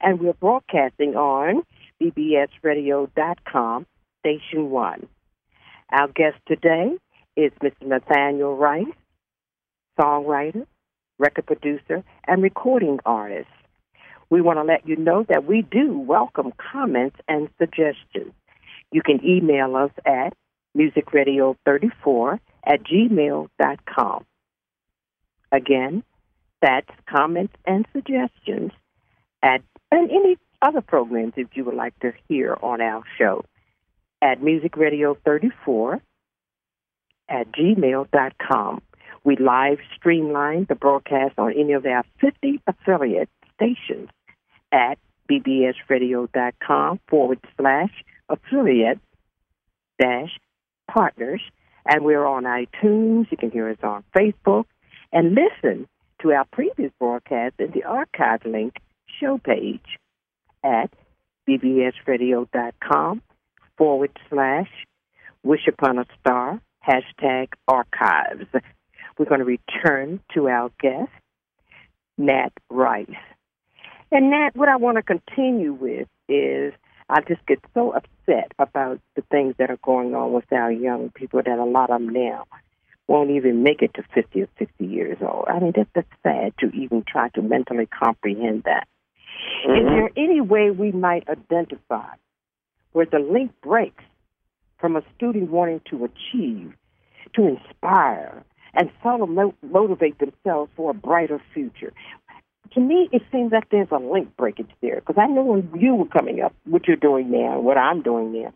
and 0.00 0.18
we're 0.18 0.32
broadcasting 0.32 1.14
on 1.14 1.62
bbsradio.com, 2.00 3.86
Station 4.20 4.70
1. 4.70 5.06
Our 5.92 6.08
guest 6.08 6.38
today 6.46 6.92
is 7.36 7.52
Mr. 7.62 7.86
Nathaniel 7.86 8.56
Rice, 8.56 8.86
songwriter, 10.00 10.66
record 11.18 11.44
producer, 11.44 12.02
and 12.26 12.42
recording 12.42 12.98
artist. 13.04 13.50
We 14.30 14.40
want 14.40 14.58
to 14.58 14.62
let 14.62 14.88
you 14.88 14.96
know 14.96 15.26
that 15.28 15.44
we 15.44 15.60
do 15.60 15.98
welcome 15.98 16.54
comments 16.72 17.16
and 17.28 17.50
suggestions. 17.58 18.32
You 18.90 19.02
can 19.02 19.22
email 19.22 19.76
us 19.76 19.92
at 20.06 20.32
musicradio34 20.74 22.40
at 22.64 22.82
gmail.com. 22.84 24.24
Again, 25.52 26.02
that's 26.60 26.90
comments 27.08 27.54
and 27.64 27.86
suggestions 27.92 28.72
at 29.42 29.62
and 29.90 30.10
any 30.10 30.36
other 30.60 30.80
programs 30.80 31.34
that 31.36 31.48
you 31.54 31.64
would 31.64 31.74
like 31.74 31.98
to 32.00 32.12
hear 32.28 32.56
on 32.62 32.80
our 32.80 33.02
show 33.16 33.44
at 34.20 34.40
musicradio34 34.40 36.00
at 37.28 37.52
gmail.com. 37.52 38.82
We 39.24 39.36
live 39.36 39.78
streamline 39.96 40.66
the 40.68 40.74
broadcast 40.74 41.38
on 41.38 41.52
any 41.52 41.72
of 41.72 41.86
our 41.86 42.04
50 42.20 42.60
affiliate 42.66 43.28
stations 43.54 44.08
at 44.72 44.98
bbsradio.com 45.30 47.00
forward 47.08 47.38
slash 47.56 47.92
affiliate 48.28 48.98
dash 50.00 50.38
partners. 50.90 51.42
And 51.86 52.04
we're 52.04 52.24
on 52.24 52.44
iTunes. 52.44 53.30
You 53.30 53.36
can 53.36 53.50
hear 53.50 53.68
us 53.68 53.78
on 53.82 54.04
Facebook 54.16 54.64
and 55.12 55.34
listen 55.34 55.86
to 56.20 56.32
our 56.32 56.44
previous 56.52 56.92
broadcast 56.98 57.54
in 57.58 57.70
the 57.72 57.84
archive 57.84 58.44
link 58.44 58.74
show 59.20 59.38
page 59.38 59.98
at 60.64 60.90
bbsradio.com 61.48 63.22
forward 63.76 64.10
slash 64.28 64.68
wish 65.42 65.66
upon 65.68 65.98
a 65.98 66.04
star 66.20 66.60
hashtag 66.86 67.48
archives. 67.66 68.46
We're 69.18 69.26
going 69.26 69.40
to 69.40 69.44
return 69.44 70.20
to 70.34 70.48
our 70.48 70.70
guest, 70.80 71.10
Nat 72.16 72.50
Rice. 72.70 73.08
And 74.10 74.30
Nat, 74.30 74.50
what 74.54 74.68
I 74.68 74.76
want 74.76 74.96
to 74.96 75.02
continue 75.02 75.72
with 75.72 76.08
is 76.28 76.72
I 77.08 77.20
just 77.22 77.44
get 77.46 77.58
so 77.74 77.92
upset 77.92 78.52
about 78.58 79.00
the 79.16 79.22
things 79.30 79.54
that 79.58 79.70
are 79.70 79.78
going 79.82 80.14
on 80.14 80.32
with 80.32 80.52
our 80.52 80.70
young 80.70 81.10
people 81.10 81.40
that 81.44 81.58
a 81.58 81.64
lot 81.64 81.90
of 81.90 82.00
them 82.00 82.10
now 82.10 82.44
won't 83.08 83.30
even 83.30 83.62
make 83.62 83.82
it 83.82 83.94
to 83.94 84.02
50 84.14 84.42
or 84.42 84.48
60 84.58 84.84
years 84.86 85.18
old. 85.20 85.46
I 85.48 85.58
mean, 85.58 85.72
that's, 85.74 85.90
that's 85.94 86.08
sad 86.22 86.52
to 86.60 86.70
even 86.76 87.02
try 87.02 87.30
to 87.30 87.42
mentally 87.42 87.86
comprehend 87.86 88.64
that. 88.64 88.86
Is 89.64 89.84
Mhm. 89.84 89.90
there 89.90 90.10
any 90.16 90.40
way 90.40 90.70
we 90.70 90.92
might 90.92 91.28
identify 91.28 92.14
where 92.92 93.06
the 93.06 93.18
link 93.18 93.52
breaks 93.62 94.04
from 94.78 94.96
a 94.96 95.02
student 95.16 95.50
wanting 95.50 95.80
to 95.86 96.04
achieve, 96.04 96.74
to 97.34 97.46
inspire, 97.46 98.44
and 98.74 98.90
self-motivate 99.02 100.18
themselves 100.18 100.70
for 100.76 100.90
a 100.90 100.94
brighter 100.94 101.40
future? 101.54 101.92
To 102.72 102.80
me, 102.80 103.08
it 103.12 103.22
seems 103.32 103.52
like 103.52 103.70
there's 103.70 103.90
a 103.90 103.98
link 103.98 104.36
breakage 104.36 104.70
there 104.82 104.96
because 104.96 105.16
I 105.16 105.26
know 105.26 105.42
when 105.42 105.70
you 105.80 105.94
were 105.94 106.06
coming 106.06 106.42
up, 106.42 106.54
what 106.64 106.86
you're 106.86 106.96
doing 106.96 107.30
now, 107.30 107.58
what 107.60 107.78
I'm 107.78 108.02
doing 108.02 108.32
now, 108.32 108.52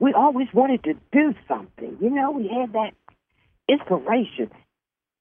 we 0.00 0.12
always 0.12 0.52
wanted 0.52 0.82
to 0.84 0.94
do 1.12 1.34
something. 1.46 1.96
You 2.00 2.10
know, 2.10 2.32
we 2.32 2.48
had 2.48 2.72
that 2.72 2.92
inspiration. 3.68 4.50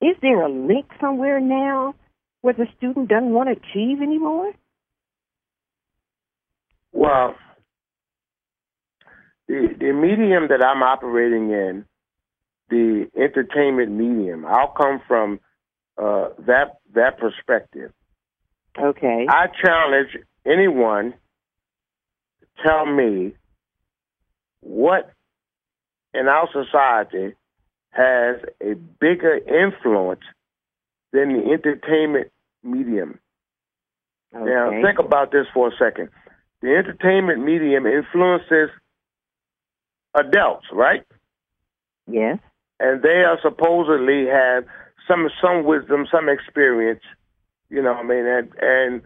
Is 0.02 0.16
there 0.22 0.42
a 0.42 0.50
link 0.50 0.86
somewhere 1.00 1.40
now 1.40 1.96
where 2.42 2.54
the 2.54 2.68
student 2.78 3.10
doesn't 3.10 3.32
want 3.32 3.50
to 3.50 3.54
achieve 3.54 4.02
anymore? 4.02 4.52
Well, 6.92 7.36
the 9.48 9.68
the 9.80 9.94
medium 9.94 10.48
that 10.50 10.64
I'm 10.64 10.84
operating 10.84 11.52
in, 11.52 11.86
the 12.70 13.10
entertainment 13.16 13.92
medium, 13.92 14.46
I'll 14.46 14.74
come 14.80 15.02
from 15.08 15.40
uh, 15.98 16.30
that 16.46 16.80
that 16.94 17.18
perspective. 17.20 17.92
Okay. 18.78 19.26
I 19.30 19.48
challenge 19.64 20.10
anyone 20.46 21.14
to 22.42 22.64
tell 22.66 22.86
me 22.86 23.34
what 24.62 25.12
in 26.14 26.28
our 26.28 26.48
society 26.52 27.36
has 27.96 28.38
a 28.62 28.76
bigger 29.00 29.38
influence 29.38 30.22
than 31.14 31.34
the 31.34 31.52
entertainment 31.52 32.32
medium. 32.64 33.20
Now, 34.34 34.70
think 34.70 35.00
about 35.00 35.32
this 35.32 35.46
for 35.54 35.70
a 35.70 35.72
second. 35.80 36.10
The 36.62 36.76
entertainment 36.76 37.44
medium 37.44 37.86
influences 37.86 38.70
adults, 40.14 40.66
right? 40.74 41.06
Yes. 42.08 42.40
And 42.80 43.02
they 43.02 43.24
are 43.24 43.40
supposedly 43.42 44.26
have 44.28 44.66
some 45.08 45.30
some 45.42 45.64
wisdom, 45.64 46.06
some 46.12 46.28
experience, 46.28 47.04
you 47.70 47.82
know, 47.82 47.94
what 47.94 48.06
I 48.06 48.08
mean, 48.08 48.26
and 48.26 48.52
and 48.62 49.02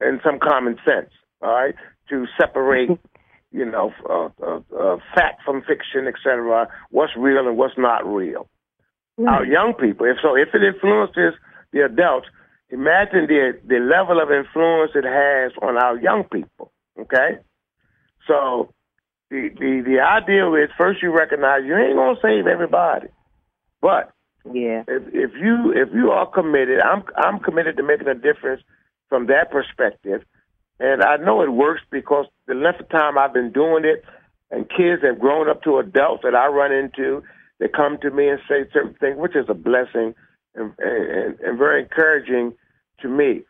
and 0.00 0.20
some 0.24 0.38
common 0.38 0.76
sense, 0.84 1.10
all 1.42 1.52
right, 1.52 1.74
to 2.08 2.26
separate, 2.40 2.88
you 3.52 3.64
know, 3.64 3.92
uh, 4.08 4.28
uh, 4.44 4.60
uh, 4.78 4.96
fact 5.14 5.42
from 5.44 5.62
fiction, 5.62 6.06
etc. 6.06 6.68
What's 6.90 7.12
real 7.16 7.46
and 7.46 7.56
what's 7.56 7.76
not 7.78 8.06
real. 8.06 8.48
Our 9.18 9.44
young 9.44 9.74
people, 9.74 10.06
if 10.06 10.16
so, 10.22 10.34
if 10.36 10.48
it 10.54 10.62
influences 10.62 11.34
the 11.72 11.84
adults, 11.84 12.28
imagine 12.70 13.26
the 13.28 13.58
the 13.66 13.78
level 13.78 14.20
of 14.20 14.30
influence 14.30 14.92
it 14.94 15.04
has 15.04 15.52
on 15.60 15.76
our 15.76 15.98
young 15.98 16.24
people. 16.24 16.72
Okay, 16.98 17.38
so 18.26 18.72
the 19.30 19.50
the 19.58 19.82
the 19.84 20.00
ideal 20.00 20.54
is 20.54 20.70
first 20.78 21.02
you 21.02 21.12
recognize 21.16 21.60
you 21.64 21.76
ain't 21.76 21.94
gonna 21.96 22.18
save 22.22 22.46
everybody, 22.46 23.08
but 23.80 24.12
Yeah. 24.50 24.82
if 24.88 25.02
if 25.12 25.30
you 25.36 25.72
if 25.72 25.92
you 25.92 26.10
are 26.10 26.26
committed, 26.26 26.80
I'm 26.82 27.04
I'm 27.16 27.38
committed 27.38 27.76
to 27.76 27.82
making 27.82 28.08
a 28.08 28.14
difference 28.14 28.62
from 29.08 29.26
that 29.26 29.50
perspective, 29.50 30.24
and 30.80 31.02
I 31.02 31.16
know 31.16 31.42
it 31.42 31.52
works 31.52 31.82
because 31.90 32.26
the 32.52 32.60
length 32.60 32.80
of 32.80 32.88
time 32.90 33.18
I've 33.18 33.32
been 33.32 33.52
doing 33.52 33.84
it, 33.84 34.04
and 34.50 34.68
kids 34.68 35.02
have 35.02 35.18
grown 35.18 35.48
up 35.48 35.62
to 35.62 35.78
adults 35.78 36.22
that 36.24 36.34
I 36.34 36.46
run 36.48 36.72
into. 36.72 37.22
They 37.58 37.68
come 37.68 37.98
to 38.02 38.10
me 38.10 38.28
and 38.28 38.40
say 38.48 38.68
certain 38.72 38.94
things, 39.00 39.16
which 39.16 39.36
is 39.36 39.46
a 39.48 39.54
blessing 39.54 40.14
and 40.54 40.72
and, 40.78 41.38
and 41.40 41.58
very 41.58 41.82
encouraging 41.82 42.54
to 43.00 43.08
me. 43.08 43.42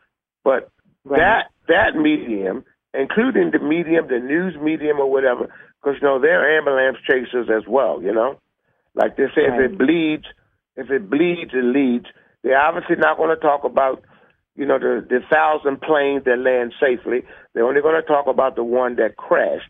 But 0.43 0.69
Right. 1.05 1.19
that 1.19 1.51
that 1.67 1.99
medium, 1.99 2.63
including 2.93 3.51
the 3.51 3.59
medium, 3.59 4.07
the 4.07 4.19
news 4.19 4.55
medium 4.61 4.99
or 4.99 5.11
whatever, 5.11 5.49
because 5.81 5.99
you 6.01 6.07
know 6.07 6.19
they're 6.19 6.57
ambulance 6.57 6.97
chasers 7.05 7.49
as 7.49 7.67
well. 7.67 8.01
You 8.01 8.13
know, 8.13 8.39
like 8.95 9.17
they 9.17 9.25
say, 9.35 9.43
if 9.43 9.59
it 9.59 9.77
bleeds, 9.77 10.23
if 10.77 10.89
it 10.89 11.09
bleeds, 11.09 11.51
it 11.53 11.65
leads. 11.65 12.05
They're 12.41 12.59
obviously 12.59 12.95
not 12.97 13.17
going 13.17 13.35
to 13.35 13.41
talk 13.41 13.65
about, 13.65 14.03
you 14.55 14.65
know, 14.65 14.79
the 14.79 15.05
the 15.09 15.19
thousand 15.31 15.81
planes 15.81 16.25
that 16.25 16.39
land 16.39 16.73
safely. 16.79 17.23
They're 17.53 17.65
only 17.65 17.81
going 17.81 17.99
to 18.01 18.07
talk 18.07 18.27
about 18.27 18.55
the 18.55 18.63
one 18.63 18.95
that 18.97 19.17
crashed. 19.17 19.69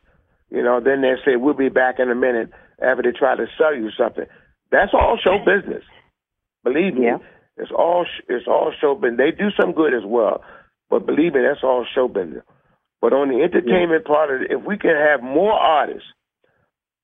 You 0.50 0.64
know, 0.64 0.80
then 0.84 1.02
they 1.02 1.14
say 1.26 1.36
we'll 1.38 1.54
be 1.56 1.70
back 1.70 1.96
in 2.00 2.12
a 2.12 2.16
minute 2.16 2.52
after 2.82 3.04
they 3.04 3.18
try 3.18 3.36
to 3.36 3.46
sell 3.58 3.76
you 3.76 3.90
something. 3.98 4.26
That's 4.72 4.94
all 4.94 5.18
show 5.24 5.40
business. 5.40 5.84
Believe 6.64 6.96
me, 6.96 7.06
Yeah. 7.08 7.18
it's 7.58 7.72
all 7.72 8.06
it's 8.28 8.48
all 8.48 8.74
show 8.82 8.96
business. 8.96 9.18
They 9.20 9.32
do 9.32 9.50
some 9.60 9.74
good 9.74 9.94
as 9.94 10.04
well, 10.06 10.44
but 10.90 11.06
believe 11.06 11.34
me, 11.34 11.42
that's 11.42 11.64
all 11.64 11.86
show 11.96 12.08
business. 12.08 12.44
But 13.02 13.14
on 13.14 13.30
the 13.30 13.44
entertainment 13.44 14.06
part 14.06 14.34
of 14.34 14.42
it, 14.44 14.52
if 14.52 14.64
we 14.66 14.78
can 14.78 14.96
have 14.96 15.22
more 15.24 15.54
artists 15.54 16.08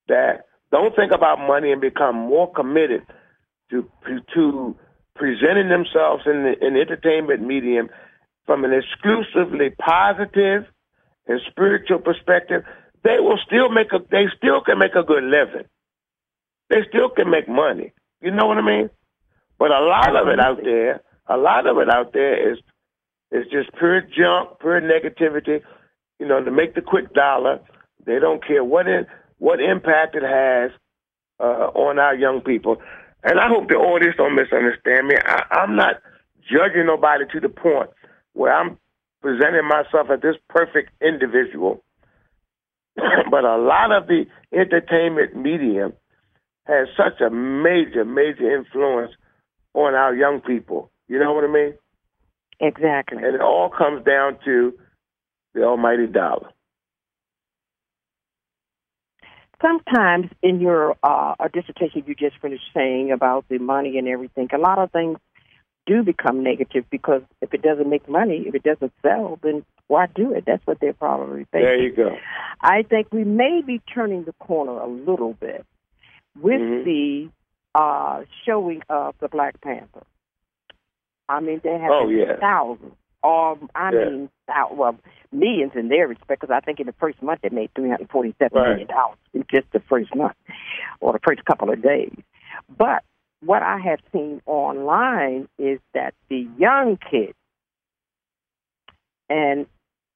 that 0.07 0.45
don't 0.71 0.95
think 0.95 1.11
about 1.13 1.39
money 1.39 1.71
and 1.71 1.81
become 1.81 2.15
more 2.15 2.51
committed 2.51 3.01
to 3.71 3.89
to 4.35 4.75
presenting 5.19 5.69
themselves 5.69 6.23
in 6.25 6.43
the 6.43 6.65
in 6.65 6.77
entertainment 6.77 7.45
medium 7.45 7.89
from 8.45 8.63
an 8.63 8.71
exclusively 8.73 9.69
positive 9.77 10.65
and 11.27 11.39
spiritual 11.51 11.99
perspective, 11.99 12.63
they 13.03 13.19
will 13.19 13.37
still 13.45 13.69
make 13.69 13.91
a 13.93 13.99
they 14.09 14.25
still 14.35 14.61
can 14.61 14.79
make 14.79 14.95
a 14.95 15.03
good 15.03 15.23
living. 15.23 15.67
They 16.69 16.81
still 16.87 17.09
can 17.09 17.29
make 17.29 17.47
money. 17.47 17.93
You 18.21 18.31
know 18.31 18.47
what 18.47 18.57
I 18.57 18.65
mean? 18.65 18.89
But 19.59 19.71
a 19.71 19.81
lot 19.81 20.15
of 20.15 20.27
it 20.29 20.39
out 20.39 20.59
there, 20.63 21.01
a 21.27 21.37
lot 21.37 21.67
of 21.67 21.77
it 21.77 21.89
out 21.89 22.13
there 22.13 22.51
is 22.51 22.57
is 23.31 23.45
just 23.51 23.71
pure 23.77 24.01
junk, 24.01 24.59
pure 24.59 24.81
negativity. 24.81 25.61
You 26.19 26.27
know, 26.27 26.43
to 26.43 26.51
make 26.51 26.75
the 26.75 26.81
quick 26.81 27.13
dollar. 27.13 27.59
They 28.05 28.17
don't 28.19 28.45
care 28.45 28.63
what 28.63 28.87
it, 28.87 29.07
what 29.37 29.59
impact 29.59 30.15
it 30.15 30.23
has 30.23 30.71
uh, 31.39 31.69
on 31.75 31.99
our 31.99 32.15
young 32.15 32.41
people. 32.41 32.77
And 33.23 33.39
I 33.39 33.47
hope 33.47 33.67
the 33.67 33.75
audience 33.75 34.15
don't 34.17 34.35
misunderstand 34.35 35.07
me. 35.07 35.15
I, 35.23 35.43
I'm 35.51 35.75
not 35.75 35.95
judging 36.41 36.85
nobody 36.85 37.25
to 37.33 37.39
the 37.39 37.49
point 37.49 37.89
where 38.33 38.53
I'm 38.53 38.77
presenting 39.21 39.67
myself 39.67 40.07
as 40.11 40.21
this 40.21 40.35
perfect 40.47 40.91
individual. 41.01 41.83
but 42.95 43.43
a 43.43 43.57
lot 43.57 43.91
of 43.91 44.07
the 44.07 44.25
entertainment 44.53 45.35
medium 45.35 45.93
has 46.65 46.87
such 46.95 47.19
a 47.19 47.29
major, 47.29 48.05
major 48.05 48.55
influence 48.55 49.11
on 49.73 49.95
our 49.95 50.15
young 50.15 50.39
people. 50.41 50.91
You 51.07 51.19
know 51.19 51.33
what 51.33 51.43
I 51.43 51.47
mean? 51.47 51.73
Exactly. 52.59 53.17
And 53.17 53.35
it 53.35 53.41
all 53.41 53.69
comes 53.69 54.05
down 54.05 54.37
to 54.45 54.73
the 55.53 55.63
almighty 55.63 56.07
dollar. 56.07 56.49
Sometimes 59.61 60.27
in 60.41 60.61
your 60.61 60.95
uh, 61.03 61.35
a 61.39 61.49
dissertation 61.49 62.03
you 62.07 62.15
just 62.15 62.37
finished 62.41 62.63
saying 62.73 63.11
about 63.11 63.45
the 63.49 63.57
money 63.57 63.97
and 63.97 64.07
everything, 64.07 64.47
a 64.53 64.57
lot 64.57 64.77
of 64.79 64.91
things 64.91 65.17
do 65.85 66.03
become 66.03 66.43
negative 66.43 66.85
because 66.89 67.23
if 67.41 67.53
it 67.53 67.61
doesn't 67.61 67.89
make 67.89 68.07
money, 68.07 68.43
if 68.47 68.55
it 68.55 68.63
doesn't 68.63 68.93
sell, 69.01 69.39
then 69.43 69.65
why 69.87 70.05
do 70.07 70.33
it? 70.33 70.43
That's 70.45 70.65
what 70.65 70.79
they're 70.79 70.93
probably 70.93 71.45
thinking. 71.51 71.65
There 71.65 71.77
you 71.81 71.91
go. 71.95 72.15
I 72.61 72.83
think 72.83 73.07
we 73.11 73.23
may 73.23 73.61
be 73.65 73.81
turning 73.93 74.23
the 74.23 74.33
corner 74.33 74.79
a 74.79 74.87
little 74.87 75.33
bit 75.33 75.65
with 76.39 76.61
Mhm. 76.61 76.83
the 76.85 77.29
uh, 77.75 78.23
showing 78.45 78.81
of 78.89 79.15
the 79.19 79.27
Black 79.27 79.59
Panther. 79.61 80.03
I 81.27 81.39
mean, 81.39 81.59
there 81.63 81.77
have 81.79 81.91
Oh, 81.91 82.07
yeah. 82.09 82.37
thousands, 82.39 82.95
or 83.23 83.57
I 83.75 83.91
Yeah. 83.91 84.05
mean, 84.05 84.29
thou- 84.47 84.73
well, 84.73 84.97
millions 85.31 85.75
in 85.75 85.89
their 85.89 86.07
respect. 86.07 86.41
Because 86.41 86.53
I 86.53 86.59
think 86.61 86.79
in 86.79 86.87
the 86.87 86.93
first 86.93 87.21
month 87.21 87.41
they 87.41 87.49
made 87.49 87.73
three 87.73 87.89
hundred 87.89 88.09
forty-seven 88.09 88.57
Right. 88.57 88.69
million 88.69 88.87
dollars 88.87 89.17
in 89.33 89.45
just 89.53 89.71
the 89.71 89.79
first 89.81 90.13
month, 90.15 90.35
or 90.99 91.13
the 91.13 91.19
first 91.19 91.43
couple 91.45 91.69
of 91.69 91.81
days. 91.81 92.17
But 92.75 93.03
what 93.41 93.63
I 93.63 93.77
have 93.79 93.99
seen 94.11 94.41
online 94.45 95.47
is 95.57 95.79
that 95.93 96.13
the 96.29 96.47
young 96.57 96.97
kids, 96.97 97.37
and 99.29 99.65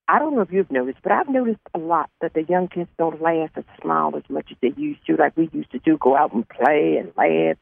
I 0.09 0.19
don't 0.19 0.35
know 0.35 0.41
if 0.41 0.51
you've 0.51 0.71
noticed, 0.71 0.99
but 1.01 1.13
I've 1.13 1.29
noticed 1.29 1.61
a 1.73 1.77
lot 1.77 2.09
that 2.19 2.33
the 2.33 2.43
young 2.43 2.67
kids 2.67 2.89
don't 2.97 3.21
laugh 3.21 3.51
and 3.55 3.63
smile 3.81 4.13
as 4.17 4.29
much 4.29 4.47
as 4.51 4.57
they 4.61 4.73
used 4.75 5.05
to, 5.07 5.15
like 5.15 5.37
we 5.37 5.49
used 5.53 5.71
to 5.71 5.79
do, 5.79 5.97
go 5.97 6.17
out 6.17 6.33
and 6.33 6.47
play 6.47 6.97
and 6.97 7.13
laugh 7.15 7.57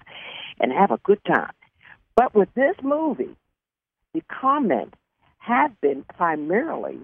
and 0.60 0.72
have 0.72 0.90
a 0.90 0.98
good 1.04 1.20
time. 1.24 1.52
But 2.16 2.34
with 2.34 2.52
this 2.56 2.76
movie, 2.82 3.36
the 4.16 4.22
comments 4.28 4.98
have 5.42 5.80
been 5.82 6.04
primarily 6.16 7.00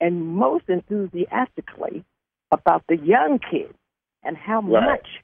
and 0.00 0.26
most 0.26 0.64
enthusiastically 0.68 2.04
about 2.52 2.84
the 2.88 2.96
young 2.96 3.38
kids 3.38 3.74
and 4.22 4.36
how 4.36 4.60
Right. 4.60 4.84
much 4.84 5.22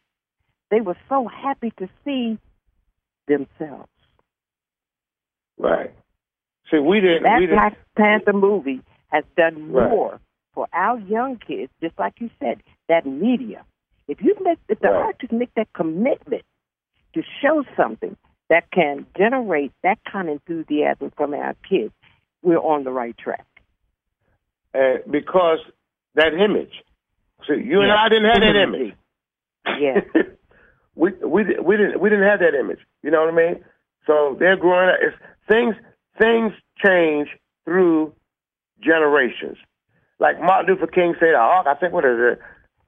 they 0.70 0.80
were 0.80 0.96
so 1.08 1.28
happy 1.28 1.70
to 1.78 1.88
see 2.04 2.38
themselves. 3.26 3.90
Right. 5.58 5.92
See, 6.70 6.78
we 6.78 7.00
didn't. 7.00 7.22
That 7.24 7.38
we 7.40 7.46
didn't. 7.46 7.56
Black 7.56 7.78
Panther 7.96 8.32
movie 8.32 8.82
has 9.08 9.24
done 9.36 9.72
Right. 9.72 9.88
more 9.90 10.20
for 10.52 10.66
our 10.72 10.98
young 10.98 11.38
kids, 11.38 11.72
just 11.80 11.98
like 11.98 12.20
you 12.20 12.30
said, 12.40 12.62
that 12.88 13.06
media. 13.06 13.64
If 14.08 14.22
you 14.22 14.36
make 14.40 14.58
if 14.68 14.78
the 14.80 14.88
Right. 14.88 15.04
artists 15.06 15.32
make 15.32 15.52
that 15.54 15.72
commitment 15.72 16.44
to 17.14 17.22
show 17.40 17.64
something 17.76 18.16
that 18.48 18.70
can 18.70 19.06
generate 19.16 19.72
that 19.82 19.98
kind 20.04 20.28
of 20.28 20.34
enthusiasm 20.34 21.10
from 21.16 21.34
our 21.34 21.54
kids, 21.68 21.92
we're 22.46 22.58
on 22.58 22.84
the 22.84 22.92
right 22.92 23.16
track. 23.18 23.46
uh, 24.74 24.98
because 25.10 25.58
that 26.14 26.32
image. 26.34 26.72
See, 27.48 27.62
you 27.64 27.80
and 27.82 27.92
I 27.92 28.08
didn't 28.08 28.30
have 28.30 28.40
that 28.40 28.56
image. 28.62 28.94
Yeah. 29.80 30.00
we 30.94 31.12
we 31.24 31.44
we 31.60 31.76
didn't 31.76 32.00
we 32.00 32.08
didn't 32.10 32.24
have 32.28 32.40
that 32.40 32.54
image. 32.58 32.80
You 33.02 33.10
know 33.10 33.24
what 33.24 33.34
I 33.34 33.36
mean? 33.36 33.64
So 34.06 34.36
they're 34.38 34.56
growing 34.56 34.90
up. 34.90 34.96
It's, 35.02 35.16
things 35.48 35.74
things 36.20 36.52
change 36.84 37.28
through 37.64 38.14
generations. 38.82 39.58
Like 40.20 40.40
Martin 40.40 40.74
Luther 40.74 40.86
King 40.86 41.14
said, 41.20 41.34
the. 41.34 41.64
I 41.66 41.74
think 41.74 41.92
what 41.92 42.04
is 42.04 42.18
it? 42.18 42.38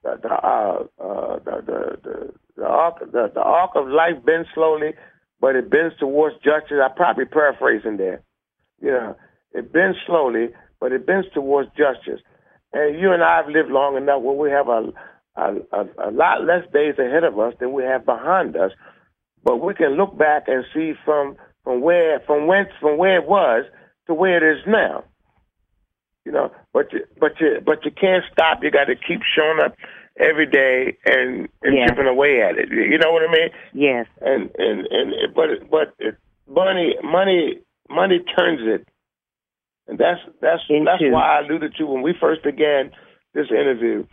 The 0.04 0.20
the 0.22 0.34
uh, 0.34 0.84
uh, 1.02 1.38
the, 1.44 1.62
the 1.66 1.98
the 2.04 2.32
the 2.56 2.66
arc 2.66 3.00
the, 3.00 3.30
the 3.34 3.42
arc 3.42 3.72
of 3.76 3.88
life 3.88 4.24
bends 4.24 4.48
slowly, 4.54 4.92
but 5.40 5.56
it 5.56 5.70
bends 5.70 5.96
towards 5.98 6.36
justice. 6.36 6.78
I 6.82 6.88
probably 6.96 7.26
paraphrasing 7.26 7.96
there. 7.98 8.22
You 8.80 8.92
know, 8.92 9.16
it 9.58 9.72
bends 9.72 9.98
slowly, 10.06 10.48
but 10.80 10.92
it 10.92 11.06
bends 11.06 11.26
towards 11.34 11.68
justice. 11.70 12.20
And 12.72 12.98
you 13.00 13.12
and 13.12 13.22
I 13.22 13.36
have 13.36 13.48
lived 13.48 13.70
long 13.70 13.96
enough 13.96 14.22
where 14.22 14.34
we 14.36 14.50
have 14.50 14.68
a 14.68 14.92
a, 15.36 15.54
a, 15.72 16.08
a 16.08 16.10
lot 16.10 16.44
less 16.44 16.64
days 16.72 16.94
ahead 16.98 17.22
of 17.24 17.38
us 17.38 17.54
than 17.60 17.72
we 17.72 17.84
have 17.84 18.04
behind 18.04 18.56
us. 18.56 18.72
But 19.44 19.58
we 19.58 19.72
can 19.74 19.92
look 19.96 20.18
back 20.18 20.44
and 20.48 20.64
see 20.74 20.94
from 21.04 21.36
from 21.64 21.80
where 21.80 22.20
from 22.26 22.46
whence 22.46 22.70
from 22.80 22.98
where 22.98 23.18
it 23.22 23.28
was 23.28 23.64
to 24.06 24.14
where 24.14 24.36
it 24.36 24.56
is 24.58 24.64
now. 24.66 25.04
You 26.24 26.32
know, 26.32 26.50
but 26.72 26.92
you 26.92 27.00
but 27.18 27.32
you 27.40 27.60
but 27.64 27.84
you 27.84 27.90
can't 27.90 28.24
stop. 28.32 28.62
You 28.62 28.70
got 28.70 28.84
to 28.86 28.96
keep 28.96 29.20
showing 29.34 29.60
up 29.64 29.74
every 30.18 30.46
day 30.46 30.96
and 31.06 31.48
and 31.62 31.76
Yeah. 31.76 31.86
chipping 31.86 32.06
away 32.06 32.42
at 32.42 32.58
it. 32.58 32.68
You 32.70 32.98
know 32.98 33.12
what 33.12 33.22
I 33.28 33.32
mean? 33.32 33.48
yes. 33.72 34.06
and 34.20 34.50
and 34.58 34.86
and 34.90 35.12
it- 35.14 35.34
but 35.34 35.50
it- 35.50 35.70
but 35.70 35.94
it, 35.98 36.16
money 36.48 36.96
money 37.02 37.60
money 37.88 38.18
turns 38.36 38.60
it, 38.62 38.86
and 39.88 39.98
that's 39.98 40.20
that's 40.40 40.62
that's 40.68 41.02
why 41.02 41.38
I 41.38 41.40
alluded 41.40 41.74
to 41.76 41.86
when 41.86 42.02
we 42.02 42.14
first 42.20 42.44
began 42.44 42.92
this 43.34 43.46
interview. 43.50 44.04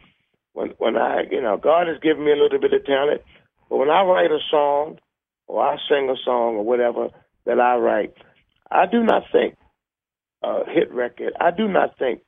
When 0.53 0.69
when 0.77 0.95
I 0.95 1.23
you 1.29 1.41
know 1.41 1.57
God 1.57 1.87
has 1.87 1.99
given 2.01 2.23
me 2.23 2.31
a 2.31 2.41
little 2.41 2.59
bit 2.59 2.73
of 2.73 2.85
talent, 2.85 3.21
but 3.69 3.77
when 3.77 3.89
I 3.89 4.03
write 4.03 4.31
a 4.31 4.39
song 4.49 4.97
or 5.47 5.61
I 5.61 5.77
sing 5.89 6.09
a 6.09 6.15
song 6.23 6.55
or 6.55 6.63
whatever 6.63 7.09
that 7.45 7.59
I 7.59 7.75
write, 7.75 8.13
I 8.71 8.85
do 8.85 9.03
not 9.03 9.23
think 9.31 9.55
uh, 10.41 10.61
hit 10.65 10.91
record. 10.93 11.33
I 11.39 11.51
do 11.51 11.67
not 11.67 11.97
think 11.99 12.21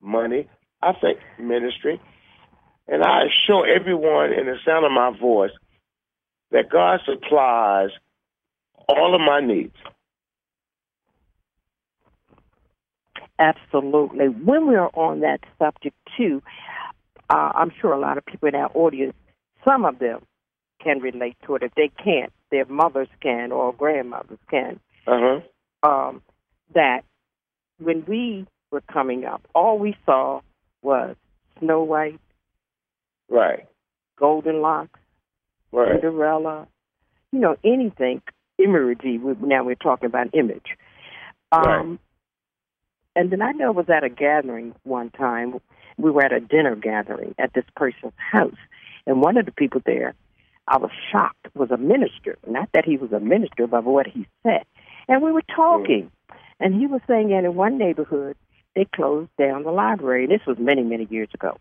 money. 0.00 0.48
I 0.80 0.92
think 0.92 1.18
ministry. 1.40 2.00
And 2.86 3.02
I 3.02 3.22
assure 3.24 3.66
everyone 3.66 4.32
in 4.32 4.46
the 4.46 4.56
sound 4.64 4.84
of 4.84 4.92
my 4.92 5.18
voice 5.18 5.50
that 6.52 6.70
God 6.70 7.00
supplies 7.04 7.90
all 8.88 9.14
of 9.14 9.20
my 9.20 9.40
needs. 9.40 9.74
Absolutely. 13.38 14.28
When 14.28 14.66
we're 14.66 14.88
on 14.94 15.20
that 15.20 15.40
subject 15.58 15.96
too, 16.16 16.42
uh, 17.28 17.52
I'm 17.54 17.70
sure 17.80 17.92
a 17.92 17.98
lot 17.98 18.18
of 18.18 18.24
people 18.24 18.48
in 18.48 18.54
our 18.54 18.70
audience, 18.74 19.14
some 19.64 19.84
of 19.84 19.98
them 19.98 20.20
can 20.82 21.00
relate 21.00 21.36
to 21.46 21.56
it. 21.56 21.62
If 21.62 21.74
they 21.74 21.90
can't, 22.02 22.32
their 22.50 22.64
mothers 22.66 23.08
can 23.20 23.52
or 23.52 23.72
grandmothers 23.72 24.38
can. 24.48 24.80
Uh 25.06 25.40
huh. 25.82 25.88
Um, 25.88 26.22
that 26.74 27.02
when 27.78 28.04
we 28.06 28.46
were 28.70 28.82
coming 28.92 29.24
up, 29.24 29.42
all 29.54 29.78
we 29.78 29.96
saw 30.06 30.40
was 30.82 31.16
Snow 31.58 31.82
White, 31.82 32.20
Right. 33.28 33.66
Golden 34.18 34.62
Locks, 34.62 35.00
Right. 35.72 36.00
Cinderella, 36.00 36.68
you 37.32 37.40
know, 37.40 37.56
anything 37.64 38.22
imagery. 38.58 39.18
Now 39.18 39.64
we're 39.64 39.74
talking 39.74 40.06
about 40.06 40.28
image. 40.32 40.76
Um, 41.52 41.64
Right. 41.66 41.98
And 43.16 43.30
then 43.32 43.42
I 43.42 43.52
know 43.52 43.68
I 43.68 43.70
was 43.70 43.88
at 43.88 44.04
a 44.04 44.08
gathering 44.08 44.74
one 44.84 45.10
time. 45.10 45.58
We 45.96 46.10
were 46.10 46.24
at 46.24 46.32
a 46.32 46.40
dinner 46.40 46.76
gathering 46.76 47.34
at 47.38 47.52
this 47.54 47.64
person's 47.74 48.12
house, 48.16 48.58
and 49.06 49.22
one 49.22 49.38
of 49.38 49.46
the 49.46 49.52
people 49.52 49.80
there, 49.84 50.14
I 50.68 50.76
was 50.76 50.90
shocked, 51.10 51.48
was 51.54 51.70
a 51.70 51.78
minister. 51.78 52.36
Not 52.46 52.68
that 52.74 52.84
he 52.84 52.98
was 52.98 53.12
a 53.12 53.20
minister, 53.20 53.66
but 53.66 53.82
what 53.84 54.06
he 54.06 54.26
said. 54.42 54.64
And 55.08 55.22
we 55.22 55.32
were 55.32 55.42
talking, 55.54 56.10
and 56.60 56.74
he 56.74 56.86
was 56.86 57.00
saying 57.08 57.30
that 57.30 57.44
in 57.44 57.54
one 57.54 57.78
neighborhood 57.78 58.36
they 58.74 58.84
closed 58.84 59.30
down 59.38 59.62
the 59.62 59.70
library. 59.70 60.26
This 60.26 60.44
was 60.46 60.58
many, 60.58 60.82
many 60.82 61.06
years 61.10 61.30
ago 61.32 61.56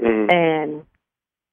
Mhm. 0.00 0.32
and 0.32 0.84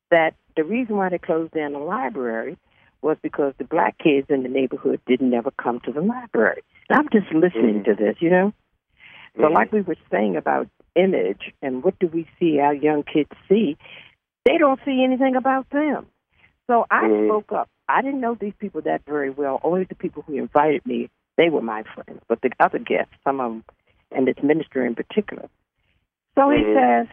that 0.09 0.34
the 0.55 0.63
reason 0.63 0.97
why 0.97 1.09
they 1.09 1.17
closed 1.17 1.53
down 1.53 1.74
the 1.74 1.80
library 1.80 2.57
was 3.01 3.17
because 3.22 3.53
the 3.57 3.63
black 3.63 3.97
kids 3.97 4.28
in 4.30 4.43
the 4.43 4.49
neighborhood 4.49 4.99
didn't 5.07 5.34
ever 5.34 5.51
come 5.51 5.80
to 5.82 5.91
the 5.91 6.01
library. 6.01 6.61
And 6.89 6.99
I'm 6.99 7.09
just 7.09 7.32
listening 7.34 7.82
Mhm. 7.82 7.86
to 7.86 7.95
this, 7.95 8.22
you 8.22 8.30
know. 8.30 8.53
So, 9.39 9.47
like 9.47 9.71
we 9.71 9.82
were 9.82 9.95
saying 10.11 10.36
about 10.36 10.67
image 10.95 11.53
and 11.61 11.84
what 11.84 11.97
do 11.99 12.07
we 12.07 12.27
see 12.39 12.59
our 12.59 12.73
young 12.73 13.03
kids 13.03 13.29
see, 13.47 13.77
they 14.45 14.57
don't 14.57 14.79
see 14.86 15.03
anything 15.05 15.36
about 15.36 15.69
them. 15.69 16.07
So 16.67 16.86
I 16.89 17.07
Mhm. 17.07 17.27
spoke 17.27 17.51
up. 17.51 17.69
I 17.88 18.01
didn't 18.01 18.21
know 18.21 18.36
these 18.36 18.53
people 18.59 18.82
that 18.82 19.05
very 19.05 19.29
well. 19.29 19.59
Only 19.63 19.84
the 19.86 19.95
people 19.95 20.23
who 20.23 20.36
invited 20.36 20.86
me, 20.86 21.09
they 21.38 21.49
were 21.49 21.61
my 21.61 21.84
friends. 21.84 22.21
But 22.27 22.41
the 22.41 22.51
other 22.59 22.79
guests, 22.79 23.13
some 23.23 23.39
of 23.39 23.51
them, 23.51 23.63
and 24.11 24.27
this 24.27 24.41
minister 24.43 24.86
in 24.86 24.95
particular. 24.95 25.49
So 26.36 26.49
he 26.49 26.63
Mhm. 26.63 26.73
says, 26.73 27.07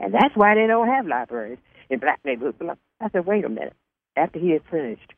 and 0.00 0.14
that's 0.14 0.36
why 0.36 0.54
they 0.54 0.66
don't 0.66 0.88
have 0.88 1.06
libraries 1.06 1.58
in 1.90 1.98
black 1.98 2.20
neighborhoods. 2.24 2.60
I 3.00 3.08
said, 3.10 3.26
wait 3.26 3.44
a 3.44 3.48
minute. 3.48 3.76
After 4.16 4.38
he 4.38 4.50
had 4.50 4.64
finished, 4.64 5.12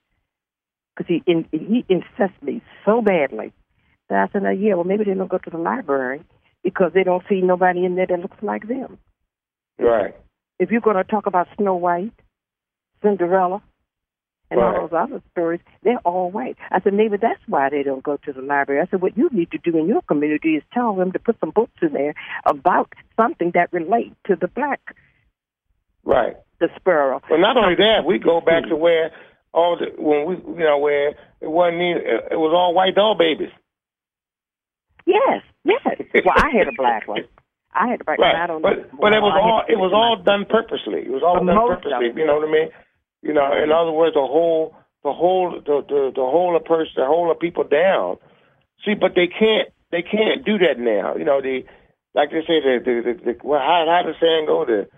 because 0.94 1.06
he 1.08 1.22
in, 1.26 1.48
he 1.52 1.84
incensed 1.88 2.42
me 2.42 2.62
so 2.84 3.00
badly 3.00 3.52
that 4.08 4.28
I 4.28 4.32
said, 4.32 4.42
now, 4.42 4.50
yeah, 4.50 4.74
well, 4.74 4.84
maybe 4.84 5.04
they 5.04 5.14
don't 5.14 5.30
go 5.30 5.38
to 5.38 5.50
the 5.50 5.58
library 5.58 6.22
because 6.62 6.92
they 6.94 7.04
don't 7.04 7.24
see 7.28 7.40
nobody 7.40 7.84
in 7.84 7.96
there 7.96 8.06
that 8.06 8.20
looks 8.20 8.42
like 8.42 8.68
them. 8.68 8.98
Right. 9.78 10.14
If 10.58 10.70
you're 10.70 10.80
going 10.80 10.96
to 10.96 11.04
talk 11.04 11.26
about 11.26 11.48
Snow 11.56 11.74
White, 11.76 12.12
Cinderella, 13.02 13.62
and 14.50 14.60
Right. 14.60 14.76
all 14.76 14.88
those 14.88 14.98
other 14.98 15.22
stories, 15.30 15.60
they're 15.82 15.98
all 16.04 16.30
white. 16.30 16.56
I 16.70 16.80
said, 16.80 16.92
maybe 16.92 17.16
that's 17.16 17.40
why 17.46 17.70
they 17.70 17.82
don't 17.82 18.02
go 18.02 18.18
to 18.24 18.32
the 18.32 18.42
library. 18.42 18.82
I 18.82 18.86
said, 18.90 19.00
what 19.00 19.16
you 19.16 19.28
need 19.32 19.50
to 19.52 19.58
do 19.58 19.76
in 19.78 19.86
your 19.86 20.02
community 20.02 20.56
is 20.56 20.62
tell 20.72 20.94
them 20.94 21.12
to 21.12 21.18
put 21.18 21.38
some 21.40 21.50
books 21.50 21.72
in 21.80 21.92
there 21.92 22.14
about 22.44 22.92
something 23.16 23.52
that 23.54 23.72
relate 23.72 24.12
to 24.26 24.36
the 24.36 24.48
black, 24.48 24.94
Right. 26.04 26.36
the 26.58 26.68
sparrow. 26.76 27.22
But 27.28 27.38
not 27.38 27.56
only 27.56 27.76
that, 27.76 28.04
we 28.04 28.18
go 28.18 28.40
back 28.40 28.64
to 28.64 28.74
hmm. 28.74 28.80
where 28.80 29.12
all 29.52 29.76
the 29.76 29.86
when 30.00 30.26
we 30.26 30.36
you 30.36 30.64
know 30.64 30.78
where 30.78 31.08
it 31.40 31.50
wasn't 31.50 31.82
even, 31.82 32.02
it 32.30 32.38
was 32.38 32.52
all 32.54 32.74
white 32.74 32.94
doll 32.94 33.16
babies. 33.16 33.50
Yes, 35.10 35.42
yes. 35.64 36.24
Well, 36.24 36.34
I 36.38 36.50
had 36.56 36.68
a 36.68 36.72
black 36.76 37.08
one. 37.08 37.24
I 37.74 37.88
had 37.88 38.00
a 38.00 38.04
black 38.04 38.18
one. 38.18 38.36
I 38.36 38.46
don't 38.46 38.62
know. 38.62 38.68
But 38.70 38.90
but 39.00 39.12
it 39.12 39.20
was 39.22 39.34
all 39.34 39.62
it 39.68 39.78
was 39.78 39.92
all 39.94 40.16
done 40.22 40.46
purposely. 40.48 41.02
It 41.02 41.10
was 41.10 41.22
all 41.22 41.38
But 41.42 41.50
done 41.52 41.66
purposely. 41.66 42.14
You 42.20 42.26
know 42.26 42.38
what 42.38 42.48
I 42.48 42.52
mean? 42.52 42.68
You 43.22 43.32
know, 43.34 43.46
in 43.52 43.70
other 43.72 43.92
words, 43.92 44.14
the 44.14 44.20
whole 44.26 44.74
the 45.02 45.12
whole 45.12 45.50
the 45.60 45.82
the, 45.88 46.12
the 46.14 46.22
whole 46.26 46.56
of 46.56 46.64
person 46.64 46.92
the 46.96 47.06
whole 47.06 47.30
of 47.30 47.38
people 47.38 47.64
down. 47.64 48.16
See, 48.84 48.94
but 48.94 49.14
they 49.14 49.26
can't 49.28 49.68
they 49.90 50.02
can't 50.02 50.44
do 50.44 50.58
that 50.58 50.78
now. 50.78 51.16
You 51.16 51.24
know, 51.24 51.40
the 51.42 51.64
like 52.14 52.30
they 52.30 52.42
say 52.46 52.60
the 52.62 52.78
the, 52.84 52.94
the, 53.06 53.14
the 53.24 53.34
well, 53.44 53.60
how 53.60 53.84
how 53.86 54.02
the 54.06 54.14
saying 54.20 54.46
go 54.46 54.64
the 54.64 54.88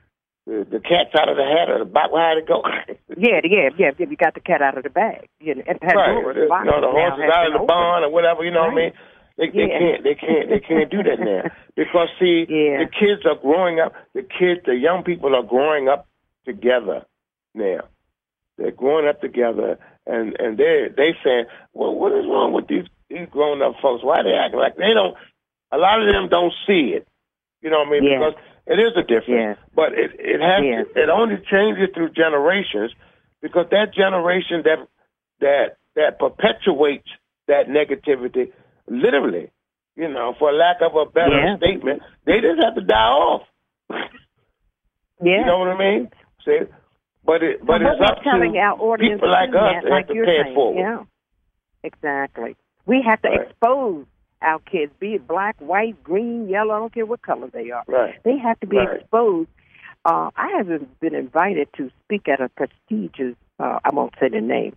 the, 0.47 0.67
the 0.71 0.81
cat's 0.81 1.15
out 1.15 1.29
of 1.29 1.37
the 1.37 1.45
hat 1.47 1.71
or 1.71 1.79
the 1.79 1.85
box 1.85 2.11
how 2.11 2.35
it 2.39 2.47
go. 2.47 2.63
Yeah, 3.17 3.41
yeah, 3.45 3.69
yeah, 3.77 3.91
yeah. 3.99 4.07
You 4.09 4.17
got 4.17 4.35
the 4.35 4.41
cat 4.41 4.63
out 4.63 4.77
of 4.79 4.83
the 4.85 4.91
bag. 4.91 5.29
You 5.39 5.55
know, 5.57 5.63
and 5.69 5.79
right. 5.83 5.95
Pandora's 5.95 6.37
You 6.37 6.49
box 6.49 6.67
know, 6.67 6.81
the 6.81 6.91
horse 6.91 7.15
is 7.21 7.31
out 7.31 7.47
of 7.47 7.53
the 7.53 7.59
opened. 7.61 7.69
barn 7.69 8.05
or 8.05 8.11
whatever. 8.11 8.43
You 8.43 8.51
know 8.51 8.63
what 8.67 8.73
I 8.73 8.75
mean? 8.75 8.93
They, 9.39 9.49
they 9.49 9.59
Yeah. 9.69 9.79
can't. 9.79 10.05
They 10.05 10.15
can't. 10.15 10.49
They 10.51 10.61
can't 10.61 10.91
do 10.91 11.03
that 11.03 11.21
now 11.21 11.43
because 11.77 12.09
see, 12.19 12.47
Yeah. 12.49 12.85
the 12.85 12.87
kids 12.91 13.25
are 13.27 13.37
growing 13.37 13.81
up. 13.81 13.95
The 14.15 14.23
kids, 14.23 14.61
the 14.65 14.77
young 14.77 15.03
people 15.05 15.35
are 15.35 15.43
growing 15.43 15.89
up 15.89 16.07
together 16.45 17.05
now. 17.55 17.81
They're 18.59 18.71
growing 18.71 19.09
up 19.09 19.21
together, 19.21 19.79
and 20.07 20.39
and 20.41 20.59
they 20.59 20.89
they 20.97 21.15
saying, 21.25 21.47
well, 21.73 21.95
what 21.95 22.13
is 22.13 22.27
wrong 22.27 22.53
with 22.53 22.69
these 22.69 22.87
these 23.09 23.29
grown 23.31 23.63
up 23.63 23.75
folks? 23.81 24.05
Why 24.05 24.23
they 24.23 24.35
acting 24.35 24.61
like 24.61 24.77
they 24.77 24.93
don't? 24.95 25.17
A 25.73 25.79
lot 25.79 26.03
of 26.03 26.13
them 26.13 26.29
don't 26.29 26.53
see 26.67 26.93
it. 26.95 27.09
You 27.63 27.71
know 27.71 27.79
what 27.79 27.89
I 27.89 27.91
mean? 27.93 28.05
Yeah. 28.05 28.19
Because 28.19 28.35
it 28.67 28.79
is 28.79 28.93
a 28.97 29.03
difference, 29.03 29.59
but 29.75 29.93
it 29.95 30.13
it 30.19 30.41
has 30.41 30.63
Yeah. 30.63 31.03
it 31.03 31.09
only 31.09 31.39
changes 31.51 31.89
through 31.95 32.11
generations 32.11 32.93
because 33.41 33.67
that 33.71 33.95
generation 33.95 34.63
that 34.65 34.87
that 35.41 35.77
that 35.97 36.19
perpetuates 36.19 37.09
that 37.49 37.69
negativity, 37.69 38.53
literally, 38.89 39.51
you 39.97 40.09
know, 40.09 40.35
for 40.39 40.53
lack 40.53 40.77
of 40.81 40.95
a 40.97 41.07
better 41.11 41.39
Yeah. 41.41 41.57
statement, 41.57 42.03
they 42.25 42.41
just 42.41 42.63
have 42.63 42.75
to 42.75 42.81
die 42.83 42.97
off. 43.11 43.43
Yeah. 45.25 45.39
You 45.41 45.47
know 45.47 45.59
what 45.61 45.69
I 45.69 45.79
mean? 45.79 46.11
See, 46.45 46.59
but 47.25 47.45
it 47.45 47.65
but 47.65 47.81
So 47.81 47.87
it's 47.93 48.01
up 48.11 48.25
telling 48.25 48.55
to 48.55 48.59
our 48.59 48.77
audience 48.81 49.21
people 49.21 49.31
like 49.31 49.51
us 49.51 49.85
to 49.85 49.89
like 49.89 50.09
to 50.09 50.15
you're 50.15 50.27
pay 50.27 50.39
it 50.41 50.45
saying. 50.47 50.55
forward. 50.57 50.81
Yeah, 50.81 51.05
exactly. 51.85 52.57
We 52.87 53.03
have 53.07 53.23
to 53.23 53.29
Right. 53.29 53.41
expose 53.51 54.07
our 54.41 54.59
kids, 54.61 54.93
be 54.99 55.15
it 55.15 55.29
black, 55.29 55.55
white, 55.61 56.03
green, 56.03 56.49
yellow. 56.49 56.75
I 56.75 56.79
don't 56.81 56.93
care 56.93 57.07
what 57.07 57.23
color 57.23 57.47
they 57.53 57.71
are. 57.71 57.85
Right. 57.87 58.21
They 58.25 58.37
have 58.39 58.59
to 58.61 58.67
be 58.67 58.79
Right. 58.79 59.01
exposed. 59.03 59.49
Uh, 60.05 60.31
I 60.35 60.49
haven't 60.57 60.99
been 60.99 61.15
invited 61.15 61.69
to 61.75 61.89
speak 62.05 62.27
at 62.27 62.41
a 62.41 62.49
prestigious, 62.49 63.37
uh, 63.61 63.79
I 63.85 63.91
won't 63.95 64.15
say 64.19 64.29
the 64.29 64.41
name, 64.41 64.75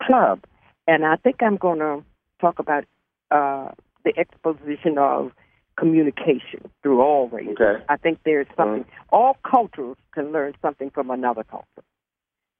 club, 0.00 0.44
and 0.86 1.04
I 1.04 1.16
think 1.16 1.42
I'm 1.42 1.56
going 1.56 1.80
to 1.80 2.04
talk 2.40 2.60
about 2.60 2.84
uh, 3.30 3.70
the 4.04 4.12
exposition 4.16 4.98
of 4.98 5.32
communication 5.78 6.70
through 6.82 7.00
all 7.00 7.28
races. 7.28 7.56
Okay. 7.60 7.82
I 7.88 7.96
think 7.96 8.20
there's 8.24 8.46
something. 8.56 8.84
All 9.10 9.36
cultures 9.48 9.96
can 10.12 10.32
learn 10.32 10.54
something 10.62 10.90
from 10.90 11.10
another 11.10 11.44
culture. 11.44 11.66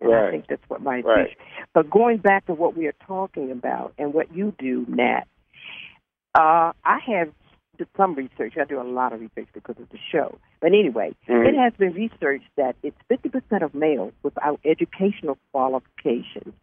And 0.00 0.14
I 0.14 0.30
think 0.30 0.46
that's 0.48 0.62
what 0.68 0.80
my 0.80 1.00
Right. 1.00 1.36
But 1.74 1.90
going 1.90 2.18
back 2.18 2.46
to 2.46 2.54
what 2.54 2.76
we 2.76 2.86
are 2.86 2.94
talking 3.06 3.50
about 3.50 3.92
and 3.98 4.14
what 4.14 4.34
you 4.34 4.54
do, 4.58 4.86
Nat, 4.88 5.24
uh, 6.34 6.72
I 6.84 6.98
have 7.06 7.28
did 7.76 7.88
some 7.96 8.14
research. 8.14 8.54
I 8.58 8.64
do 8.64 8.80
a 8.80 8.84
lot 8.84 9.12
of 9.12 9.20
research 9.20 9.48
because 9.52 9.76
of 9.78 9.88
the 9.90 9.98
show. 10.10 10.38
But 10.60 10.68
anyway, 10.68 11.14
Mhm. 11.28 11.48
it 11.48 11.54
has 11.54 11.72
been 11.74 11.92
researched 11.92 12.48
that 12.56 12.76
it's 12.82 12.96
50% 13.08 13.62
of 13.62 13.74
males 13.74 14.12
without 14.22 14.60
educational 14.64 15.38
qualifications, 15.52 16.54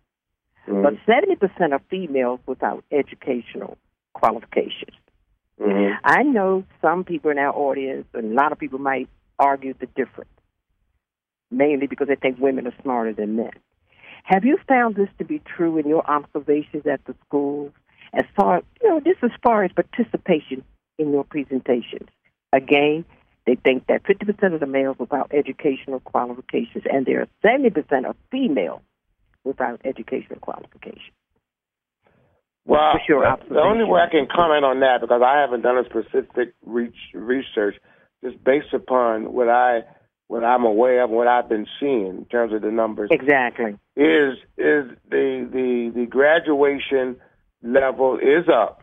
Mhm. 0.67 0.83
but 0.83 0.93
70% 1.05 1.73
of 1.73 1.81
females 1.83 2.39
without 2.45 2.83
educational 2.91 3.77
qualifications. 4.20 4.95
Mhm. 5.59 5.97
I 6.03 6.24
know 6.24 6.63
some 6.82 7.03
people 7.03 7.32
in 7.32 7.38
our 7.38 7.55
audience, 7.55 8.07
and 8.13 8.32
a 8.32 8.36
lot 8.36 8.51
of 8.51 8.59
people 8.59 8.80
might 8.80 9.07
argue 9.39 9.74
the 9.74 9.88
difference, 9.88 10.36
mainly 11.51 11.88
because 11.88 12.07
they 12.07 12.15
think 12.15 12.39
women 12.39 12.68
are 12.68 12.82
smarter 12.82 13.13
than 13.13 13.36
men. 13.36 13.51
Have 14.24 14.43
you 14.43 14.57
found 14.68 14.95
this 14.95 15.09
to 15.20 15.26
be 15.26 15.39
true 15.39 15.78
in 15.78 15.88
your 15.88 16.05
observations 16.09 16.86
at 16.86 17.03
the 17.05 17.15
schools? 17.26 17.72
As 18.13 18.26
far 18.36 18.61
you 18.82 18.89
know, 18.89 18.99
this 18.99 19.18
as 19.22 19.32
far 19.43 19.63
as 19.63 19.72
participation 19.72 20.63
in 20.97 21.11
your 21.11 21.24
presentations. 21.24 22.09
Again, 22.53 23.05
they 23.45 23.55
think 23.55 23.88
that 23.88 24.03
50% 24.03 24.53
of 24.53 24.59
the 24.59 24.65
males 24.65 24.97
without 24.99 25.32
educational 25.34 26.01
qualifications, 26.01 26.84
and 26.91 27.05
there 27.05 27.22
are 27.22 27.28
70% 27.43 28.05
of 28.05 28.15
females 28.32 28.82
without 29.43 29.80
educational 29.86 30.39
qualifications. 30.39 31.16
Well, 32.68 32.93
What's 32.93 33.07
your 33.07 33.22
the- 33.47 33.53
the 33.55 33.61
only 33.61 33.86
way 33.86 34.01
I 34.01 34.09
can 34.09 34.28
comment 34.28 34.65
on 34.65 34.82
that 34.82 34.99
because 35.01 35.22
I 35.22 35.39
haven't 35.39 35.61
done 35.61 35.78
a 35.78 35.86
specific 35.86 36.53
reach, 36.65 36.97
research, 37.13 37.78
just 38.24 38.43
based 38.43 38.74
upon 38.74 39.34
what 39.34 39.49
I 39.49 39.84
what 40.28 40.43
I'm 40.43 40.65
aware 40.65 41.03
of, 41.03 41.09
what 41.09 41.26
I've 41.30 41.47
been 41.47 41.65
seeing 41.80 42.07
in 42.07 42.26
terms 42.26 42.51
of 42.51 42.61
the 42.61 42.70
numbers, 42.70 43.09
Exactly. 43.11 43.78
is 43.95 44.38
is 44.57 44.86
the 45.09 45.47
the 45.49 45.91
the 45.95 46.05
graduation 46.07 47.15
level 47.63 48.18
is 48.18 48.49
up. 48.49 48.82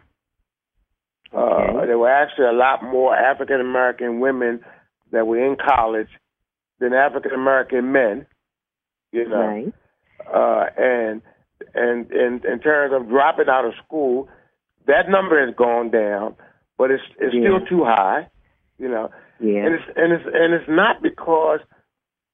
Uh, 1.30 1.84
there 1.84 1.98
were 1.98 2.08
actually 2.08 2.46
a 2.46 2.52
lot 2.52 2.82
more 2.82 3.14
African 3.14 3.60
American 3.60 4.20
women 4.20 4.64
that 5.10 5.26
were 5.26 5.38
in 5.44 5.56
college 5.56 6.08
than 6.78 6.94
African 6.94 7.32
American 7.32 7.92
men. 7.92 8.26
You 9.12 9.28
know, 9.28 9.46
Right. 9.46 9.72
uh, 10.32 10.70
and 10.78 11.20
and 11.74 12.10
and 12.10 12.44
in 12.44 12.60
terms 12.60 12.92
of 12.94 13.08
dropping 13.08 13.48
out 13.48 13.64
of 13.64 13.72
school, 13.84 14.28
that 14.86 15.08
number 15.08 15.44
has 15.44 15.54
gone 15.54 15.90
down, 15.90 16.34
but 16.78 16.90
it's 16.90 17.02
it's 17.18 17.34
Yeah. 17.34 17.40
still 17.42 17.66
too 17.66 17.84
high. 17.84 18.28
You 18.78 18.88
know, 18.88 19.10
Yeah. 19.40 19.64
and 19.66 19.74
it's 19.74 19.84
and 19.96 20.12
it's 20.12 20.24
and 20.26 20.54
it's 20.54 20.68
not 20.68 21.02
because 21.02 21.60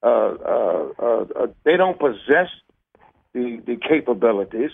uh, 0.03 0.07
uh, 0.07 0.89
uh, 0.99 1.25
uh, 1.37 1.47
they 1.65 1.77
don't 1.77 1.99
possess 1.99 2.49
the 3.35 3.61
the 3.67 3.77
capabilities, 3.77 4.71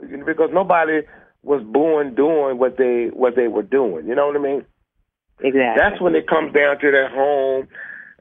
because 0.00 0.50
nobody 0.52 1.02
was 1.42 1.62
born 1.64 2.14
doing 2.14 2.58
what 2.58 2.76
they 2.76 3.08
what 3.12 3.34
they 3.36 3.48
were 3.48 3.62
doing. 3.62 4.06
You 4.06 4.14
know 4.14 4.26
what 4.26 4.36
I 4.36 4.40
mean? 4.40 4.64
exactly. 5.40 5.82
That's 5.82 6.00
when 6.00 6.14
it 6.14 6.26
comes 6.28 6.52
down 6.52 6.78
to 6.80 6.90
that 6.90 7.10
home 7.12 7.68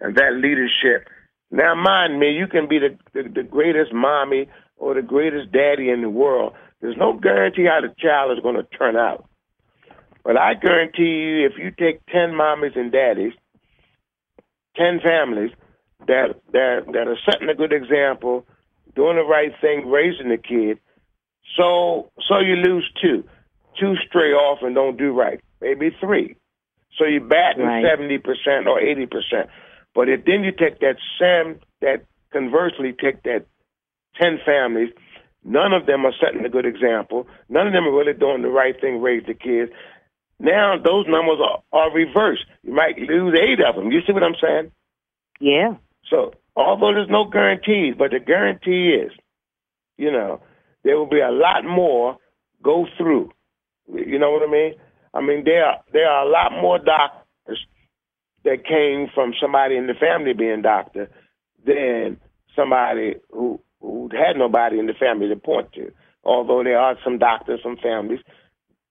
and 0.01 0.15
that 0.15 0.33
leadership. 0.33 1.07
Now, 1.49 1.75
mind 1.75 2.19
me, 2.19 2.31
you 2.31 2.47
can 2.47 2.67
be 2.67 2.79
the, 2.79 2.97
the 3.13 3.29
the 3.29 3.43
greatest 3.43 3.93
mommy 3.93 4.47
or 4.77 4.93
the 4.93 5.01
greatest 5.01 5.51
daddy 5.51 5.89
in 5.89 6.01
the 6.01 6.09
world. 6.09 6.53
There's 6.81 6.97
no 6.97 7.13
guarantee 7.13 7.65
how 7.65 7.81
the 7.81 7.93
child 7.99 8.37
is 8.37 8.41
going 8.43 8.55
to 8.55 8.63
turn 8.77 8.95
out. 8.95 9.27
But 10.23 10.37
I 10.37 10.53
guarantee 10.53 11.03
you, 11.03 11.45
if 11.45 11.53
you 11.57 11.71
take 11.71 12.05
ten 12.07 12.31
mommies 12.31 12.77
and 12.77 12.91
daddies, 12.91 13.33
ten 14.75 14.99
families 15.03 15.51
that 16.07 16.35
that 16.51 16.85
that 16.93 17.07
are 17.07 17.17
setting 17.29 17.49
a 17.49 17.55
good 17.55 17.73
example, 17.73 18.45
doing 18.95 19.15
the 19.15 19.23
right 19.23 19.51
thing, 19.61 19.87
raising 19.89 20.29
the 20.29 20.37
kid, 20.37 20.79
so 21.55 22.11
so 22.27 22.39
you 22.39 22.55
lose 22.55 22.89
two, 23.01 23.23
two 23.79 23.95
stray 24.07 24.33
off 24.33 24.59
and 24.61 24.75
don't 24.75 24.97
do 24.97 25.11
right, 25.11 25.39
maybe 25.61 25.95
three. 25.99 26.35
So 26.97 27.05
you're 27.05 27.21
batting 27.21 27.65
Right. 27.65 27.85
seventy 27.85 28.17
percent 28.17 28.67
or 28.67 28.79
eighty 28.79 29.05
percent. 29.05 29.49
But 29.95 30.09
if 30.09 30.25
then 30.25 30.43
you 30.43 30.51
take 30.51 30.79
that 30.79 30.97
Sam, 31.17 31.59
that 31.81 32.03
conversely 32.31 32.93
take 32.93 33.23
that 33.23 33.45
ten 34.19 34.39
families, 34.45 34.89
none 35.43 35.73
of 35.73 35.85
them 35.85 36.05
are 36.05 36.13
setting 36.23 36.45
a 36.45 36.49
good 36.49 36.65
example. 36.65 37.27
None 37.49 37.67
of 37.67 37.73
them 37.73 37.85
are 37.85 37.95
really 37.97 38.13
doing 38.13 38.41
the 38.41 38.49
right 38.49 38.79
thing, 38.79 39.01
raise 39.01 39.25
the 39.25 39.33
kids. 39.33 39.71
Now 40.39 40.75
those 40.77 41.05
numbers 41.07 41.39
are, 41.41 41.63
are 41.73 41.93
reversed. 41.93 42.45
You 42.63 42.73
might 42.73 42.97
lose 42.99 43.37
eight 43.39 43.59
of 43.61 43.75
them. 43.75 43.91
You 43.91 44.01
see 44.05 44.13
what 44.13 44.23
I'm 44.23 44.35
saying? 44.41 44.71
yeah. 45.39 45.75
So 46.09 46.33
although 46.55 46.93
there's 46.93 47.09
no 47.09 47.25
guarantees, 47.25 47.95
but 47.97 48.11
the 48.11 48.19
guarantee 48.19 48.89
is, 48.95 49.11
you 49.97 50.11
know, 50.11 50.41
there 50.83 50.97
will 50.97 51.09
be 51.09 51.19
a 51.19 51.31
lot 51.31 51.65
more 51.65 52.17
go 52.63 52.87
through. 52.97 53.31
You 53.93 54.19
know 54.19 54.31
what 54.31 54.47
I 54.47 54.51
mean? 54.51 54.73
I 55.13 55.21
mean 55.21 55.43
there 55.45 55.65
are 55.65 55.77
there 55.93 56.09
are 56.09 56.25
a 56.27 56.29
lot 56.31 56.51
more 56.61 56.79
doctors 56.79 57.59
that 58.45 58.65
came 58.65 59.07
from 59.13 59.33
somebody 59.41 59.75
in 59.75 59.87
the 59.87 59.93
family 59.95 60.33
being 60.33 60.61
doctor 60.61 61.09
than 61.65 62.19
somebody 62.55 63.15
who 63.31 63.59
who 63.81 64.09
had 64.11 64.37
nobody 64.37 64.79
in 64.79 64.87
the 64.87 64.93
family 64.93 65.27
to 65.29 65.35
point 65.35 65.71
to. 65.73 65.91
Although 66.23 66.63
there 66.63 66.79
are 66.79 66.95
some 67.03 67.17
doctors, 67.17 67.59
some 67.63 67.77
families 67.77 68.19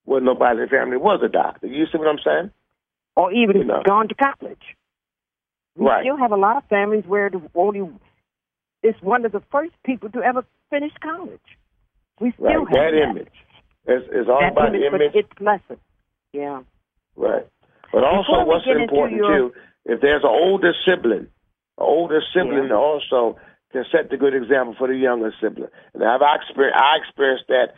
where 0.05 0.21
nobody 0.21 0.59
in 0.61 0.65
the 0.65 0.71
family 0.71 0.97
was 0.97 1.21
a 1.25 1.29
doctor. 1.29 1.67
You 1.67 1.85
see 1.91 1.99
what 1.99 2.09
I'm 2.09 2.19
saying? 2.25 2.51
Or 3.17 3.33
even 3.33 3.57
You 3.59 3.65
know. 3.65 3.83
gone 3.85 4.09
to 4.09 4.15
college. 4.15 4.37
Right. 4.43 5.77
We 5.77 5.87
Right. 5.87 6.03
still 6.05 6.17
have 6.17 6.33
a 6.33 6.37
lot 6.37 6.57
of 6.57 6.65
families 6.69 7.05
where 7.07 7.29
the 7.31 7.43
only 7.55 7.89
it's 8.83 9.01
one 9.03 9.25
of 9.25 9.33
the 9.33 9.41
first 9.51 9.73
people 9.85 10.11
to 10.11 10.23
ever 10.23 10.45
finish 10.71 10.93
college. 11.03 11.41
We 12.21 12.31
still 12.33 12.47
Right. 12.47 12.55
have 12.59 12.69
That 12.71 12.91
that. 12.93 13.03
image. 13.11 13.33
It's, 13.87 14.07
it's 14.13 14.29
all 14.29 14.41
That 14.41 14.53
about 14.53 14.73
the 14.73 14.87
image, 14.87 15.01
image. 15.01 15.13
but 15.13 15.19
it's 15.19 15.41
lesson. 15.41 15.81
Yeah. 16.33 16.63
Right. 17.17 17.47
But 17.93 18.05
also, 18.05 18.45
what's 18.45 18.67
important 18.67 19.17
your- 19.19 19.37
too, 19.51 19.55
if 19.87 20.01
there's 20.01 20.23
an 20.23 20.31
older 20.31 20.73
sibling, 20.85 21.21
an 21.27 21.29
older 21.79 22.21
sibling 22.33 22.69
Yeah. 22.69 22.75
also 22.77 23.39
can 23.77 23.85
set 23.93 24.11
the 24.11 24.17
good 24.17 24.35
example 24.35 24.75
for 24.79 24.89
the 24.89 24.97
younger 24.97 25.33
sibling. 25.41 25.69
And 25.93 26.03
I've 26.03 26.23
experienced, 26.41 26.79
I 26.81 26.97
experienced 26.97 27.45
that 27.49 27.75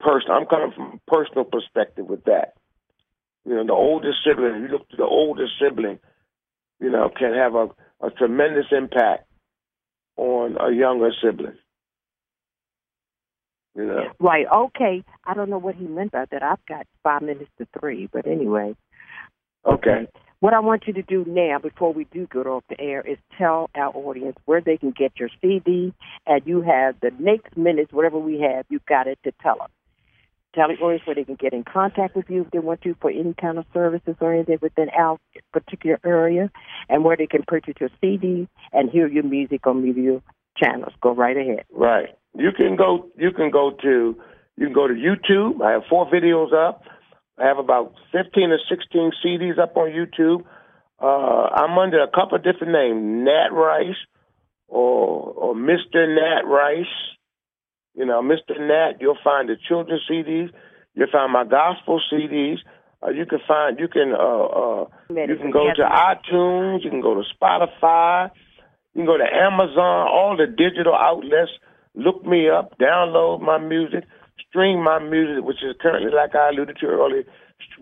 person. 0.00 0.30
I'm 0.32 0.46
coming 0.46 0.72
from 0.74 1.00
a 1.00 1.10
personal 1.10 1.44
perspective 1.44 2.06
with 2.06 2.24
that. 2.24 2.54
You 3.44 3.54
know, 3.54 3.66
the 3.66 3.72
older 3.72 4.12
sibling, 4.26 4.62
you 4.62 4.68
look 4.68 4.88
to 4.90 4.96
the 4.96 5.04
older 5.04 5.46
sibling, 5.60 6.00
you 6.80 6.90
know, 6.90 7.10
can 7.16 7.34
have 7.34 7.54
a, 7.54 7.68
a 8.00 8.10
tremendous 8.10 8.66
impact 8.72 9.28
on 10.16 10.56
a 10.60 10.74
younger 10.74 11.10
sibling. 11.22 11.58
You 13.76 13.86
know, 13.86 14.04
Right. 14.18 14.46
Okay. 14.52 15.04
I 15.24 15.34
don't 15.34 15.50
know 15.50 15.58
what 15.58 15.74
he 15.76 15.84
meant 15.84 16.12
by 16.12 16.24
that. 16.30 16.42
I've 16.42 16.64
got 16.66 16.86
five 17.02 17.22
minutes 17.22 17.50
to 17.58 17.68
three, 17.78 18.08
but 18.12 18.26
anyway. 18.26 18.74
okay. 19.66 20.08
What 20.44 20.52
I 20.52 20.60
want 20.60 20.82
you 20.86 20.92
to 20.92 21.00
do 21.00 21.24
now, 21.26 21.58
before 21.58 21.94
we 21.94 22.04
do 22.12 22.26
go 22.26 22.42
off 22.42 22.64
the 22.68 22.78
air, 22.78 23.00
is 23.00 23.16
tell 23.38 23.70
our 23.74 23.96
audience 23.96 24.36
where 24.44 24.60
they 24.60 24.76
can 24.76 24.90
get 24.90 25.12
your 25.18 25.30
CD, 25.40 25.94
and 26.26 26.42
you 26.44 26.60
have 26.60 26.96
the 27.00 27.12
next 27.18 27.56
minutes, 27.56 27.94
whatever 27.94 28.18
we 28.18 28.40
have, 28.40 28.66
you 28.68 28.78
got 28.86 29.06
it 29.06 29.18
to 29.24 29.32
tell 29.42 29.62
us. 29.62 29.70
Tell 30.54 30.68
the 30.68 30.74
audience 30.74 31.06
where 31.06 31.14
they 31.14 31.24
can 31.24 31.36
get 31.36 31.54
in 31.54 31.64
contact 31.64 32.14
with 32.14 32.28
you 32.28 32.42
if 32.42 32.50
they 32.50 32.58
want 32.58 32.82
to 32.82 32.94
for 33.00 33.10
any 33.10 33.32
kind 33.40 33.56
of 33.56 33.64
services 33.72 34.16
or 34.20 34.34
anything 34.34 34.58
within 34.60 34.90
our 34.90 35.16
particular 35.54 35.98
area, 36.04 36.50
and 36.90 37.04
where 37.04 37.16
they 37.16 37.26
can 37.26 37.42
purchase 37.48 37.76
your 37.80 37.88
CD 38.02 38.46
and 38.74 38.90
hear 38.90 39.08
your 39.08 39.24
music 39.24 39.66
on 39.66 39.82
media 39.82 40.20
channels. 40.58 40.92
Go 41.00 41.14
right 41.14 41.38
ahead. 41.38 41.64
Right. 41.72 42.18
you 42.34 42.52
can 42.54 42.76
go 42.76 43.08
you 43.16 43.32
can 43.32 43.50
go 43.50 43.70
to 43.80 44.14
you 44.58 44.66
can 44.66 44.74
go 44.74 44.88
to 44.88 44.92
YouTube. 44.92 45.62
I 45.64 45.70
have 45.70 45.84
four 45.88 46.06
videos 46.10 46.52
up. 46.52 46.82
I 47.38 47.46
have 47.46 47.58
about 47.58 47.94
fifteen 48.12 48.50
or 48.50 48.58
sixteen 48.68 49.10
CDs 49.24 49.58
up 49.58 49.76
on 49.76 49.90
YouTube. 49.90 50.44
Uh, 51.00 51.48
I'm 51.54 51.76
under 51.78 52.02
a 52.02 52.08
couple 52.08 52.36
of 52.36 52.44
different 52.44 52.72
names, 52.72 53.24
Nat 53.24 53.52
Rice 53.52 53.96
or 54.68 55.32
or 55.32 55.54
Mr. 55.54 56.06
Nat 56.08 56.46
Rice. 56.46 56.86
You 57.94 58.06
know, 58.06 58.22
Mr. 58.22 58.58
Nat. 58.58 59.00
You'll 59.00 59.18
find 59.22 59.48
the 59.48 59.56
children's 59.68 60.02
CDs. 60.10 60.50
You'll 60.94 61.10
find 61.10 61.32
my 61.32 61.44
gospel 61.44 62.00
CDs. 62.12 62.58
Uh, 63.02 63.10
you 63.10 63.26
can 63.26 63.40
find 63.46 63.78
you 63.78 63.88
can 63.88 64.12
uh, 64.12 64.44
uh, 64.44 64.86
you 65.10 65.36
can 65.36 65.50
go 65.50 65.66
to 65.74 65.82
iTunes. 65.82 66.84
You 66.84 66.90
can 66.90 67.00
go 67.00 67.14
to 67.14 67.22
Spotify. 67.34 68.30
You 68.94 69.00
can 69.00 69.06
go 69.06 69.18
to 69.18 69.24
Amazon. 69.24 70.08
All 70.08 70.36
the 70.36 70.46
digital 70.46 70.94
outlets. 70.94 71.50
Look 71.94 72.24
me 72.24 72.48
up. 72.48 72.78
Download 72.78 73.40
my 73.40 73.58
music. 73.58 74.04
Stream 74.54 74.84
my 74.84 75.00
music, 75.00 75.42
which 75.44 75.64
is 75.64 75.74
currently, 75.82 76.12
like 76.14 76.36
I 76.36 76.50
alluded 76.50 76.76
to 76.78 76.86
earlier, 76.86 77.24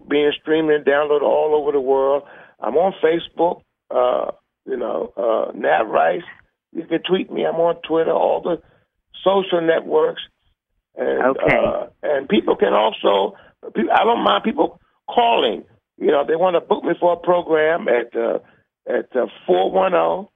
being 0.09 0.33
streamed 0.41 0.71
and 0.71 0.87
downloaded 0.87 1.21
all 1.21 1.55
over 1.55 1.71
the 1.71 1.81
world. 1.81 2.23
I'm 2.61 2.77
on 2.77 2.95
Facebook. 3.05 3.61
Uh, 3.91 4.31
you 4.65 4.79
know, 4.79 5.13
uh, 5.15 5.53
Nat 5.55 5.83
Rice. 5.83 6.23
You 6.73 6.87
can 6.87 7.03
tweet 7.03 7.31
me. 7.31 7.45
I'm 7.45 7.57
on 7.57 7.77
Twitter. 7.87 8.13
All 8.13 8.41
the 8.41 8.63
social 9.23 9.61
networks. 9.61 10.23
And, 10.97 11.37
Okay. 11.37 11.57
Uh, 11.57 11.87
and 12.03 12.27
people 12.27 12.57
can 12.57 12.73
also. 12.73 13.37
I 13.63 14.05
don't 14.05 14.25
mind 14.25 14.45
people 14.45 14.81
calling. 15.09 15.65
You 15.99 16.07
know, 16.07 16.25
they 16.27 16.37
want 16.37 16.55
to 16.55 16.61
book 16.61 16.85
me 16.85 16.95
for 16.99 17.13
a 17.13 17.17
program 17.17 17.87
at 17.89 18.17
uh, 18.17 18.39
at 18.89 19.11
four 19.47 19.71
one 19.71 19.93
zero 19.93 20.31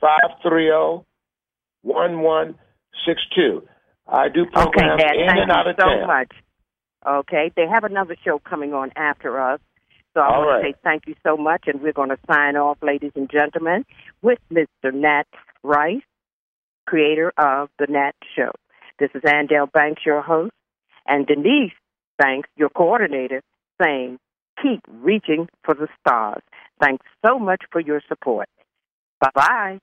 five 0.00 0.40
three 0.42 0.66
zero 0.66 1.06
one 1.82 2.22
one 2.22 2.56
six 3.06 3.22
two. 3.36 3.62
I 4.08 4.28
do 4.28 4.42
Okay, 4.42 4.80
Dad, 4.80 5.16
in 5.16 5.26
thank 5.26 5.40
and 5.42 5.52
out 5.52 5.66
you 5.66 5.70
of 5.72 5.76
so 5.78 5.86
town. 5.86 6.06
much. 6.06 6.32
Okay, 7.06 7.52
they 7.56 7.66
have 7.72 7.84
another 7.84 8.16
show 8.24 8.38
coming 8.38 8.72
on 8.74 8.90
after 8.96 9.40
us. 9.40 9.60
So 10.14 10.20
I 10.20 10.34
All 10.34 10.38
want 10.46 10.48
right. 10.64 10.72
to 10.72 10.72
say 10.72 10.80
thank 10.82 11.06
you 11.06 11.14
so 11.24 11.36
much, 11.36 11.64
and 11.66 11.80
we're 11.82 11.92
going 11.92 12.08
to 12.08 12.18
sign 12.26 12.56
off, 12.56 12.78
ladies 12.82 13.12
and 13.14 13.30
gentlemen, 13.30 13.84
with 14.22 14.38
Mr. 14.52 14.92
Nat 14.92 15.26
Rice, 15.62 16.02
creator 16.86 17.32
of 17.36 17.68
The 17.78 17.86
Nat 17.88 18.14
Show. 18.34 18.52
This 18.98 19.10
is 19.14 19.22
Andale 19.22 19.70
Banks, 19.70 20.02
your 20.04 20.22
host, 20.22 20.52
and 21.06 21.26
Denise 21.26 21.72
Banks, 22.16 22.48
your 22.56 22.70
coordinator, 22.70 23.42
saying, 23.82 24.18
keep 24.60 24.80
reaching 24.88 25.48
for 25.64 25.74
the 25.74 25.86
stars. 26.00 26.42
Thanks 26.80 27.04
so 27.24 27.38
much 27.38 27.62
for 27.70 27.80
your 27.80 28.00
support. 28.08 28.48
Bye-bye. 29.20 29.78